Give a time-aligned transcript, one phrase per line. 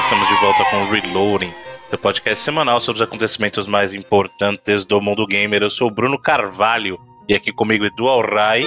[0.00, 1.52] estamos de volta com o Reloading,
[1.92, 5.62] o podcast semanal sobre os acontecimentos mais importantes do mundo gamer.
[5.62, 6.98] Eu sou o Bruno Carvalho
[7.28, 8.66] e aqui comigo Edu Alray.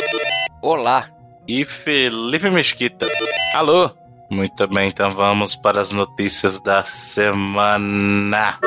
[0.62, 1.10] Olá.
[1.48, 3.08] E Felipe Mesquita.
[3.56, 3.90] Alô.
[4.30, 8.60] Muito bem, então vamos para as notícias da semana.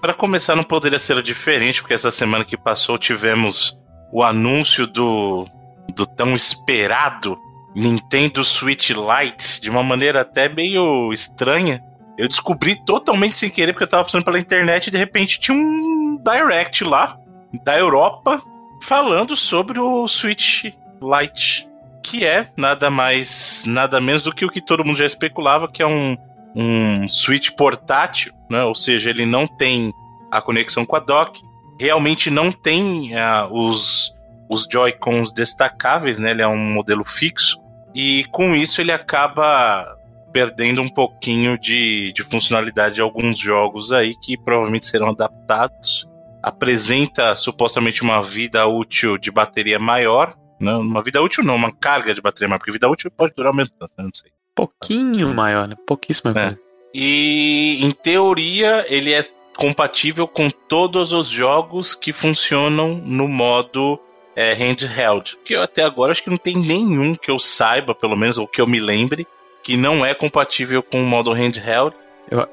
[0.00, 3.78] Para começar, não poderia ser diferente, porque essa semana que passou tivemos
[4.12, 5.46] o anúncio do,
[5.94, 7.38] do tão esperado
[7.78, 11.82] Nintendo Switch Lite de uma maneira até meio estranha.
[12.18, 15.56] Eu descobri totalmente sem querer, porque eu tava passando pela internet e de repente tinha
[15.56, 17.16] um direct lá
[17.62, 18.42] da Europa
[18.82, 20.64] falando sobre o Switch
[21.00, 21.68] Lite,
[22.02, 25.80] que é nada mais, nada menos do que o que todo mundo já especulava, que
[25.80, 26.16] é um,
[26.56, 28.64] um Switch portátil, né?
[28.64, 29.92] Ou seja, ele não tem
[30.32, 31.40] a conexão com a dock,
[31.78, 34.12] realmente não tem uh, os,
[34.50, 36.32] os Joy-Cons destacáveis, né?
[36.32, 37.67] Ele é um modelo fixo
[38.00, 39.98] e com isso ele acaba
[40.32, 46.08] perdendo um pouquinho de, de funcionalidade de alguns jogos aí que provavelmente serão adaptados.
[46.40, 50.36] Apresenta supostamente uma vida útil de bateria maior.
[50.60, 50.72] Né?
[50.74, 53.72] uma vida útil não, uma carga de bateria maior, porque vida útil pode durar menos
[53.76, 54.30] tanto, não sei.
[54.54, 55.74] Pouquinho maior, né?
[55.84, 56.56] Pouquíssimo é.
[56.94, 59.24] E em teoria ele é
[59.56, 64.00] compatível com todos os jogos que funcionam no modo
[64.38, 65.36] é, handheld.
[65.44, 68.46] Que eu até agora acho que não tem nenhum que eu saiba, pelo menos, ou
[68.46, 69.26] que eu me lembre,
[69.64, 71.92] que não é compatível com o modo handheld.
[72.30, 72.46] Eu,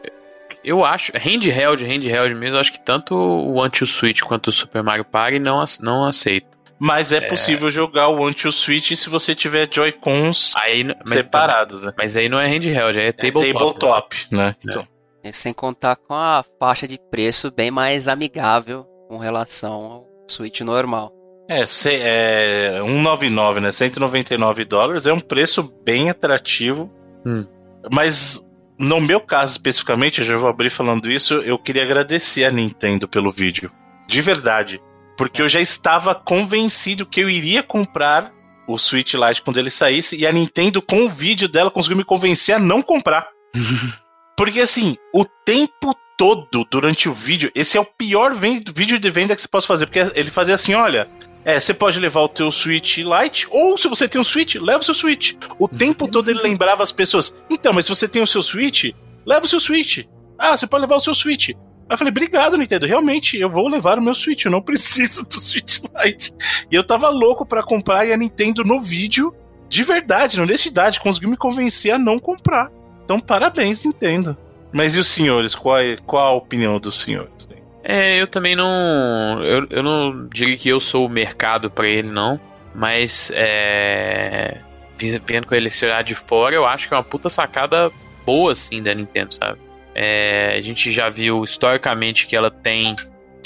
[0.64, 5.06] eu acho, handheld, handheld mesmo, eu acho que tanto o Anti-Switch quanto o Super Mario
[5.06, 6.48] Party não, não aceito.
[6.80, 10.56] Mas é, é, possível jogar o Anti-Switch se você tiver Joy-Cons
[11.06, 11.84] separados.
[11.84, 11.94] Né?
[11.96, 13.48] Mas aí não é handheld, é tabletop.
[13.48, 14.46] É tabletop, né?
[14.48, 14.56] né?
[14.66, 14.88] Então.
[15.24, 20.62] É, sem contar com a faixa de preço bem mais amigável com relação ao Switch
[20.62, 21.15] normal.
[21.48, 23.72] É, se, é 199, né?
[23.72, 26.92] 199 dólares é um preço bem atrativo.
[27.26, 27.46] Hum.
[27.92, 28.44] Mas
[28.78, 33.08] no meu caso especificamente, eu já vou abrir falando isso, eu queria agradecer a Nintendo
[33.08, 33.72] pelo vídeo.
[34.08, 34.82] De verdade.
[35.18, 38.34] Porque eu já estava convencido que eu iria comprar
[38.68, 42.04] o Switch Lite quando ele saísse, e a Nintendo, com o vídeo dela, conseguiu me
[42.04, 43.28] convencer a não comprar.
[44.36, 49.36] Porque assim, o tempo todo durante o vídeo, esse é o pior vídeo de venda
[49.36, 51.10] que você pode fazer, porque ele fazia assim, olha,
[51.46, 54.80] é, você pode levar o teu Switch Lite, ou se você tem um Switch, leva
[54.80, 55.36] o seu Switch.
[55.60, 58.92] O tempo todo ele lembrava as pessoas, então, mas se você tem o seu Switch,
[59.24, 60.06] leva o seu Switch.
[60.40, 61.50] Ah, você pode levar o seu Switch.
[61.50, 61.56] Aí
[61.94, 62.88] eu falei, obrigado, Nintendo.
[62.88, 64.46] Realmente, eu vou levar o meu Switch.
[64.46, 66.34] Eu não preciso do Switch Lite.
[66.72, 69.34] E eu tava louco para comprar e a Nintendo no vídeo,
[69.70, 72.72] de verdade, na honestidade, conseguiu me convencer a não comprar.
[73.04, 74.36] Então, parabéns, Nintendo.
[74.74, 75.54] Mas e os senhores?
[75.54, 77.48] Qual, é, qual a opinião dos senhores?
[77.88, 79.44] É, eu também não.
[79.44, 82.42] Eu, eu não diria que eu sou o mercado para ele, não.
[82.74, 84.58] Mas, é.
[84.98, 87.92] Vendo com ele se olhar de fora, eu acho que é uma puta sacada
[88.26, 89.60] boa, assim, da Nintendo, sabe?
[89.94, 92.96] É, a gente já viu historicamente que ela tem.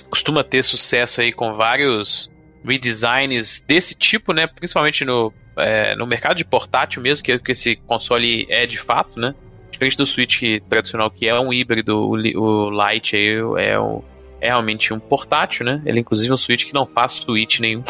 [0.10, 2.32] costuma ter sucesso aí com vários
[2.64, 4.48] redesigns desse tipo, né?
[4.48, 9.20] Principalmente no, é, no mercado de portátil mesmo, que, que esse console é de fato,
[9.20, 9.36] né?
[9.70, 14.02] Diferente do Switch tradicional, que é um híbrido, o, o Lite aí é o
[14.42, 15.82] é realmente um portátil, né?
[15.86, 17.84] Ele é inclusive um Switch que não faz Switch nenhum.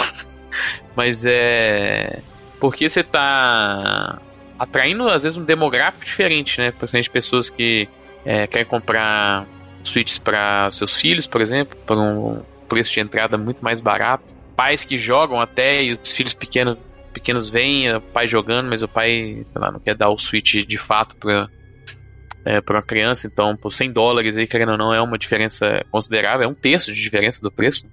[0.95, 2.21] Mas é.
[2.59, 4.19] Porque você tá
[4.57, 6.71] atraindo, às vezes, um demográfico diferente, né?
[6.71, 7.87] Principalmente pessoas que
[8.25, 9.47] é, querem comprar
[9.83, 14.23] Switches para seus filhos, por exemplo, por um preço de entrada muito mais barato.
[14.55, 16.77] Pais que jogam até e os filhos pequenos,
[17.13, 20.65] pequenos veem o pai jogando, mas o pai, sei lá, não quer dar o Switch
[20.65, 21.49] de fato para
[22.45, 25.83] é, para uma criança, então por 100 dólares aí, querendo ou não, é uma diferença
[25.91, 27.85] considerável, é um terço de diferença do preço.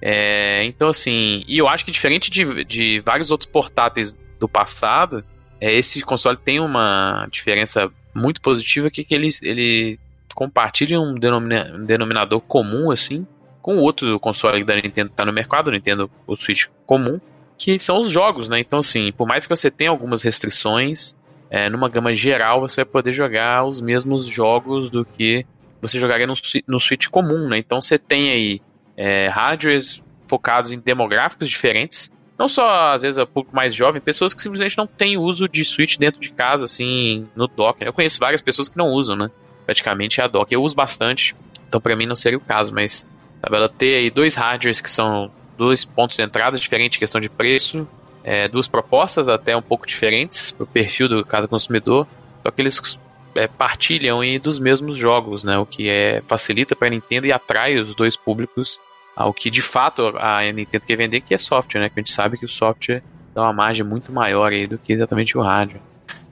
[0.00, 5.24] É, então assim, e eu acho que diferente de, de vários outros portáteis do passado,
[5.60, 9.98] é, esse console tem uma diferença muito positiva que, que ele, ele
[10.34, 13.26] compartilha um, denomina, um denominador comum assim
[13.60, 17.20] com o outro console da Nintendo que está no mercado, o Nintendo o Switch comum,
[17.58, 18.60] que são os jogos, né?
[18.60, 21.14] Então assim, por mais que você tenha algumas restrições,
[21.50, 25.46] é, numa gama geral você vai poder jogar os mesmos jogos do que
[25.80, 26.34] você jogaria no,
[26.66, 27.58] no Switch comum, né?
[27.58, 28.62] Então você tem aí
[28.96, 34.34] é, hardwares focados em demográficos diferentes, não só às vezes a público mais jovem, pessoas
[34.34, 37.80] que simplesmente não têm uso de Switch dentro de casa, assim, no dock.
[37.80, 37.88] Né?
[37.88, 39.30] Eu conheço várias pessoas que não usam, né?
[39.64, 40.52] Praticamente é a dock.
[40.52, 41.34] Eu uso bastante,
[41.66, 43.06] então para mim não seria o caso, mas
[43.42, 47.28] sabe, ela ter aí dois hardwares que são dois pontos de entrada diferentes, questão de
[47.28, 47.88] preço,
[48.28, 52.06] é, duas propostas até um pouco diferentes para o perfil do cada consumidor.
[52.42, 53.00] Só que eles
[53.34, 55.56] é, partilham aí dos mesmos jogos, né?
[55.56, 58.78] O que é facilita para a Nintendo e atrai os dois públicos
[59.16, 61.88] ao que de fato a Nintendo quer vender, que é software, né?
[61.88, 63.02] Que a gente sabe que o software
[63.34, 65.80] dá uma margem muito maior aí do que exatamente o hardware.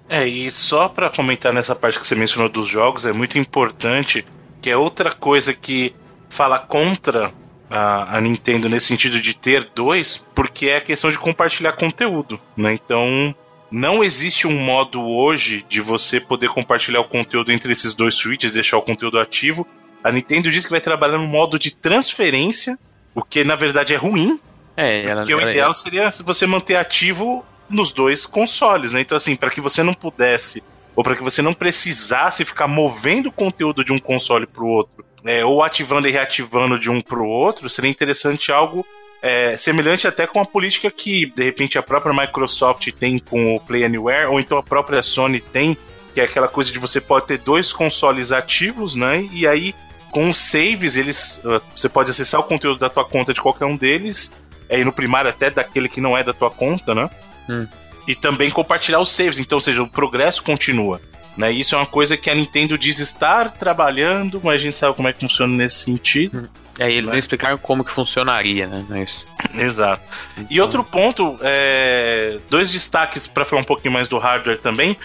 [0.06, 4.22] É, e só para comentar nessa parte que você mencionou dos jogos, é muito importante
[4.60, 5.94] que é outra coisa que
[6.28, 7.32] fala contra
[7.70, 12.40] a, a, Nintendo nesse sentido de ter dois, porque é a questão de compartilhar conteúdo,
[12.56, 12.72] né?
[12.72, 13.34] Então,
[13.70, 18.52] não existe um modo hoje de você poder compartilhar o conteúdo entre esses dois switches,
[18.52, 19.66] deixar o conteúdo ativo.
[20.02, 22.78] A Nintendo diz que vai trabalhar no modo de transferência,
[23.14, 24.40] o que na verdade é ruim.
[24.76, 29.00] É, ela, porque ela, o ideal seria você manter ativo nos dois consoles, né?
[29.00, 30.62] Então, assim, para que você não pudesse,
[30.94, 34.68] ou para que você não precisasse ficar movendo o conteúdo de um console para o
[34.68, 38.86] outro, é, ou ativando e reativando de um para o outro, seria interessante algo
[39.22, 43.60] é, semelhante até com a política que, de repente, a própria Microsoft tem com o
[43.60, 45.76] Play Anywhere, ou então a própria Sony tem,
[46.14, 49.28] que é aquela coisa de você pode ter dois consoles ativos, né?
[49.32, 49.74] E aí,
[50.10, 53.66] com os saves, eles, uh, você pode acessar o conteúdo da tua conta de qualquer
[53.66, 54.32] um deles,
[54.70, 57.10] aí no primário até daquele que não é da tua conta, né?
[57.48, 57.66] Hum.
[58.06, 61.00] E também compartilhar os saves, então, ou seja, o progresso continua.
[61.36, 61.52] Né?
[61.52, 65.08] Isso é uma coisa que a Nintendo diz estar trabalhando, mas a gente sabe como
[65.08, 66.48] é que funciona nesse sentido.
[66.78, 67.12] É, eles né?
[67.12, 68.84] nem explicaram como que funcionaria, né?
[68.88, 69.26] Mas...
[69.54, 70.02] Exato.
[70.32, 70.46] Então...
[70.50, 72.38] E outro ponto, é...
[72.48, 74.96] dois destaques para falar um pouquinho mais do hardware também.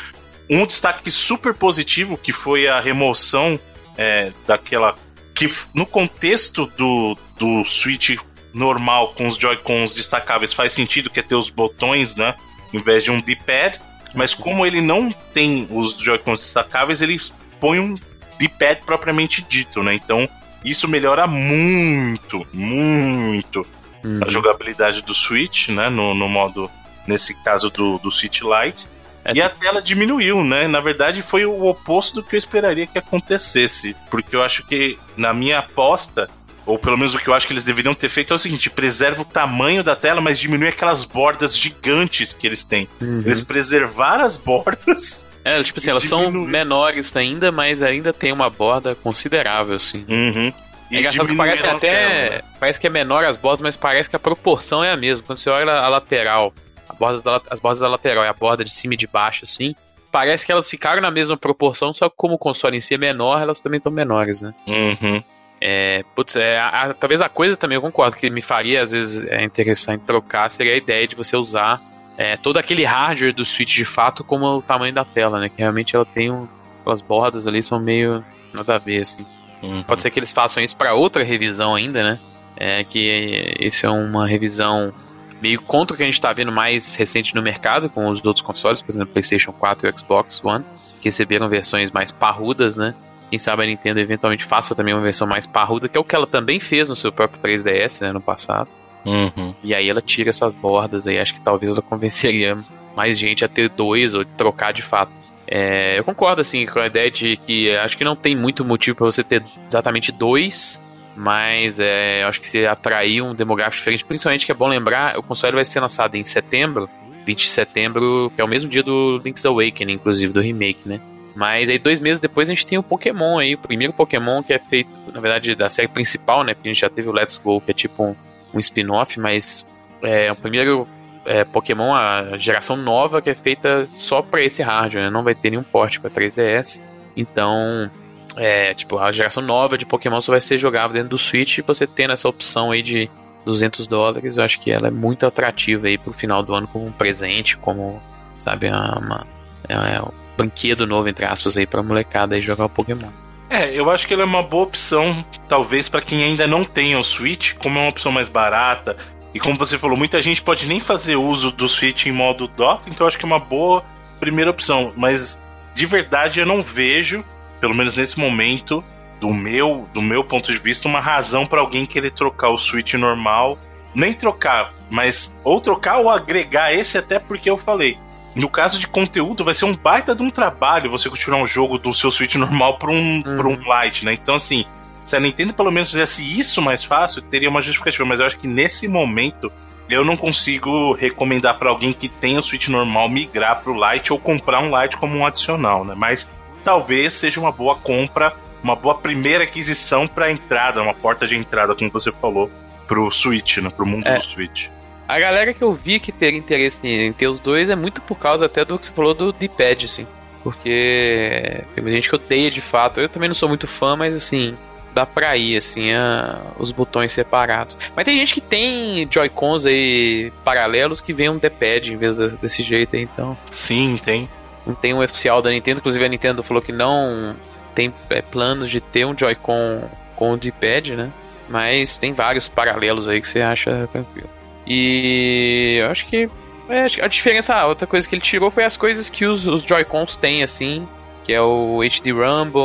[0.49, 3.59] Um destaque super positivo, que foi a remoção
[3.97, 4.95] é, daquela.
[5.33, 8.17] que no contexto do, do Switch
[8.53, 12.35] normal com os Joy-Cons destacáveis faz sentido que é ter os botões, né?
[12.73, 13.79] Em vez de um D-pad.
[14.13, 17.19] Mas como ele não tem os Joy-Cons destacáveis, ele
[17.59, 17.97] põe um
[18.37, 19.93] D-pad propriamente dito, né?
[19.93, 20.27] Então
[20.63, 23.65] isso melhora muito, muito
[24.03, 24.19] uhum.
[24.25, 25.89] a jogabilidade do Switch, né?
[25.89, 26.69] No, no modo,
[27.07, 28.87] nesse caso do, do Switch Lite.
[29.23, 30.67] É, e a tela diminuiu, né?
[30.67, 33.95] Na verdade, foi o oposto do que eu esperaria que acontecesse.
[34.09, 36.27] Porque eu acho que, na minha aposta,
[36.65, 38.69] ou pelo menos o que eu acho que eles deveriam ter feito é o seguinte:
[38.69, 42.87] preserva o tamanho da tela, mas diminui aquelas bordas gigantes que eles têm.
[42.99, 43.21] Uhum.
[43.25, 48.49] Eles preservaram as bordas é, tipo assim, elas são menores ainda, mas ainda tem uma
[48.49, 50.05] borda considerável, assim.
[50.07, 50.53] Uhum.
[50.91, 52.41] É engraçado que parece até.
[52.59, 55.25] Parece que é menor as bordas, mas parece que a proporção é a mesma.
[55.25, 56.53] Quando você olha a lateral,
[56.87, 59.45] a borda da, as bordas da lateral e a borda de cima e de baixo,
[59.45, 59.73] assim,
[60.11, 62.97] parece que elas ficaram na mesma proporção, só que como o console em si é
[62.97, 64.53] menor, elas também estão menores, né?
[64.67, 65.23] Uhum.
[65.63, 68.91] É, putz, é, a, a, talvez a coisa também, eu concordo, que me faria às
[68.91, 71.79] vezes é interessante trocar seria a ideia de você usar
[72.17, 75.49] é, todo aquele hardware do Switch de fato como o tamanho da tela, né?
[75.49, 76.47] Que realmente ela tem um,
[76.79, 78.23] aquelas bordas ali são meio
[78.53, 79.25] nada a ver, assim.
[79.61, 79.83] Uhum.
[79.83, 82.19] Pode ser que eles façam isso para outra revisão ainda, né?
[82.57, 84.93] É que esse é uma revisão
[85.41, 88.45] meio contra o que a gente está vendo mais recente no mercado com os outros
[88.45, 90.63] consoles, por exemplo, PlayStation 4 e Xbox One,
[90.99, 92.93] que receberam versões mais parrudas, né?
[93.31, 96.13] Quem sabe a Nintendo eventualmente faça também uma versão mais parruda, que é o que
[96.13, 98.67] ela também fez no seu próprio 3DS, né, no passado.
[99.05, 99.55] Uhum.
[99.63, 102.57] E aí ela tira essas bordas aí, acho que talvez ela convenceria
[102.93, 105.13] mais gente a ter dois ou trocar de fato.
[105.47, 108.97] É, eu concordo assim com a ideia de que acho que não tem muito motivo
[108.97, 110.81] para você ter exatamente dois,
[111.15, 115.23] mas é, acho que se atrair um demográfico diferente, principalmente que é bom lembrar, o
[115.23, 116.89] console vai ser lançado em setembro,
[117.25, 120.99] 20 de setembro, que é o mesmo dia do Link's Awakening, inclusive, do remake, né?
[121.35, 124.53] Mas aí dois meses depois a gente tem o Pokémon aí, o primeiro Pokémon que
[124.53, 126.53] é feito, na verdade, da série principal, né?
[126.53, 128.15] Porque a gente já teve o Let's Go, que é tipo um,
[128.53, 129.65] um spin-off, mas
[130.01, 130.87] é o primeiro
[131.25, 135.09] é, Pokémon, a geração nova que é feita só para esse hardware, né?
[135.09, 136.81] não vai ter nenhum porte para 3DS.
[137.15, 137.89] Então,
[138.35, 141.61] é, tipo, a geração nova de Pokémon só vai ser jogável dentro do Switch e
[141.61, 143.09] você tendo essa opção aí de
[143.45, 146.85] 200 dólares, eu acho que ela é muito atrativa aí pro final do ano como
[146.85, 148.01] um presente, como,
[148.37, 149.25] sabe, uma,
[149.67, 150.01] é, é
[150.41, 153.09] brinquedo novo, entre aspas, aí pra molecada aí jogar o Pokémon.
[153.49, 156.95] É, eu acho que ele é uma boa opção, talvez, para quem ainda não tem
[156.95, 158.95] o Switch, como é uma opção mais barata.
[159.33, 162.89] E como você falou, muita gente pode nem fazer uso do Switch em modo Dota,
[162.89, 163.83] então eu acho que é uma boa
[164.19, 164.93] primeira opção.
[164.95, 165.39] Mas
[165.73, 167.23] de verdade eu não vejo,
[167.59, 168.83] pelo menos nesse momento,
[169.19, 172.93] do meu, do meu ponto de vista, uma razão para alguém querer trocar o Switch
[172.93, 173.57] normal.
[173.93, 177.97] Nem trocar, mas ou trocar ou agregar esse, até porque eu falei
[178.35, 181.77] no caso de conteúdo, vai ser um baita de um trabalho você continuar um jogo
[181.77, 183.21] do seu Switch normal para um, uhum.
[183.21, 184.13] Pra um Lite, né?
[184.13, 184.65] Então, assim,
[185.03, 188.05] se a Nintendo pelo menos fizesse isso mais fácil, teria uma justificativa.
[188.05, 189.51] Mas eu acho que nesse momento
[189.89, 194.19] eu não consigo recomendar para alguém que tem o Switch normal migrar pro Lite ou
[194.19, 195.93] comprar um Lite como um adicional, né?
[195.97, 196.29] Mas
[196.63, 198.33] talvez seja uma boa compra,
[198.63, 202.49] uma boa primeira aquisição para entrada, uma porta de entrada, como você falou,
[202.87, 203.69] pro Switch, né?
[203.69, 204.17] Pro mundo é.
[204.17, 204.69] do Switch.
[205.11, 208.17] A galera que eu vi que teria interesse em ter os dois é muito por
[208.17, 210.07] causa até do que você falou do D-pad, assim.
[210.41, 213.01] Porque tem gente que odeia de fato.
[213.01, 214.57] Eu também não sou muito fã, mas assim,
[214.93, 217.77] dá pra ir, assim, a, os botões separados.
[217.93, 222.29] Mas tem gente que tem Joy-Cons aí paralelos que vem um D-pad em vez de,
[222.37, 223.37] desse jeito aí, então.
[223.49, 224.29] Sim, tem.
[224.65, 227.35] Não tem um oficial da Nintendo, inclusive a Nintendo falou que não
[227.75, 231.11] tem é, planos de ter um Joy-Con com o D-pad, né?
[231.49, 234.29] Mas tem vários paralelos aí que você acha tranquilo.
[234.65, 236.29] E eu acho que
[236.69, 239.63] é, a diferença, a outra coisa que ele tirou foi as coisas que os, os
[239.63, 240.87] Joy-Cons têm, assim,
[241.23, 242.61] que é o HD Rumble,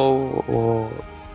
[0.49, 0.91] o,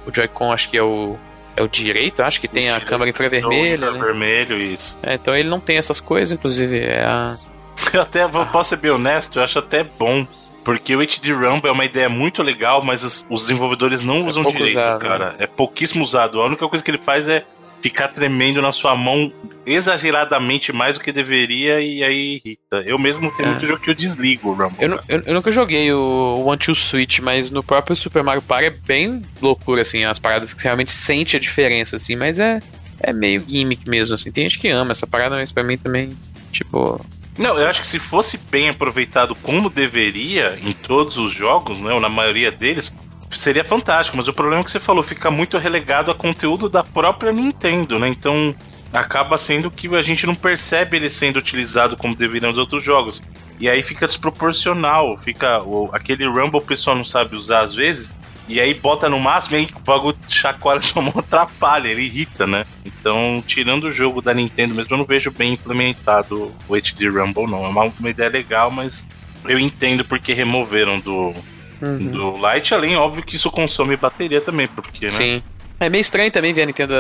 [0.08, 1.18] o Joy-Con acho que é o,
[1.56, 3.91] é o direito, acho que tem a câmera infravermelha.
[3.91, 4.00] Né?
[4.00, 4.98] Vermelho, isso.
[5.03, 7.38] É, então ele não tem essas coisas, inclusive é a...
[7.94, 10.25] Eu até posso ser bem honesto, eu acho até bom
[10.63, 14.24] porque o HD Rumble é uma ideia muito legal, mas os, os desenvolvedores não é
[14.24, 15.30] usam direito, usado, cara.
[15.32, 15.36] Né?
[15.39, 16.39] É pouquíssimo usado.
[16.39, 17.44] A única coisa que ele faz é
[17.81, 19.31] ficar tremendo na sua mão
[19.65, 22.83] exageradamente mais do que deveria e aí irrita.
[22.85, 23.51] Eu mesmo tenho é.
[23.51, 24.77] muito jogo que eu desligo o Rumble.
[24.79, 28.65] Eu, eu, eu, nunca joguei o One Two Switch, mas no próprio Super Mario Party
[28.65, 32.59] é bem loucura, assim, as paradas que você realmente sente a diferença, assim, mas é,
[33.00, 34.31] é meio gimmick mesmo, assim.
[34.31, 36.11] Tem gente que ama essa parada, mas pra mim também,
[36.51, 37.03] tipo,
[37.38, 41.93] não, eu acho que se fosse bem aproveitado como deveria em todos os jogos, né,
[41.93, 42.93] ou na maioria deles,
[43.38, 44.17] seria fantástico.
[44.17, 47.97] Mas o problema é que você falou, fica muito relegado a conteúdo da própria Nintendo,
[48.00, 48.07] né?
[48.07, 48.55] Então
[48.93, 53.23] acaba sendo que a gente não percebe ele sendo utilizado como deveriam os outros jogos.
[53.59, 55.59] E aí fica desproporcional, fica
[55.93, 58.11] aquele Rumble o pessoal não sabe usar às vezes,
[58.50, 62.45] e aí bota no máximo e aí o bagulho chacoalha sua mão, atrapalha, ele irrita,
[62.45, 62.65] né?
[62.83, 67.47] Então, tirando o jogo da Nintendo mesmo, eu não vejo bem implementado o HD Rumble,
[67.47, 67.63] não.
[67.65, 69.07] É uma, uma ideia legal, mas
[69.47, 71.33] eu entendo porque removeram do,
[71.81, 72.11] uhum.
[72.11, 75.11] do Lite, além, óbvio, que isso consome bateria também, porque, né?
[75.11, 75.43] Sim.
[75.79, 76.93] É meio estranho também ver a Nintendo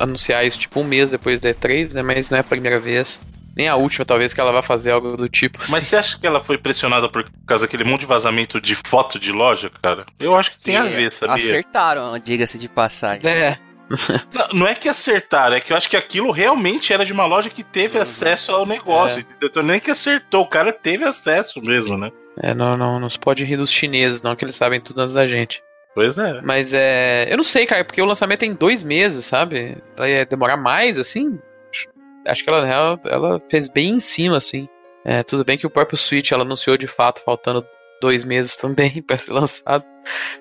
[0.00, 2.02] anunciar isso, tipo, um mês depois da E3, né?
[2.02, 3.20] Mas não é a primeira vez
[3.58, 5.60] nem a última, talvez, que ela vá fazer algo do tipo.
[5.60, 5.72] Assim.
[5.72, 9.18] Mas você acha que ela foi pressionada por causa daquele monte de vazamento de foto
[9.18, 10.06] de loja, cara?
[10.20, 11.34] Eu acho que tem e a ver, sabia?
[11.34, 13.28] Acertaram, diga-se de passagem.
[13.28, 13.58] É.
[14.32, 17.24] não, não, é que acertaram, é que eu acho que aquilo realmente era de uma
[17.24, 18.02] loja que teve uhum.
[18.02, 19.26] acesso ao negócio.
[19.28, 19.46] É.
[19.46, 22.12] Então nem que acertou, o cara teve acesso mesmo, né?
[22.42, 25.14] É, não, não, não se pode rir dos chineses, não, que eles sabem tudo antes
[25.14, 25.62] da gente.
[25.94, 26.40] Pois é.
[26.42, 27.26] Mas é.
[27.30, 29.78] Eu não sei, cara, porque o lançamento é em dois meses, sabe?
[29.96, 31.38] Ela ia demorar mais, assim?
[32.26, 34.68] acho que ela, ela, ela fez bem em cima, assim.
[35.04, 37.66] É, tudo bem que o próprio Switch ela anunciou de fato, faltando
[38.00, 39.84] dois meses também para ser lançado.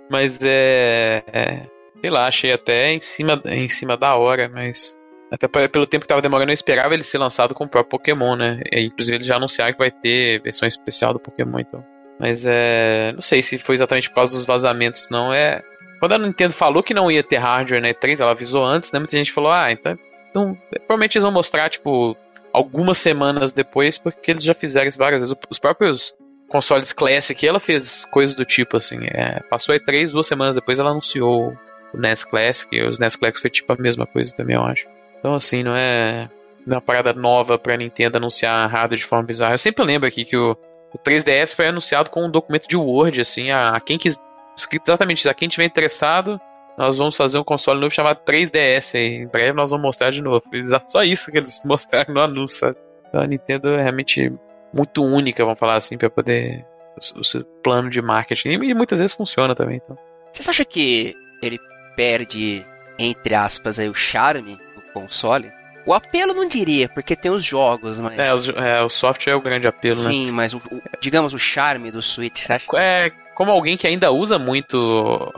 [0.10, 1.68] Mas é, é,
[2.02, 4.97] Sei lá, achei até em cima, em cima da hora, mas.
[5.32, 8.36] Até pelo tempo que tava demorando, eu esperava ele ser lançado com o próprio Pokémon,
[8.36, 8.62] né?
[8.72, 11.84] E, inclusive eles já anunciaram que vai ter versão especial do Pokémon, então.
[12.20, 13.12] Mas é.
[13.14, 15.34] Não sei se foi exatamente por causa dos vazamentos, não.
[15.34, 15.62] É.
[16.00, 19.00] Quando a Nintendo falou que não ia ter hardware na E3, ela avisou antes, né?
[19.00, 19.98] Muita gente falou, ah, então
[20.38, 20.56] então,
[20.86, 22.16] provavelmente eles vão mostrar, tipo,
[22.54, 25.36] algumas semanas depois, porque eles já fizeram isso várias vezes.
[25.50, 26.14] Os próprios
[26.48, 29.00] consoles Classic, ela fez coisas do tipo, assim.
[29.06, 31.58] É, passou aí três, duas semanas depois ela anunciou
[31.94, 32.76] o NES Classic.
[32.76, 34.86] E os NES Classic foi tipo a mesma coisa também, eu acho.
[35.20, 36.30] Então, assim, não é,
[36.66, 39.54] não é uma parada nova pra Nintendo anunciar hardware de forma bizarra.
[39.54, 40.52] Eu sempre lembro aqui que o,
[40.94, 44.18] o 3DS foi anunciado com um documento de Word, assim, a, a quem quis.
[44.56, 46.42] Escrito exatamente isso, a quem tiver interessado,
[46.78, 49.16] nós vamos fazer um console novo chamado 3DS aí.
[49.16, 50.44] Em breve nós vamos mostrar de novo.
[50.88, 52.76] Só isso que eles mostraram no anúncio.
[53.08, 54.32] Então a Nintendo é realmente
[54.74, 56.66] muito única, vamos falar assim, para poder.
[57.16, 58.50] O seu plano de marketing.
[58.50, 59.80] E muitas vezes funciona também.
[59.84, 59.96] Então.
[60.34, 61.60] Você acha que ele
[61.96, 62.66] perde,
[62.98, 64.58] entre aspas, aí, o charme
[65.02, 65.52] console?
[65.86, 68.20] O apelo não diria, porque tem os jogos, mas.
[68.20, 70.12] É, os, é o software é o grande apelo, Sim, né?
[70.12, 72.66] Sim, mas o, o, digamos o charme do Switch, você acha?
[72.76, 75.34] É, como alguém que ainda usa muito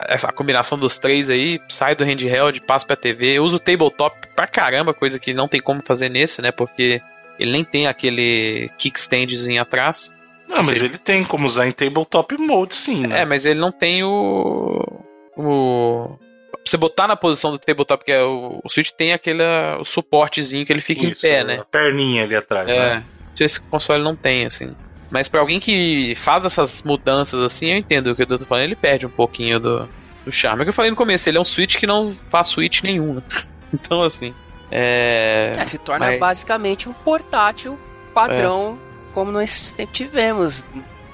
[0.00, 3.38] essa combinação dos três aí, sai do handheld, passa pra TV.
[3.38, 6.50] Eu uso o tabletop pra caramba, coisa que não tem como fazer nesse, né?
[6.50, 7.00] Porque
[7.38, 10.12] ele nem tem aquele kickstandzinho atrás.
[10.48, 13.06] Não, mas seja, ele tem como usar em tabletop mode, sim.
[13.06, 13.22] Né?
[13.22, 15.02] É, mas ele não tem o.
[15.36, 16.18] O.
[16.64, 19.42] Pra você botar na posição do tabletop, que é o, o Switch, tem aquele
[19.78, 21.58] o suportezinho que ele fica Isso, em pé, né?
[21.60, 23.04] A perninha ali atrás, é, né?
[23.38, 24.74] Esse console não tem, assim.
[25.10, 28.64] Mas para alguém que faz essas mudanças assim, eu entendo o que eu tô falando,
[28.64, 29.88] ele perde um pouquinho do,
[30.24, 30.60] do charme.
[30.60, 32.82] É o que eu falei no começo, ele é um Switch que não faz Switch
[32.82, 33.22] nenhum, né?
[33.74, 34.32] Então, assim.
[34.70, 35.52] É...
[35.56, 36.20] é se torna Mas...
[36.20, 37.76] basicamente um portátil
[38.14, 39.12] padrão, é.
[39.12, 40.64] como nós sempre tivemos.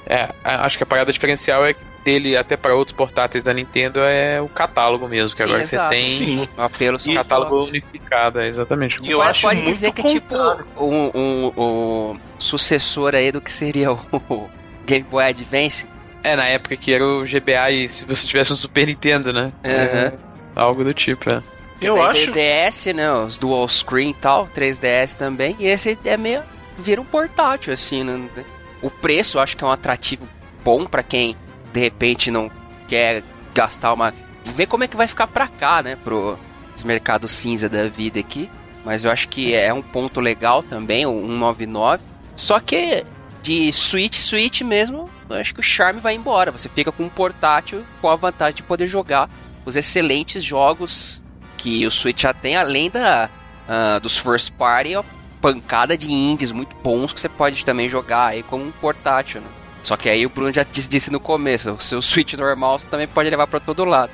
[0.06, 4.40] É, acho que a parada diferencial é dele até para outros portáteis da Nintendo é
[4.40, 5.94] o catálogo mesmo, que Sim, agora exato.
[5.94, 6.48] você tem Sim.
[6.56, 8.98] um apelo e catálogo unificado, é, exatamente.
[9.02, 10.34] E eu acho pode dizer que é tipo
[10.78, 13.92] um, um, um, sucessor aí do que seria
[14.28, 14.48] o
[14.86, 15.88] Game Boy Advance.
[16.22, 19.52] É, na época que era o GBA e se você tivesse um Super Nintendo, né?
[19.64, 19.70] Uhum.
[19.70, 20.12] É,
[20.54, 21.42] algo do tipo, é.
[21.80, 22.30] Eu acho.
[22.30, 23.10] DS, né?
[23.10, 25.56] Os dual screen e tal, 3DS também.
[25.58, 26.42] E esse é meio.
[26.78, 28.28] vira um portátil, assim, né?
[28.82, 30.28] O preço eu acho que é um atrativo
[30.62, 31.34] bom para quem
[31.72, 32.50] de repente não
[32.88, 33.22] quer
[33.54, 34.12] gastar uma.
[34.44, 35.96] Ver como é que vai ficar pra cá, né?
[35.96, 36.38] Pro
[36.84, 38.50] mercado cinza da vida aqui.
[38.84, 42.02] Mas eu acho que é um ponto legal também, o 199.
[42.34, 43.04] Só que
[43.42, 46.50] de Switch, Switch mesmo, eu acho que o charme vai embora.
[46.50, 49.28] Você fica com um portátil com a vantagem de poder jogar
[49.64, 51.22] os excelentes jogos
[51.56, 53.28] que o Switch já tem, além da,
[53.68, 55.04] uh, dos first party, a
[55.40, 59.46] pancada de indies muito bons que você pode também jogar aí como um portátil, né?
[59.82, 63.30] Só que aí o Bruno já disse no começo, o seu Switch normal também pode
[63.30, 64.12] levar para todo lado.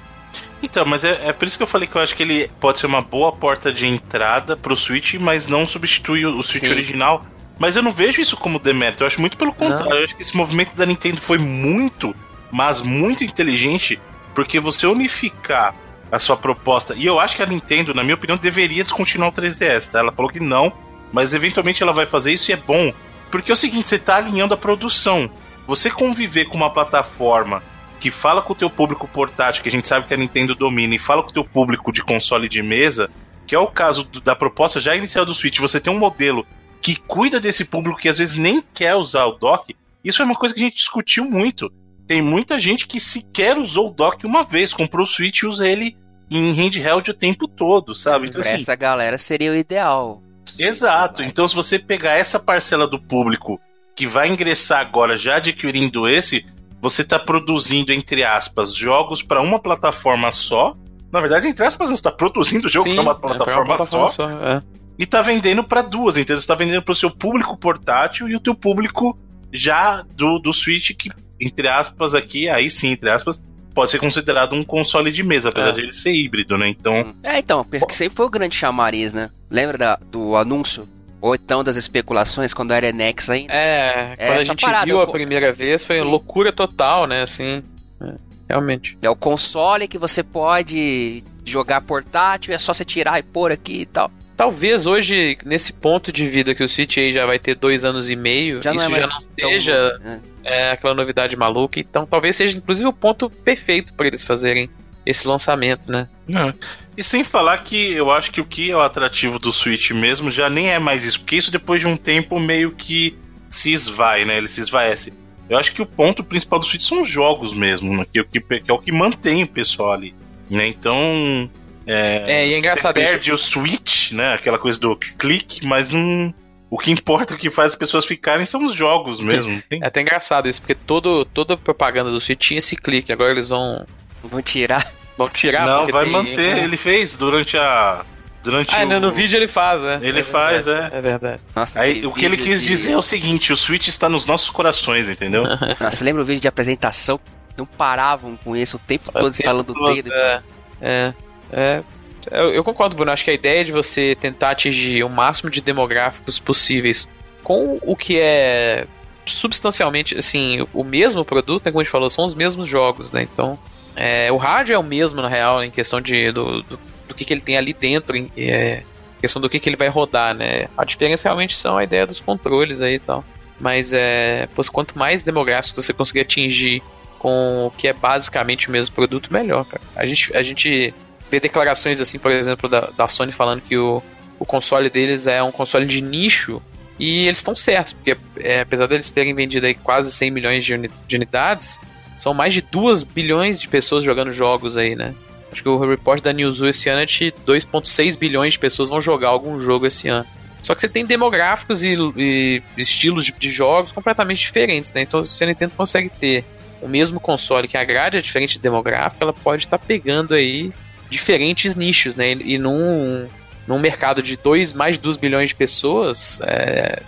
[0.62, 2.78] Então, mas é, é, por isso que eu falei que eu acho que ele pode
[2.78, 6.70] ser uma boa porta de entrada pro Switch, mas não substitui o Switch Sim.
[6.70, 7.24] original.
[7.58, 9.88] Mas eu não vejo isso como demérito, eu acho muito pelo contrário.
[9.88, 9.96] Não.
[9.96, 12.14] Eu acho que esse movimento da Nintendo foi muito,
[12.50, 14.00] mas muito inteligente,
[14.34, 15.74] porque você unificar
[16.10, 16.94] a sua proposta.
[16.94, 20.00] E eu acho que a Nintendo, na minha opinião, deveria descontinuar o 3DS, tá?
[20.00, 20.72] Ela falou que não,
[21.12, 22.92] mas eventualmente ela vai fazer isso e é bom.
[23.30, 25.30] Porque é o seguinte, você tá alinhando a produção.
[25.66, 27.62] Você conviver com uma plataforma
[27.98, 30.94] que fala com o teu público portátil, que a gente sabe que a Nintendo domina,
[30.94, 33.10] e fala com o teu público de console de mesa,
[33.46, 36.46] que é o caso do, da proposta já inicial do Switch, você tem um modelo
[36.80, 40.36] que cuida desse público que às vezes nem quer usar o dock, isso é uma
[40.36, 41.72] coisa que a gente discutiu muito.
[42.06, 45.66] Tem muita gente que sequer usou o dock uma vez, comprou o Switch e usa
[45.66, 45.96] ele
[46.30, 48.28] em handheld o tempo todo, sabe?
[48.28, 50.22] Então, assim, essa galera seria o ideal.
[50.56, 51.22] Exato.
[51.22, 53.60] Então, se você pegar essa parcela do público
[53.96, 56.44] que vai ingressar agora já adquirindo esse,
[56.82, 60.74] você está produzindo, entre aspas, jogos para uma plataforma só.
[61.10, 64.28] Na verdade, entre aspas, você está produzindo jogo para uma plataforma, é uma plataforma só.
[64.28, 64.62] só é.
[64.98, 66.18] E está vendendo para duas.
[66.18, 69.18] Então, você está vendendo para o seu público portátil e o teu público
[69.50, 71.10] já do, do Switch, que,
[71.40, 73.40] entre aspas, aqui, aí sim, entre aspas,
[73.74, 75.72] pode ser considerado um console de mesa, apesar é.
[75.72, 76.68] de ele ser híbrido, né?
[76.68, 77.14] Então.
[77.22, 79.30] É, então, porque sempre foi o grande chamariz, né?
[79.50, 80.86] Lembra da, do anúncio
[81.20, 83.52] ou então das especulações quando era Enex ainda.
[83.52, 86.02] É, é quando a gente parada, viu a primeira vez foi Sim.
[86.02, 87.22] loucura total, né?
[87.22, 87.62] Assim,
[88.00, 88.14] é,
[88.48, 88.96] realmente.
[89.02, 93.82] É o console que você pode jogar portátil, é só você tirar e pôr aqui
[93.82, 94.10] e tal.
[94.36, 98.10] Talvez hoje, nesse ponto de vida que o Switch aí já vai ter dois anos
[98.10, 100.20] e meio, já isso não é já não seja né?
[100.44, 101.80] é, aquela novidade maluca.
[101.80, 104.68] Então talvez seja inclusive o ponto perfeito para eles fazerem
[105.06, 106.08] esse lançamento, né?
[106.28, 106.52] É.
[106.96, 110.30] E sem falar que eu acho que o que é o atrativo do Switch mesmo
[110.30, 113.16] já nem é mais isso, porque isso depois de um tempo meio que
[113.48, 114.36] se esvai, né?
[114.36, 115.12] Ele se esvaece.
[115.48, 118.04] Eu acho que o ponto principal do Switch são os jogos mesmo, né?
[118.12, 120.12] que, que, que é o que mantém o pessoal ali.
[120.50, 120.66] Né?
[120.66, 121.48] Então.
[121.86, 122.96] É, é, e é engraçado.
[122.96, 124.34] Você perde o Switch, né?
[124.34, 126.34] Aquela coisa do clique, mas não.
[126.68, 129.62] O que importa, o que faz as pessoas ficarem são os jogos mesmo.
[129.70, 133.48] É até engraçado isso, porque todo, toda propaganda do Switch tinha esse clique, agora eles
[133.48, 133.86] vão
[134.26, 134.92] Vão tirar.
[135.16, 136.12] Vão tirar Não, vai tem...
[136.12, 136.58] manter.
[136.58, 138.04] Ele fez durante a.
[138.42, 139.00] Durante ah, o...
[139.00, 139.98] no vídeo ele faz, né?
[140.02, 140.90] Ele é faz, é.
[140.92, 141.40] É verdade.
[141.54, 142.68] Nossa, Aí, o que ele quis de...
[142.68, 145.44] dizer é o seguinte: o Switch está nos nossos corações, entendeu?
[145.80, 147.18] Nossa, lembra o vídeo de apresentação?
[147.56, 150.12] Não paravam com isso o tempo todo instalando o dedo.
[150.12, 150.42] É,
[150.80, 151.14] é,
[151.52, 151.82] é.
[152.30, 153.10] Eu, eu concordo, Bruno.
[153.10, 157.08] Acho que a ideia de você tentar atingir o máximo de demográficos possíveis
[157.42, 158.86] com o que é
[159.24, 163.22] substancialmente, assim, o mesmo produto, né, como a gente falou, são os mesmos jogos, né?
[163.22, 163.58] Então,
[163.96, 166.78] é, o hardware é o mesmo, na real, em questão de, do, do,
[167.08, 168.82] do que, que ele tem ali dentro, em é,
[169.20, 170.68] questão do que, que ele vai rodar, né?
[170.76, 173.24] A diferença realmente são a ideia dos controles aí e tal.
[173.58, 176.82] Mas é, pois, quanto mais demográfico você conseguir atingir
[177.18, 179.82] com o que é basicamente o mesmo produto, melhor, cara.
[179.96, 180.94] A gente, a gente
[181.30, 184.02] vê declarações assim, por exemplo, da, da Sony falando que o,
[184.38, 186.62] o console deles é um console de nicho
[186.98, 190.74] e eles estão certos, porque é, apesar deles terem vendido aí quase 100 milhões de,
[190.74, 191.78] uni de unidades,
[192.16, 195.14] são mais de 2 bilhões de pessoas jogando jogos aí, né?
[195.52, 199.00] Acho que o report da Newzoo esse ano é de 2,6 bilhões de pessoas vão
[199.00, 200.26] jogar algum jogo esse ano.
[200.62, 205.02] Só que você tem demográficos e, e estilos de, de, jogos completamente diferentes, né?
[205.02, 206.44] Então, se a Nintendo consegue ter
[206.82, 210.72] o mesmo console que agrade a diferente demográfica, ela pode estar tá pegando aí
[211.08, 212.32] diferentes nichos, né?
[212.32, 213.28] E, e num,
[213.66, 217.00] num mercado de dois, mais de 2 bilhões de pessoas, é,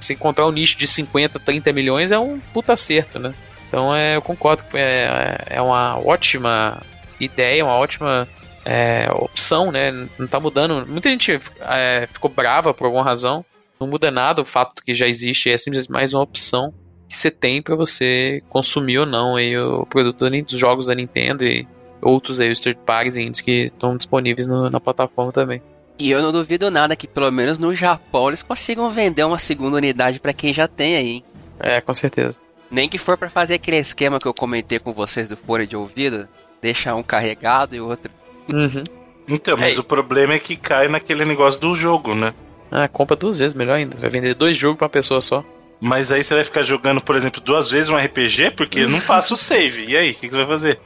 [0.00, 3.34] se encontrar um nicho de 50, 30 milhões é um puta acerto, né?
[3.70, 6.82] Então é, eu concordo que é, é uma ótima
[7.20, 8.26] ideia, uma ótima
[8.64, 9.92] é, opção, né?
[10.18, 10.84] Não tá mudando.
[10.88, 13.44] Muita gente é, ficou brava por alguma razão.
[13.78, 16.74] Não muda nada o fato que já existe, é simplesmente mais uma opção
[17.08, 21.44] que você tem para você consumir ou não aí o produto dos jogos da Nintendo
[21.44, 21.66] e
[22.02, 25.62] outros aí, os third parties indies que estão disponíveis no, na plataforma também.
[25.98, 29.76] E eu não duvido nada que pelo menos no Japão eles consigam vender uma segunda
[29.76, 31.24] unidade para quem já tem aí.
[31.58, 32.34] É, com certeza.
[32.70, 35.76] Nem que for para fazer aquele esquema que eu comentei com vocês do fone de
[35.76, 36.28] ouvido,
[36.62, 38.10] deixar um carregado e o outro.
[38.48, 38.84] Uhum.
[39.26, 39.80] Então, mas é.
[39.80, 42.34] o problema é que cai naquele negócio do jogo, né?
[42.70, 43.96] Ah, compra duas vezes, melhor ainda.
[43.96, 45.44] Vai vender dois jogos pra uma pessoa só.
[45.80, 49.34] Mas aí você vai ficar jogando, por exemplo, duas vezes um RPG, porque não passa
[49.34, 49.86] o save.
[49.86, 50.80] E aí, o que, que, você vai fazer?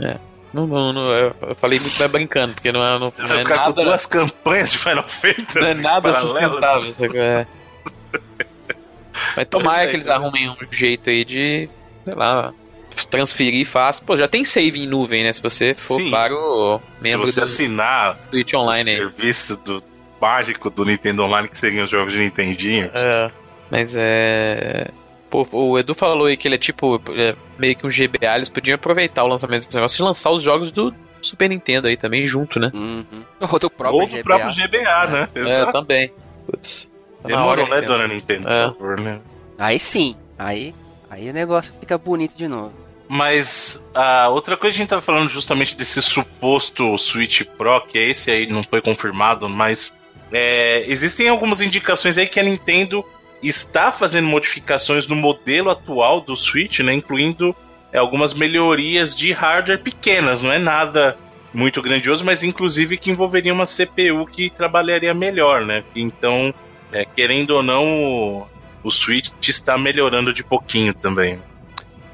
[0.00, 0.16] É.
[0.52, 3.72] Não, não, não, eu falei muito mais brincando, porque não é, não, não é nada...
[3.72, 5.58] com duas campanhas de Final Fantasy.
[5.60, 6.94] Não é nada sustentável.
[7.14, 7.46] É.
[9.36, 11.68] Mas tomara que eles arrumem um jeito aí de,
[12.04, 12.52] sei lá,
[13.06, 14.04] transferir fácil.
[14.04, 15.32] Pô, já tem save em nuvem, né?
[15.32, 16.10] Se você for Sim.
[16.10, 19.82] para o membro Se você do assinar Switch Online o serviço do
[20.20, 22.90] mágico do Nintendo Online, que seriam os jogos de Nintendinho.
[22.92, 23.30] É,
[23.70, 24.88] mas é...
[25.30, 28.48] Pô, o Edu falou aí que ele é tipo é meio que um GBA, eles
[28.48, 32.26] podiam aproveitar o lançamento desse negócio e lançar os jogos do Super Nintendo aí também
[32.26, 32.70] junto, né?
[32.72, 33.04] Uhum.
[33.40, 34.22] Ou do próprio Ou do GBA.
[34.22, 35.28] próprio GBA, né?
[35.34, 36.10] É, também.
[36.46, 36.87] Putz.
[37.22, 38.48] Tá Demorou, né, dona Nintendo?
[38.48, 38.68] É.
[38.68, 39.20] Por favor, né?
[39.58, 40.74] Aí sim, aí,
[41.10, 42.72] aí o negócio fica bonito de novo.
[43.08, 47.98] Mas a outra coisa que a gente tava falando justamente desse suposto Switch Pro, que
[47.98, 49.96] é esse aí, não foi confirmado, mas
[50.30, 53.04] é, existem algumas indicações aí que a Nintendo
[53.42, 57.56] está fazendo modificações no modelo atual do Switch, né, incluindo
[57.92, 61.16] é, algumas melhorias de hardware pequenas, não é nada
[61.52, 65.82] muito grandioso, mas inclusive que envolveria uma CPU que trabalharia melhor, né?
[65.96, 66.52] Então,
[66.92, 68.46] é, querendo ou não, o,
[68.84, 71.38] o Switch está melhorando de pouquinho também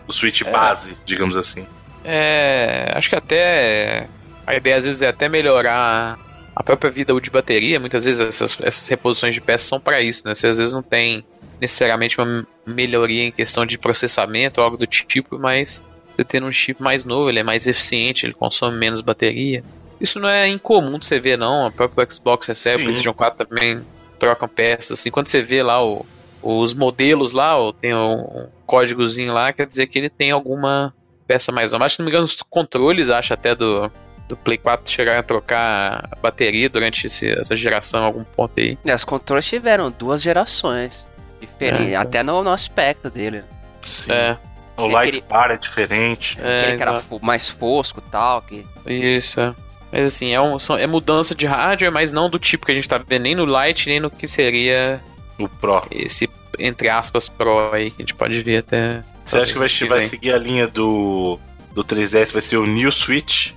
[0.06, 0.50] o Switch é.
[0.50, 1.66] base, digamos assim.
[2.04, 4.06] É, acho que até
[4.46, 6.18] a ideia às vezes é até melhorar
[6.54, 7.80] a própria vida de bateria.
[7.80, 10.34] Muitas vezes essas, essas reposições de peças são para isso, né?
[10.34, 11.24] Você às vezes não tem
[11.60, 15.82] necessariamente uma melhoria em questão de processamento ou algo do tipo, mas
[16.14, 19.64] você tendo um chip mais novo, ele é mais eficiente, ele consome menos bateria.
[20.00, 21.66] Isso não é incomum de você ver, não.
[21.66, 23.82] O próprio Xbox recebe, o PlayStation 4 também
[24.18, 24.98] trocam peças.
[24.98, 26.05] Assim, quando você vê lá o,
[26.42, 30.94] os modelos lá, ó, tem um códigozinho lá, quer dizer que ele tem alguma
[31.27, 31.85] peça mais nova.
[31.85, 33.90] Mas se não me engano, os controles, acho até do,
[34.29, 38.79] do Play 4 chegaram a trocar a bateria durante esse, essa geração algum ponto aí.
[38.85, 41.07] E os controles tiveram duas gerações
[41.40, 43.42] diferentes, é, até no, no, aspecto dele.
[43.83, 44.12] Sim.
[44.12, 44.37] É.
[44.77, 46.38] O light aquele, bar é diferente.
[46.42, 48.42] É, aquele que era mais fosco e tal.
[48.42, 48.66] Que...
[48.87, 49.55] Isso, é.
[49.94, 52.88] Mas assim, é, um, é mudança de hardware, mas não do tipo que a gente
[52.88, 55.00] tá vendo nem no Lite, nem no que seria
[55.38, 55.87] o Pro.
[55.88, 56.28] Esse,
[56.59, 59.04] entre aspas, Pro aí, que a gente pode ver até.
[59.24, 61.38] Você acha que vai, que vai seguir a linha do,
[61.72, 62.33] do 3DS?
[62.33, 63.52] Vai ser o New Switch?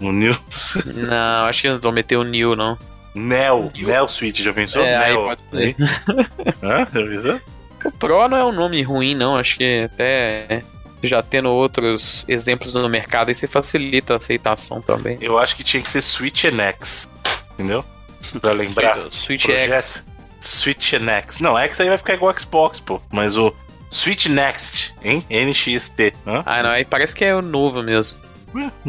[0.00, 0.36] O New.
[1.08, 2.78] não, acho que eles vão meter o New, não.
[3.12, 3.88] Neo, New.
[3.88, 4.84] Neo Switch, já pensou?
[4.84, 5.24] É, Neo.
[5.24, 5.74] pode ser.
[6.62, 6.86] Hã?
[6.94, 7.40] Já pensou?
[7.84, 9.34] O Pro não é um nome ruim, não.
[9.34, 10.62] Acho que até
[11.02, 15.18] já tendo outros exemplos no mercado, aí você facilita a aceitação também.
[15.20, 17.08] Eu acho que tinha que ser Switch X,
[17.54, 17.84] entendeu?
[18.40, 18.98] Pra lembrar.
[19.10, 20.04] Switch X.
[20.40, 21.42] Switch Next.
[21.42, 23.00] Não, X aí vai ficar igual Xbox, pô.
[23.10, 23.54] Mas o
[23.90, 25.24] Switch Next, hein?
[25.30, 26.14] NXT.
[26.26, 26.42] Hã?
[26.46, 28.18] Ah, não, aí parece que é o novo mesmo.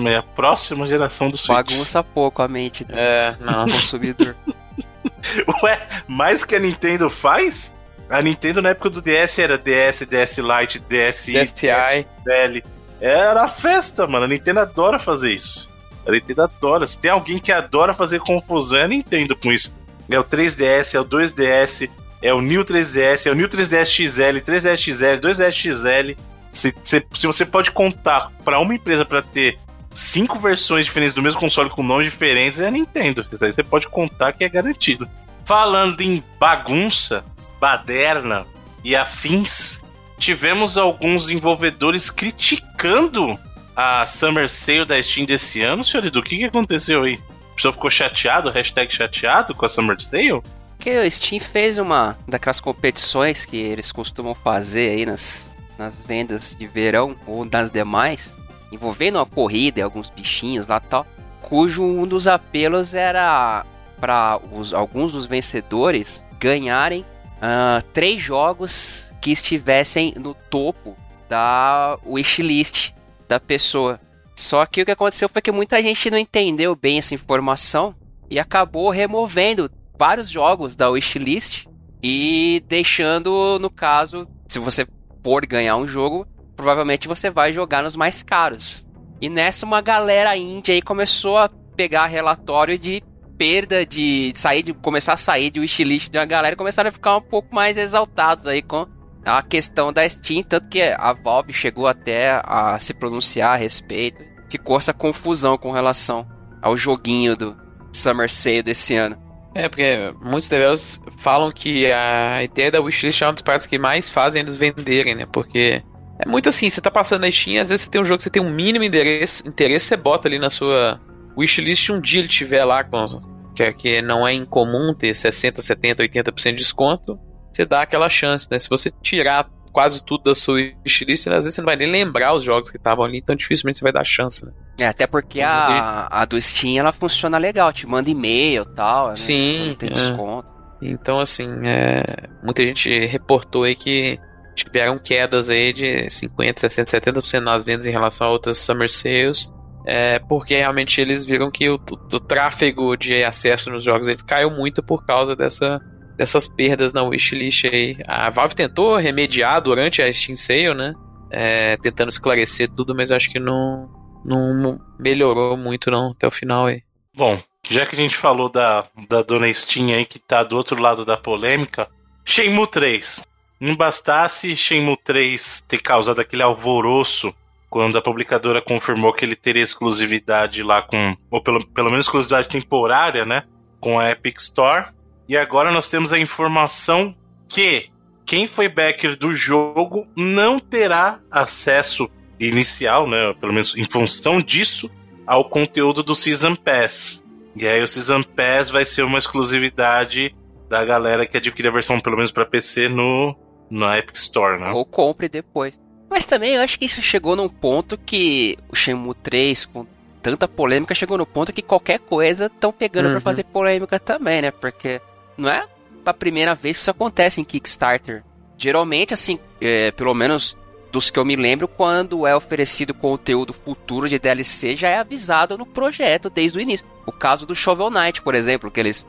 [0.07, 1.55] É a próxima geração do Switch.
[1.55, 3.69] Bagunça pouco a mente do é, não.
[3.69, 4.35] consumidor.
[5.63, 7.73] Ué, mais que a Nintendo faz?
[8.11, 12.63] A Nintendo na época do DS era DS, DS Lite, DSi, DSi, DL.
[12.99, 14.25] Era festa, mano.
[14.25, 15.71] A Nintendo adora fazer isso.
[16.05, 16.85] A Nintendo adora.
[16.85, 19.73] Se tem alguém que adora fazer confusão, é a Nintendo com isso
[20.15, 21.89] é o 3DS, é o 2DS,
[22.21, 26.21] é o New 3DS, é o New 3DS XL, 3DS XL, 2DS XL.
[26.51, 29.57] Se, se, se você pode contar para uma empresa para ter
[29.93, 33.25] cinco versões diferentes do mesmo console com nomes diferentes, é a Nintendo.
[33.31, 35.07] Isso aí você pode contar que é garantido.
[35.45, 37.23] Falando em bagunça,
[37.61, 38.47] baderna
[38.83, 39.83] e afins,
[40.17, 43.39] tivemos alguns desenvolvedores criticando
[43.75, 46.19] a Summer Sale da Steam desse ano, senhor Edu.
[46.19, 47.19] O que, que aconteceu aí?
[47.55, 50.41] pessoa ficou chateado, hashtag chateado com a Summer Sale?
[50.79, 56.55] Que o Steam fez uma daquelas competições que eles costumam fazer aí nas, nas vendas
[56.57, 58.35] de verão ou das demais,
[58.71, 61.05] envolvendo uma corrida e alguns bichinhos lá tal,
[61.43, 63.63] cujo um dos apelos era
[63.99, 64.39] para
[64.73, 67.05] alguns dos vencedores ganharem
[67.41, 70.95] uh, três jogos que estivessem no topo
[71.27, 72.93] da wishlist
[73.27, 73.99] da pessoa.
[74.35, 77.95] Só que o que aconteceu foi que muita gente não entendeu bem essa informação
[78.29, 81.65] e acabou removendo vários jogos da wishlist
[82.01, 84.87] e deixando, no caso, se você
[85.23, 86.25] for ganhar um jogo,
[86.55, 88.87] provavelmente você vai jogar nos mais caros.
[89.21, 93.03] E nessa uma galera índia aí começou a pegar relatório de
[93.41, 97.17] perda de sair de começar a sair de wishlist da galera e começaram a ficar
[97.17, 98.85] um pouco mais exaltados aí com
[99.25, 104.23] a questão da Steam, tanto que a Valve chegou até a se pronunciar a respeito
[104.47, 106.27] ficou essa confusão com relação
[106.61, 107.57] ao joguinho do
[107.91, 109.17] Summer Sale desse ano.
[109.55, 113.79] É, porque muitos developers falam que a ideia da wishlist é uma das partes que
[113.79, 115.25] mais fazem eles venderem, né?
[115.25, 115.81] Porque
[116.19, 118.23] é muito assim, você tá passando na Steam, às vezes você tem um jogo que
[118.25, 121.01] você tem um mínimo interesse, interesse você bota ali na sua
[121.35, 126.03] wishlist, um dia ele tiver lá com que, que não é incomum ter 60, 70,
[126.03, 127.19] 80% de desconto,
[127.51, 128.57] você dá aquela chance, né?
[128.57, 132.33] Se você tirar quase tudo da sua wishlist, às vezes você não vai nem lembrar
[132.33, 134.51] os jogos que estavam ali, então dificilmente você vai dar chance, né?
[134.79, 139.09] É, até porque a, a do Steam ela funciona legal, te manda e-mail e tal.
[139.09, 139.15] Né?
[139.15, 139.59] Sim.
[139.69, 139.93] Tipo, tem é.
[139.93, 140.51] desconto.
[140.81, 142.03] Então, assim, é,
[142.43, 144.19] muita gente reportou aí que
[144.55, 149.51] tiveram quedas aí de 50, 60, 70% nas vendas em relação a outras Summer Sales.
[149.85, 154.51] É, porque realmente eles viram que o, o, tráfego de acesso nos jogos ele caiu
[154.51, 155.79] muito por causa dessa,
[156.15, 157.97] dessas perdas na wishlist aí.
[158.07, 160.93] A Valve tentou remediar durante a Steam Sale, né?
[161.31, 163.89] É, tentando esclarecer tudo, mas acho que não,
[164.23, 166.83] não melhorou muito não até o final aí.
[167.15, 167.39] Bom,
[167.69, 171.05] já que a gente falou da, da dona Steam aí que tá do outro lado
[171.05, 171.87] da polêmica,
[172.25, 173.21] Shenmue 3.
[173.59, 177.33] Não bastasse Shenmue 3 ter causado aquele alvoroço
[177.71, 182.49] quando a publicadora confirmou que ele teria exclusividade lá com, ou pelo, pelo menos exclusividade
[182.49, 183.43] temporária, né,
[183.79, 184.89] com a Epic Store.
[185.27, 187.15] E agora nós temos a informação
[187.47, 187.87] que
[188.25, 194.91] quem foi backer do jogo não terá acesso inicial, né, pelo menos em função disso,
[195.25, 197.23] ao conteúdo do Season Pass.
[197.55, 200.35] E aí o Season Pass vai ser uma exclusividade
[200.67, 203.33] da galera que adquire a versão pelo menos para PC no
[203.69, 204.71] na Epic Store, né?
[204.71, 205.79] Ou compre depois.
[206.11, 209.87] Mas também eu acho que isso chegou num ponto que o Shenmue 3, com
[210.21, 213.11] tanta polêmica, chegou no ponto que qualquer coisa estão pegando Uhum.
[213.13, 214.51] pra fazer polêmica também, né?
[214.51, 214.99] Porque
[215.37, 215.65] não é
[216.05, 218.23] a primeira vez que isso acontece em Kickstarter.
[218.57, 220.57] Geralmente, assim, é, pelo menos
[220.91, 225.57] dos que eu me lembro, quando é oferecido conteúdo futuro de DLC, já é avisado
[225.57, 226.85] no projeto desde o início.
[227.05, 229.07] O caso do Shovel Knight, por exemplo, que eles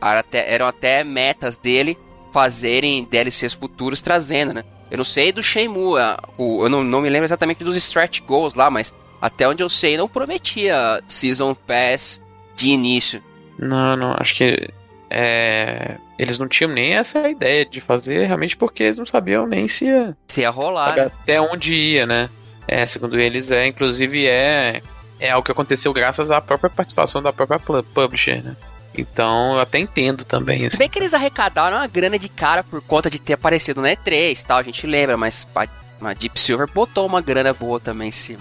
[0.00, 1.98] até- eram até metas dele
[2.34, 4.64] fazerem DLCs futuros trazendo, né?
[4.90, 6.00] Eu não sei do Shenmue,
[6.36, 8.92] eu não, não me lembro exatamente dos stretch goals lá, mas
[9.22, 12.20] até onde eu sei não prometia Season Pass
[12.56, 13.22] de início.
[13.56, 14.68] Não, não, acho que
[15.08, 19.68] é, eles não tinham nem essa ideia de fazer, realmente porque eles não sabiam nem
[19.68, 21.02] se ia, Se ia rolar, né?
[21.22, 22.28] até onde ia, né?
[22.66, 24.82] É, segundo eles, é, inclusive é,
[25.20, 28.56] é algo que aconteceu graças à própria participação da própria pu- publisher, né?
[28.96, 30.60] Então eu até entendo também.
[30.60, 30.78] Se Assim.
[30.78, 34.40] bem que eles arrecadaram uma grana de cara por conta de ter aparecido na E3
[34.40, 38.12] e tal, a gente lembra, mas a, Deep Silver botou uma grana boa também em
[38.12, 38.40] cima.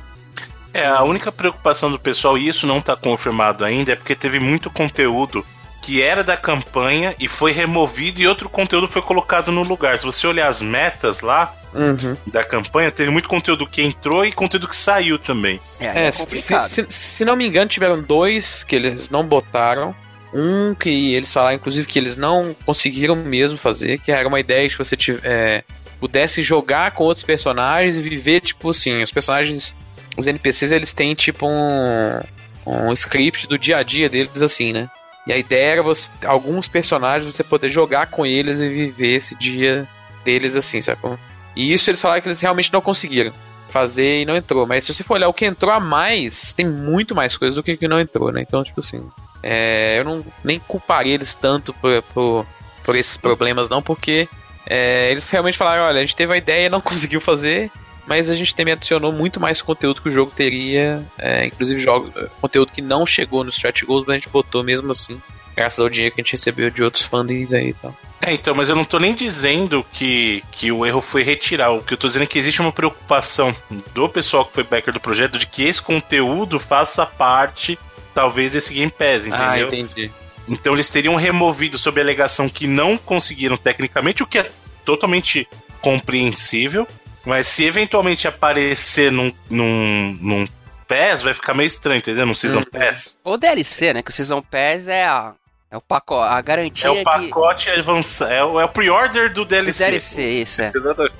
[0.74, 4.40] É, a única preocupação do pessoal, e isso não tá confirmado ainda, é porque teve
[4.40, 5.46] muito conteúdo
[5.84, 10.00] que era da campanha e foi removido e outro conteúdo foi colocado no lugar.
[10.00, 12.16] Se você olhar as metas lá Uhum.
[12.28, 15.60] da campanha, teve muito conteúdo que entrou e conteúdo que saiu também.
[15.80, 16.28] É, É, é se,
[16.68, 19.94] se- se não me engano, tiveram dois que eles não botaram.
[20.34, 24.68] Um que eles falaram, inclusive, que eles não conseguiram mesmo fazer, que era uma ideia
[24.68, 25.64] de que você tive- é,
[26.00, 29.76] pudesse jogar com outros personagens e viver, tipo assim, os personagens,
[30.18, 32.20] os NPCs, eles têm tipo um,
[32.66, 34.90] um script do dia a dia deles, assim, né?
[35.26, 39.36] E a ideia era você, alguns personagens você poder jogar com eles e viver esse
[39.36, 39.88] dia
[40.26, 41.18] deles assim, sacou?
[41.56, 43.32] E isso eles falaram que eles realmente não conseguiram
[43.70, 44.66] fazer e não entrou.
[44.68, 47.64] Mas se você for olhar o que entrou a mais, tem muito mais coisa do
[47.64, 48.42] que que não entrou, né?
[48.42, 49.02] Então, tipo assim,
[49.44, 52.48] é, eu não nem culparia eles tanto por, por,
[52.84, 54.28] por esses problemas, não, porque
[54.66, 57.70] é, eles realmente falaram: olha, a gente teve a ideia e não conseguiu fazer.
[58.06, 62.12] Mas a gente também adicionou muito mais conteúdo que o jogo teria, é, inclusive jogo,
[62.42, 65.22] conteúdo que não chegou no Stretch Goals, mas a gente botou mesmo assim,
[65.56, 67.96] graças ao dinheiro que a gente recebeu de outros fundings aí e tal.
[68.20, 71.72] É, então, mas eu não tô nem dizendo que, que o erro foi retirar.
[71.72, 73.56] O que eu tô dizendo é que existe uma preocupação
[73.94, 77.78] do pessoal que foi backer do projeto de que esse conteúdo faça parte,
[78.14, 79.70] talvez, desse Game Pass, entendeu?
[79.72, 80.12] Ah, entendi.
[80.48, 84.52] Então eles teriam removido sob a alegação que não conseguiram tecnicamente, o que é
[84.84, 85.48] totalmente
[85.82, 86.88] compreensível.
[87.26, 90.48] Mas se eventualmente aparecer num, num, num
[90.88, 92.26] PES, vai ficar meio estranho, entendeu?
[92.26, 92.66] Num Season Uhum.
[92.66, 93.18] Pass.
[93.24, 94.04] Ou DLC, né?
[94.04, 95.34] Que o Season Pass é a,
[95.72, 97.04] é o pacote, a garantia É o que...
[97.04, 98.32] pacote avançado.
[98.32, 99.86] É o, é o pre-order do do DLC.
[99.86, 100.72] DLC, isso, é.
[100.76, 101.16] Exatamente.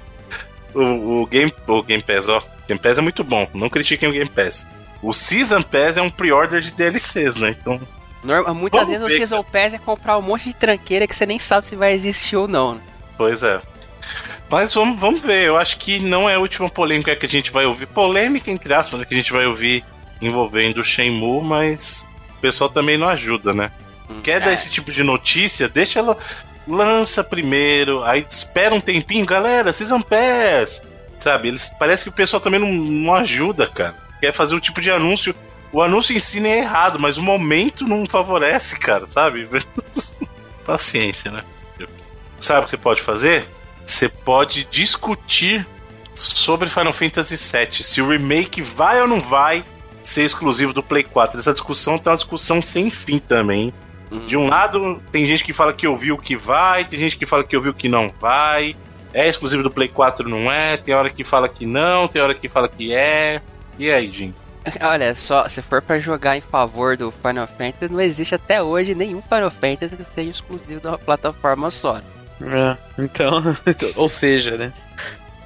[0.74, 2.40] O, o, Game, o Game Pass, ó.
[2.40, 3.48] O Game Pass é muito bom.
[3.54, 4.68] Não critiquem o Game Pass.
[5.04, 7.56] O Season Pass é um pre-order de DLCs, né?
[7.60, 7.80] Então.
[8.24, 11.26] Norma- muitas vezes o ver, Season Pass é comprar um monte de tranqueira que você
[11.26, 12.82] nem sabe se vai existir ou não, né?
[13.18, 13.62] Pois é.
[14.50, 15.44] Mas vamos, vamos ver.
[15.48, 17.86] Eu acho que não é a última polêmica que a gente vai ouvir.
[17.88, 19.84] Polêmica, entre aspas, né, que a gente vai ouvir
[20.22, 22.06] envolvendo o Shenmue, mas
[22.38, 23.72] o pessoal também não ajuda, né?
[24.24, 24.54] Quer dar É.
[24.54, 25.68] esse tipo de notícia?
[25.68, 26.18] Deixa ela.
[26.66, 30.82] Lança primeiro, aí espera um tempinho, galera, Season Pass.
[31.20, 31.50] Sabe?
[31.50, 33.96] Eles, parece que o pessoal também não, não ajuda, cara.
[34.24, 35.36] Quer fazer um tipo de anúncio.
[35.70, 39.50] O anúncio em si nem é errado, mas o momento não favorece, cara, sabe?
[40.66, 41.44] Paciência, né?
[42.40, 43.46] Sabe o que você pode fazer?
[43.86, 45.68] Você pode discutir
[46.16, 49.62] sobre Final Fantasy VII, se o remake vai ou não vai
[50.02, 51.42] ser exclusivo do Play 4.
[51.42, 53.74] Essa discussão tá uma discussão sem fim também.
[54.10, 54.26] Uhum.
[54.26, 57.44] De um lado, tem gente que fala que ouviu que vai, tem gente que fala
[57.44, 58.74] que ouviu que não vai.
[59.14, 60.78] É exclusivo do Play 4, não é?
[60.78, 63.42] Tem hora que fala que não, tem hora que fala que é.
[63.78, 64.36] E aí, gente?
[64.82, 68.96] Olha, só, se for para jogar em favor do Final Fantasy, não existe até hoje
[68.96, 71.98] nenhum Final Fantasy que seja exclusivo de uma plataforma só.
[72.42, 73.42] É, então,
[73.96, 74.74] ou seja, né?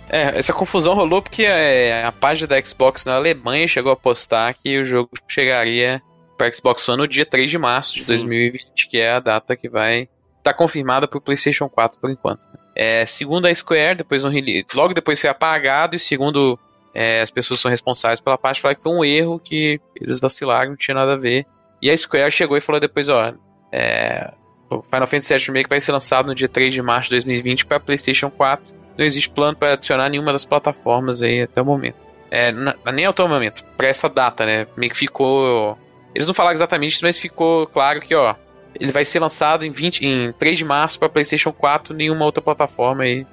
[0.10, 4.54] É, essa confusão rolou porque é, a página da Xbox na Alemanha chegou a postar
[4.54, 6.02] que o jogo chegaria
[6.38, 8.14] para Xbox One no dia 3 de março de Sim.
[8.14, 10.10] 2020, que é a data que vai estar
[10.44, 12.40] tá confirmada para o PlayStation 4 por enquanto.
[12.74, 14.32] É, segundo a Square, depois no
[14.76, 16.58] logo depois foi apagado e segundo
[16.98, 20.72] é, as pessoas são responsáveis pela parte, falaram que foi um erro, que eles vacilaram,
[20.72, 21.46] não tinha nada a ver.
[21.82, 23.34] E a Square chegou e falou depois, ó,
[23.72, 24.34] é,
[24.70, 27.66] o Final Fantasy VII Remake vai ser lançado no dia 3 de março de 2020
[27.66, 31.96] para PlayStation 4 não existe plano para adicionar nenhuma das plataformas aí até o momento.
[32.32, 34.68] É, na, nem até o momento, para essa data, né?
[34.76, 35.78] Meio que ficou.
[36.16, 38.36] Eles não falaram exatamente isso, mas ficou claro que, ó,
[38.78, 42.42] ele vai ser lançado em, 20, em 3 de março para PlayStation 4, nenhuma outra
[42.42, 43.26] plataforma aí.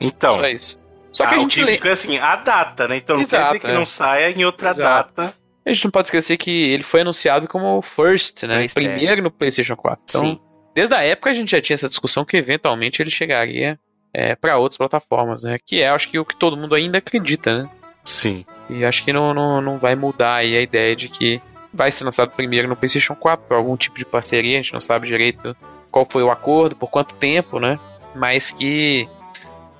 [0.00, 0.36] Então.
[0.36, 0.77] Só isso.
[1.12, 1.72] Só que ah, a gente lê...
[1.72, 2.96] fica assim, a data, né?
[2.96, 3.74] Então não Exato, quer dizer que é.
[3.74, 5.14] não saia em outra Exato.
[5.16, 5.34] data.
[5.64, 8.60] A gente não pode esquecer que ele foi anunciado como first, né?
[8.62, 9.22] First, Primeiro é.
[9.22, 10.02] no PlayStation 4.
[10.08, 10.40] Então, Sim.
[10.74, 13.78] desde a época a gente já tinha essa discussão que eventualmente ele chegaria
[14.12, 15.58] é, para outras plataformas, né?
[15.64, 17.70] Que é, acho que o que todo mundo ainda acredita, né?
[18.04, 18.46] Sim.
[18.70, 21.42] E acho que não, não, não vai mudar aí a ideia de que
[21.72, 24.80] vai ser lançado primeiro no PlayStation 4 por algum tipo de parceria, a gente não
[24.80, 25.54] sabe direito
[25.90, 27.78] qual foi o acordo, por quanto tempo, né?
[28.14, 29.08] Mas que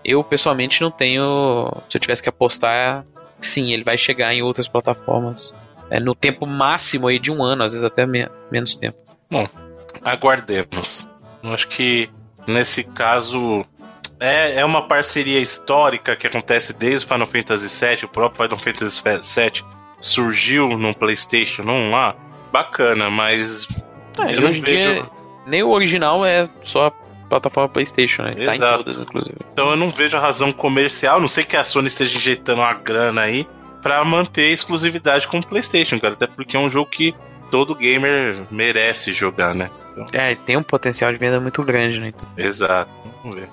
[0.04, 1.70] eu pessoalmente não tenho.
[1.88, 3.04] Se eu tivesse que apostar,
[3.40, 5.54] sim, ele vai chegar em outras plataformas.
[5.90, 8.98] É, no tempo máximo aí de um ano, às vezes até me menos tempo.
[9.30, 9.48] Bom,
[10.04, 11.06] aguardemos.
[11.42, 12.11] Eu acho que
[12.46, 13.64] nesse caso
[14.20, 18.58] é, é uma parceria histórica que acontece desde o Final Fantasy VII, o próprio Final
[18.58, 19.64] Fantasy VII
[20.00, 22.16] surgiu no PlayStation 1 lá.
[22.52, 23.68] Bacana, mas.
[24.26, 24.64] É, eu não vejo.
[24.64, 25.11] Dia,
[25.46, 26.92] nem o original é só
[27.28, 28.34] plataforma PlayStation, né?
[28.36, 28.46] Exato.
[28.46, 29.36] Tá em todas, inclusive.
[29.52, 32.74] Então eu não vejo a razão comercial, não sei que a Sony esteja injetando uma
[32.74, 33.46] grana aí
[33.82, 36.14] para manter a exclusividade com o PlayStation, cara.
[36.14, 37.14] Até porque é um jogo que
[37.50, 39.70] todo gamer merece jogar, né?
[39.92, 40.06] Então...
[40.12, 42.12] É, tem um potencial de venda muito grande, né?
[42.36, 42.90] Exato.
[43.22, 43.48] Vamos ver.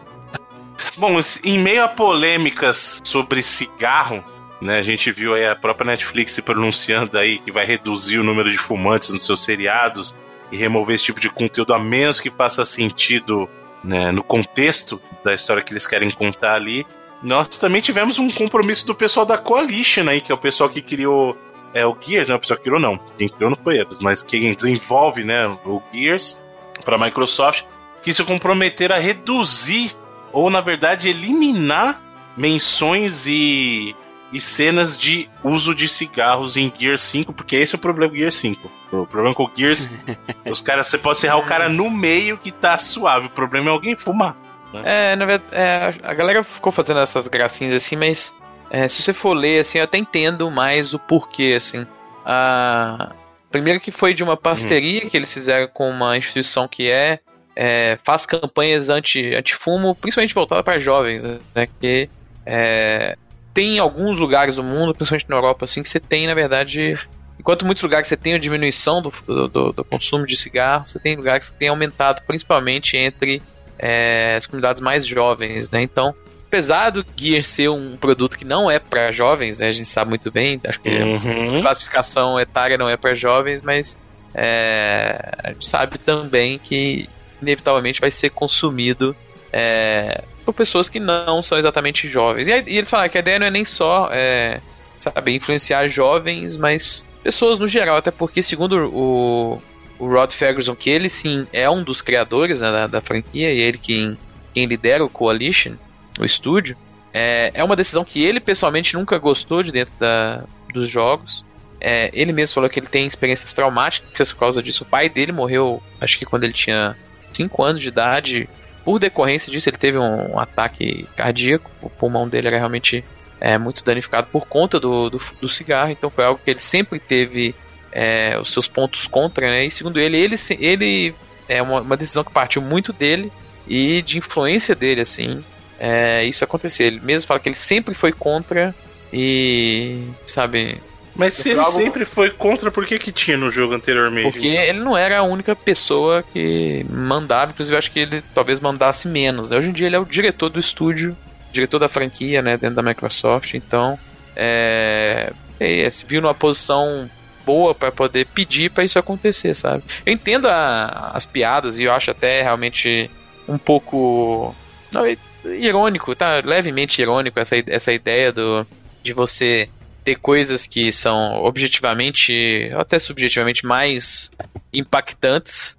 [0.98, 4.24] Bom, em meio a polêmicas sobre cigarro,
[4.62, 8.24] né, a gente viu aí a própria Netflix se pronunciando aí que vai reduzir o
[8.24, 10.16] número de fumantes nos seus seriados
[10.52, 13.50] e remover esse tipo de conteúdo a menos que faça sentido
[13.86, 16.86] né, no contexto da história que eles querem contar ali.
[17.22, 20.82] Nós também tivemos um compromisso do pessoal da Coalition aí, que é o pessoal que
[20.82, 21.38] criou
[21.74, 24.00] é, o Gears, não é o pessoal que criou não, quem criou não foi eles,
[24.00, 26.40] mas quem desenvolve né, o Gears
[26.84, 27.66] para a Microsoft,
[28.02, 29.96] que se comprometeram a reduzir
[30.32, 32.02] ou na verdade eliminar
[32.38, 33.96] menções e,
[34.36, 38.18] e cenas de uso de cigarros em Gear 5, porque esse é o problema do
[38.18, 38.70] Gear 5.
[38.92, 39.90] O problema com o Gears,
[40.46, 43.72] os caras, você pode serrar o cara no meio que tá suave, o problema é
[43.72, 44.36] alguém fumar.
[44.74, 44.82] Né?
[44.84, 48.36] É, na verdade, é, a galera ficou fazendo essas gracinhas assim, mas
[48.70, 51.88] é, se você for ler, assim, eu até entendo mais o porquê, assim.
[52.26, 53.14] A...
[53.50, 55.10] Primeiro que foi de uma parceria hum.
[55.10, 57.20] que eles fizeram com uma instituição que é
[57.56, 61.70] é, faz campanhas anti, anti-fumo, principalmente voltada para jovens, né?
[61.80, 62.10] Que
[62.46, 63.18] é,
[63.56, 67.00] tem alguns lugares do mundo, principalmente na Europa, assim, que você tem, na verdade,
[67.40, 69.14] enquanto muitos lugares você tem a diminuição do,
[69.48, 73.42] do, do consumo de cigarro, você tem lugares que tem aumentado, principalmente entre
[73.80, 75.82] é, as comunidades mais jovens, né?
[75.82, 76.14] Então,
[76.46, 79.70] apesar do Gear ser um produto que não é para jovens, né?
[79.70, 81.60] A gente sabe muito bem, acho que uhum.
[81.60, 83.98] a classificação etária não é para jovens, mas
[84.34, 87.08] é, a gente sabe também que
[87.42, 89.16] inevitavelmente vai ser consumido
[89.54, 92.48] é, por pessoas que não são exatamente jovens.
[92.48, 94.62] E, e, eles falaram que a ideia não é nem só, é,
[95.00, 99.62] sabe, influenciar jovens, mas pessoas no geral, até porque, segundo o,
[99.98, 103.60] o Rod Ferguson, que ele sim é um dos criadores né, da, da, franquia, e
[103.60, 104.18] ele quem,
[104.54, 105.74] quem lidera o Coalition,
[106.20, 106.78] o estúdio,
[107.12, 111.44] é, é uma decisão que ele pessoalmente nunca gostou de dentro da, dos jogos.
[111.80, 114.84] É, ele mesmo falou que ele tem experiências traumáticas por causa disso.
[114.84, 116.96] O pai dele morreu, acho que quando ele tinha
[117.36, 118.50] 5 anos de idade.
[118.86, 121.72] Por decorrência disso, ele teve um ataque cardíaco.
[121.82, 123.04] O pulmão dele era realmente
[123.42, 125.90] é, muito danificado por conta do, do, do cigarro.
[125.90, 127.56] Então foi algo que ele sempre teve
[127.92, 129.66] é, os seus pontos contra, né?
[129.66, 131.16] E segundo ele, ele, ele
[131.50, 133.32] é uma, uma decisão que partiu muito dele
[133.68, 135.44] e de influência dele, assim.
[135.80, 136.84] É, isso acontecer.
[136.84, 138.74] Ele mesmo fala que ele sempre foi contra
[139.12, 140.80] e, sabe,
[141.16, 144.32] mas se ele sempre foi contra, por que que tinha no jogo anteriormente?
[144.32, 144.64] Porque então?
[144.64, 149.50] ele não era a única pessoa que mandava, inclusive acho que ele talvez mandasse menos.
[149.50, 149.58] Né?
[149.58, 151.16] Hoje em dia ele é o diretor do estúdio,
[151.52, 153.98] diretor da franquia, né, dentro da Microsoft, então
[154.36, 157.10] é, é se viu numa posição
[157.46, 159.84] boa para poder pedir para isso acontecer, sabe?
[160.06, 163.10] Eu entendo a, as piadas e eu acho até realmente
[163.48, 164.54] um pouco
[164.92, 165.04] não,
[165.46, 166.42] irônico, tá?
[166.44, 168.66] Levemente irônico essa, essa ideia do,
[169.04, 169.70] de você
[170.06, 174.30] ter coisas que são objetivamente, ou até subjetivamente mais
[174.72, 175.76] impactantes,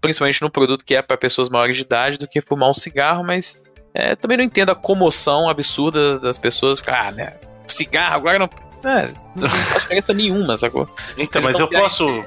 [0.00, 3.24] principalmente num produto que é para pessoas maiores de idade, do que fumar um cigarro,
[3.24, 3.62] mas
[3.94, 6.82] é, também não entendo a comoção absurda das pessoas.
[6.84, 7.34] Ah, né?
[7.68, 8.50] Cigarro agora não.
[8.82, 10.86] É, não faz diferença nenhuma, sacou?
[11.16, 12.24] Então, mas eu posso.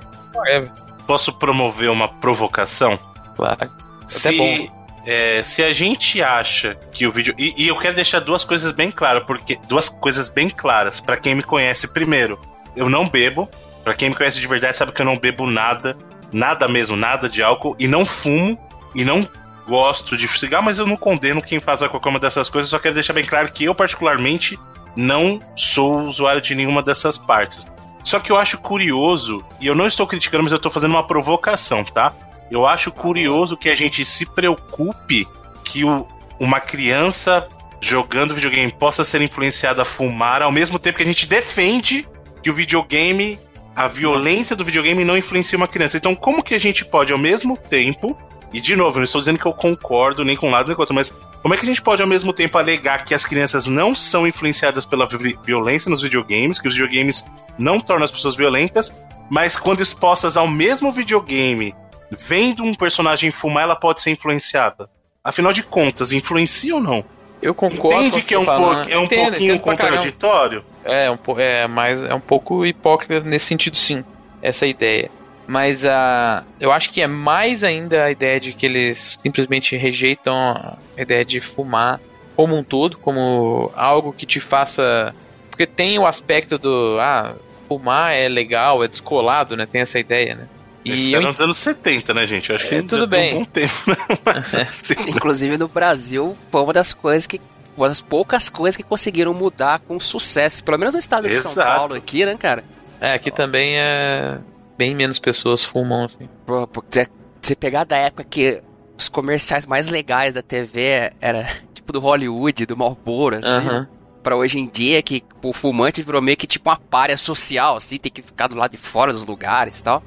[1.06, 2.98] Posso promover uma provocação?
[3.36, 3.70] Claro.
[4.08, 4.83] Se, Até bom.
[5.06, 7.36] É, se a gente acha que o vídeo.
[7.38, 9.60] E, e, eu quero deixar duas coisas bem claras, porque.
[9.68, 11.88] Duas coisas bem claras, para quem me conhece.
[11.88, 12.40] Primeiro,
[12.76, 13.50] eu não bebo.
[13.84, 15.98] Para quem me conhece de verdade, sabe que eu não bebo nada.
[16.32, 17.76] Nada mesmo, nada de álcool.
[17.78, 18.58] E não fumo.
[18.96, 19.28] E não
[19.68, 22.70] gosto de cigarro, mas eu não condeno quem faz qualquer uma dessas coisas.
[22.70, 24.58] Só quero deixar bem claro que eu, particularmente,
[24.96, 27.66] não sou usuário de nenhuma dessas partes.
[28.04, 31.08] Só que eu acho curioso, e eu não estou criticando, mas eu estou fazendo uma
[31.08, 32.14] provocação, tá?
[32.54, 35.28] Eu acho curioso que a gente se preocupe
[35.66, 36.08] que o,
[36.40, 37.48] uma criança
[37.82, 42.08] jogando videogame possa ser influenciada a fumar, ao mesmo tempo que a gente defende
[42.44, 43.40] que o videogame,
[43.76, 45.98] a violência do videogame não influencia uma criança.
[45.98, 48.16] Então, como que a gente pode, ao mesmo tempo,
[48.54, 50.82] e de novo, não estou dizendo que eu concordo nem com um lado nem com
[50.84, 53.66] outro, mas como é que a gente pode ao mesmo tempo alegar que as crianças
[53.66, 55.08] não são influenciadas pela
[55.44, 57.26] violência nos videogames, que os videogames
[57.58, 58.94] não tornam as pessoas violentas,
[59.28, 61.74] mas quando expostas ao mesmo videogame,
[62.18, 64.90] vendo um personagem fumar, ela pode ser influenciada?
[65.24, 67.06] Afinal de contas, influencia ou não?
[67.42, 68.02] Eu concordo.
[68.02, 70.64] Entende que é um, po é um entendo, pouquinho contraditório?
[70.86, 74.04] É, um, é, mas é um pouco hipócrita nesse sentido, sim.
[74.42, 75.12] Essa ideia.
[75.46, 80.36] Mas uh, eu acho que é mais ainda a ideia de que eles simplesmente rejeitam
[80.36, 82.00] a ideia de fumar
[82.36, 85.14] como um todo, como algo que te faça.
[85.50, 86.98] Porque tem o aspecto do.
[87.00, 87.36] Ah,
[87.68, 89.66] fumar é legal, é descolado, né?
[89.66, 90.48] Tem essa ideia, né?
[90.86, 91.22] E eu...
[91.22, 92.50] nos anos 70, né, gente?
[92.50, 93.36] Eu acho que é, tudo bem.
[93.36, 93.96] um bom tempo, né?
[94.26, 94.94] Mas, assim...
[95.08, 97.40] Inclusive no Brasil, foi uma das coisas que.
[97.76, 100.64] Uma das poucas coisas que conseguiram mudar com sucesso.
[100.64, 101.56] Pelo menos no estado de Exato.
[101.56, 102.64] São Paulo aqui, né, cara?
[103.02, 104.38] É, aqui também é
[104.78, 106.30] bem menos pessoas fumam, assim.
[106.46, 107.08] Pô, porque
[107.42, 108.62] você pegar da época que
[108.98, 113.68] os comerciais mais legais da TV era tipo do Hollywood, do Marlboro, assim.
[113.68, 113.88] Uhum.
[114.22, 117.98] Pra hoje em dia, que o fumante virou meio que tipo uma párea social, assim,
[117.98, 120.02] tem que ficar do lado de fora dos lugares e tal.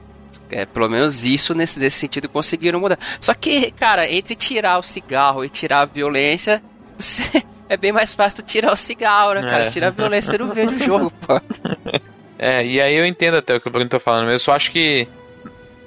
[0.51, 2.99] É, pelo menos isso nesse, nesse sentido conseguiram mudar.
[3.21, 6.63] Só que, cara, entre tirar o cigarro e tirar a violência,
[6.99, 9.67] você, é bem mais fácil tirar o cigarro, né, cara?
[9.67, 9.71] É.
[9.71, 11.41] Tirar a violência, você não vê o jogo, pô.
[12.39, 14.53] É, e aí eu entendo até o que o Bruno tá falando, mas eu só
[14.53, 15.09] acho que.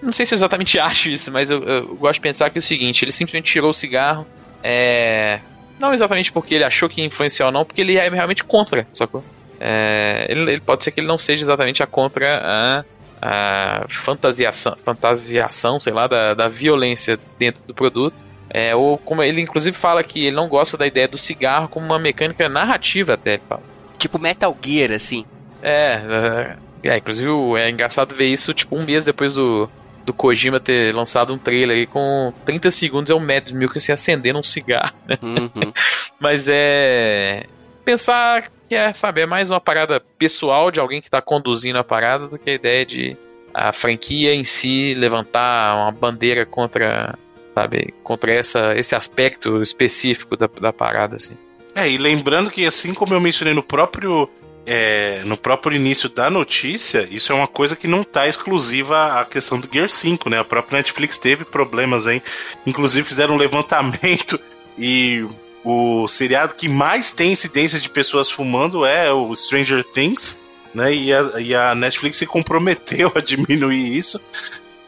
[0.02, 2.60] Não sei se eu exatamente acho isso, mas eu, eu, gosto de pensar que é
[2.60, 4.26] o seguinte: ele simplesmente tirou o cigarro.
[4.64, 5.40] É.
[5.80, 8.86] Não exatamente porque ele achou que ia influenciar ou não, porque ele é realmente contra,
[8.92, 9.24] sacou?
[9.60, 12.84] É, ele, ele, pode ser que ele não seja exatamente a contra a,
[13.22, 18.16] a fantasiação, fantasiação, sei lá, da, da violência dentro do produto.
[18.50, 21.86] É, ou como ele inclusive fala que ele não gosta da ideia do cigarro como
[21.86, 23.62] uma mecânica narrativa até, ele fala.
[23.98, 25.26] Tipo Metal Gear, assim.
[25.62, 29.70] É, é, é, inclusive é engraçado ver isso tipo um mês depois do,
[30.06, 34.40] do Kojima ter lançado um trailer aí com 30 segundos é o Mads Mikkelsen acendendo
[34.40, 34.94] um cigarro.
[35.08, 35.18] Né?
[35.22, 35.74] Uhum.
[36.20, 37.46] Mas é
[37.84, 41.84] pensar que é, sabe, é mais uma parada pessoal de alguém que tá conduzindo a
[41.84, 43.18] parada do que a ideia de
[43.52, 47.18] a franquia em si levantar uma bandeira contra,
[47.56, 51.36] sabe, contra essa, esse aspecto específico da, da parada, assim.
[51.74, 54.30] É, e lembrando que assim como eu mencionei no próprio
[54.68, 59.26] é, no próprio início da notícia, isso é uma coisa que não está exclusiva à
[59.26, 60.38] questão do Gear 5, né?
[60.38, 62.22] A própria Netflix teve problemas aí.
[62.68, 64.40] Inclusive fizeram um levantamento
[64.78, 65.28] e
[65.64, 70.38] o seriado que mais tem incidência de pessoas fumando é o Stranger Things,
[70.74, 70.94] né?
[70.94, 74.20] E a, e a Netflix se comprometeu a diminuir isso.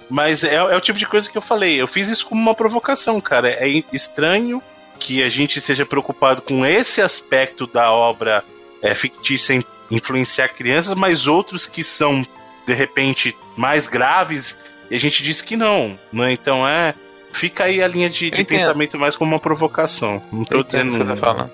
[0.09, 1.81] Mas é, é, o tipo de coisa que eu falei.
[1.81, 3.49] Eu fiz isso como uma provocação, cara.
[3.49, 4.61] É estranho
[4.99, 8.43] que a gente seja preocupado com esse aspecto da obra
[8.81, 12.25] é, fictícia influenciar crianças, mas outros que são,
[12.65, 14.57] de repente, mais graves,
[14.89, 15.97] e a gente diz que não.
[16.11, 16.31] Né?
[16.31, 16.93] Então é.
[17.33, 20.21] Fica aí a linha de, de pensamento mais como uma provocação.
[20.31, 20.91] Não tô dizendo.
[20.91, 21.49] Que você tá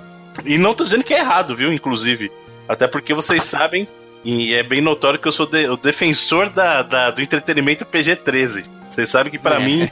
[0.46, 1.72] E não tô dizendo que é errado, viu?
[1.72, 2.32] Inclusive.
[2.68, 3.88] Até porque vocês sabem,
[4.24, 8.66] e é bem notório que eu sou de, o defensor da, da, do entretenimento PG-13.
[8.90, 9.60] Vocês sabem que para é.
[9.60, 9.90] mim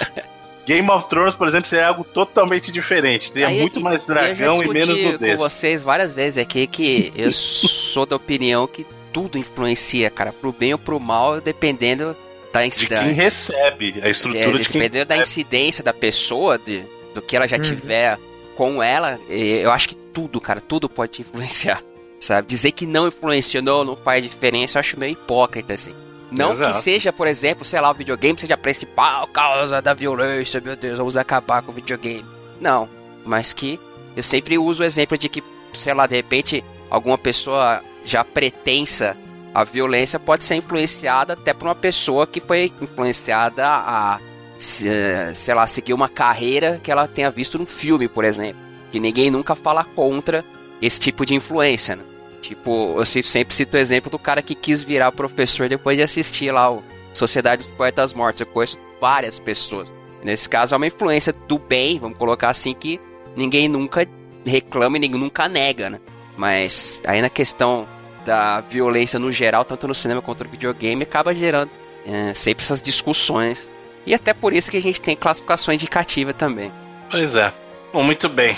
[0.66, 3.30] Game of Thrones, por exemplo, seria algo totalmente diferente.
[3.30, 5.36] Teria Aí, muito mais dragão e menos nudez.
[5.36, 10.52] com vocês várias vezes aqui que eu sou da opinião que tudo influencia, cara, pro
[10.52, 12.16] bem ou pro mal, dependendo
[12.56, 13.04] da incidência.
[13.04, 16.84] De quem recebe, a estrutura é, de quem Dependendo da incidência da pessoa, de,
[17.14, 17.62] do que ela já uhum.
[17.62, 18.18] tiver
[18.56, 21.82] com ela, eu acho que tudo, cara, tudo pode te influenciar.
[22.18, 22.48] sabe?
[22.48, 25.94] Dizer que não influenciou, não faz diferença, eu acho meio hipócrita, assim.
[26.30, 26.72] Não Exato.
[26.72, 30.74] que seja, por exemplo, sei lá, o videogame seja a principal causa da violência, meu
[30.74, 32.24] Deus, vamos acabar com o videogame.
[32.60, 32.88] Não,
[33.24, 33.78] mas que
[34.16, 35.42] eu sempre uso o exemplo de que,
[35.78, 39.16] sei lá, de repente, alguma pessoa já pretensa
[39.56, 44.20] a violência pode ser influenciada até por uma pessoa que foi influenciada a,
[44.58, 48.60] sei lá, seguir uma carreira que ela tenha visto num filme, por exemplo.
[48.92, 50.44] Que ninguém nunca fala contra
[50.82, 52.02] esse tipo de influência, né?
[52.42, 56.52] Tipo, eu sempre cito o exemplo do cara que quis virar professor depois de assistir
[56.52, 56.84] lá o
[57.14, 58.42] Sociedade dos Poetas Mortos.
[58.42, 59.90] Eu conheço várias pessoas.
[60.22, 63.00] Nesse caso, é uma influência do bem, vamos colocar assim, que
[63.34, 64.06] ninguém nunca
[64.44, 65.98] reclama e ninguém nunca nega, né?
[66.36, 67.88] Mas aí na questão
[68.26, 71.70] da violência no geral, tanto no cinema quanto no videogame, acaba gerando
[72.04, 73.70] é, sempre essas discussões.
[74.04, 76.72] E até por isso que a gente tem classificação indicativa também.
[77.08, 77.52] Pois é.
[77.92, 78.56] Bom, muito bem.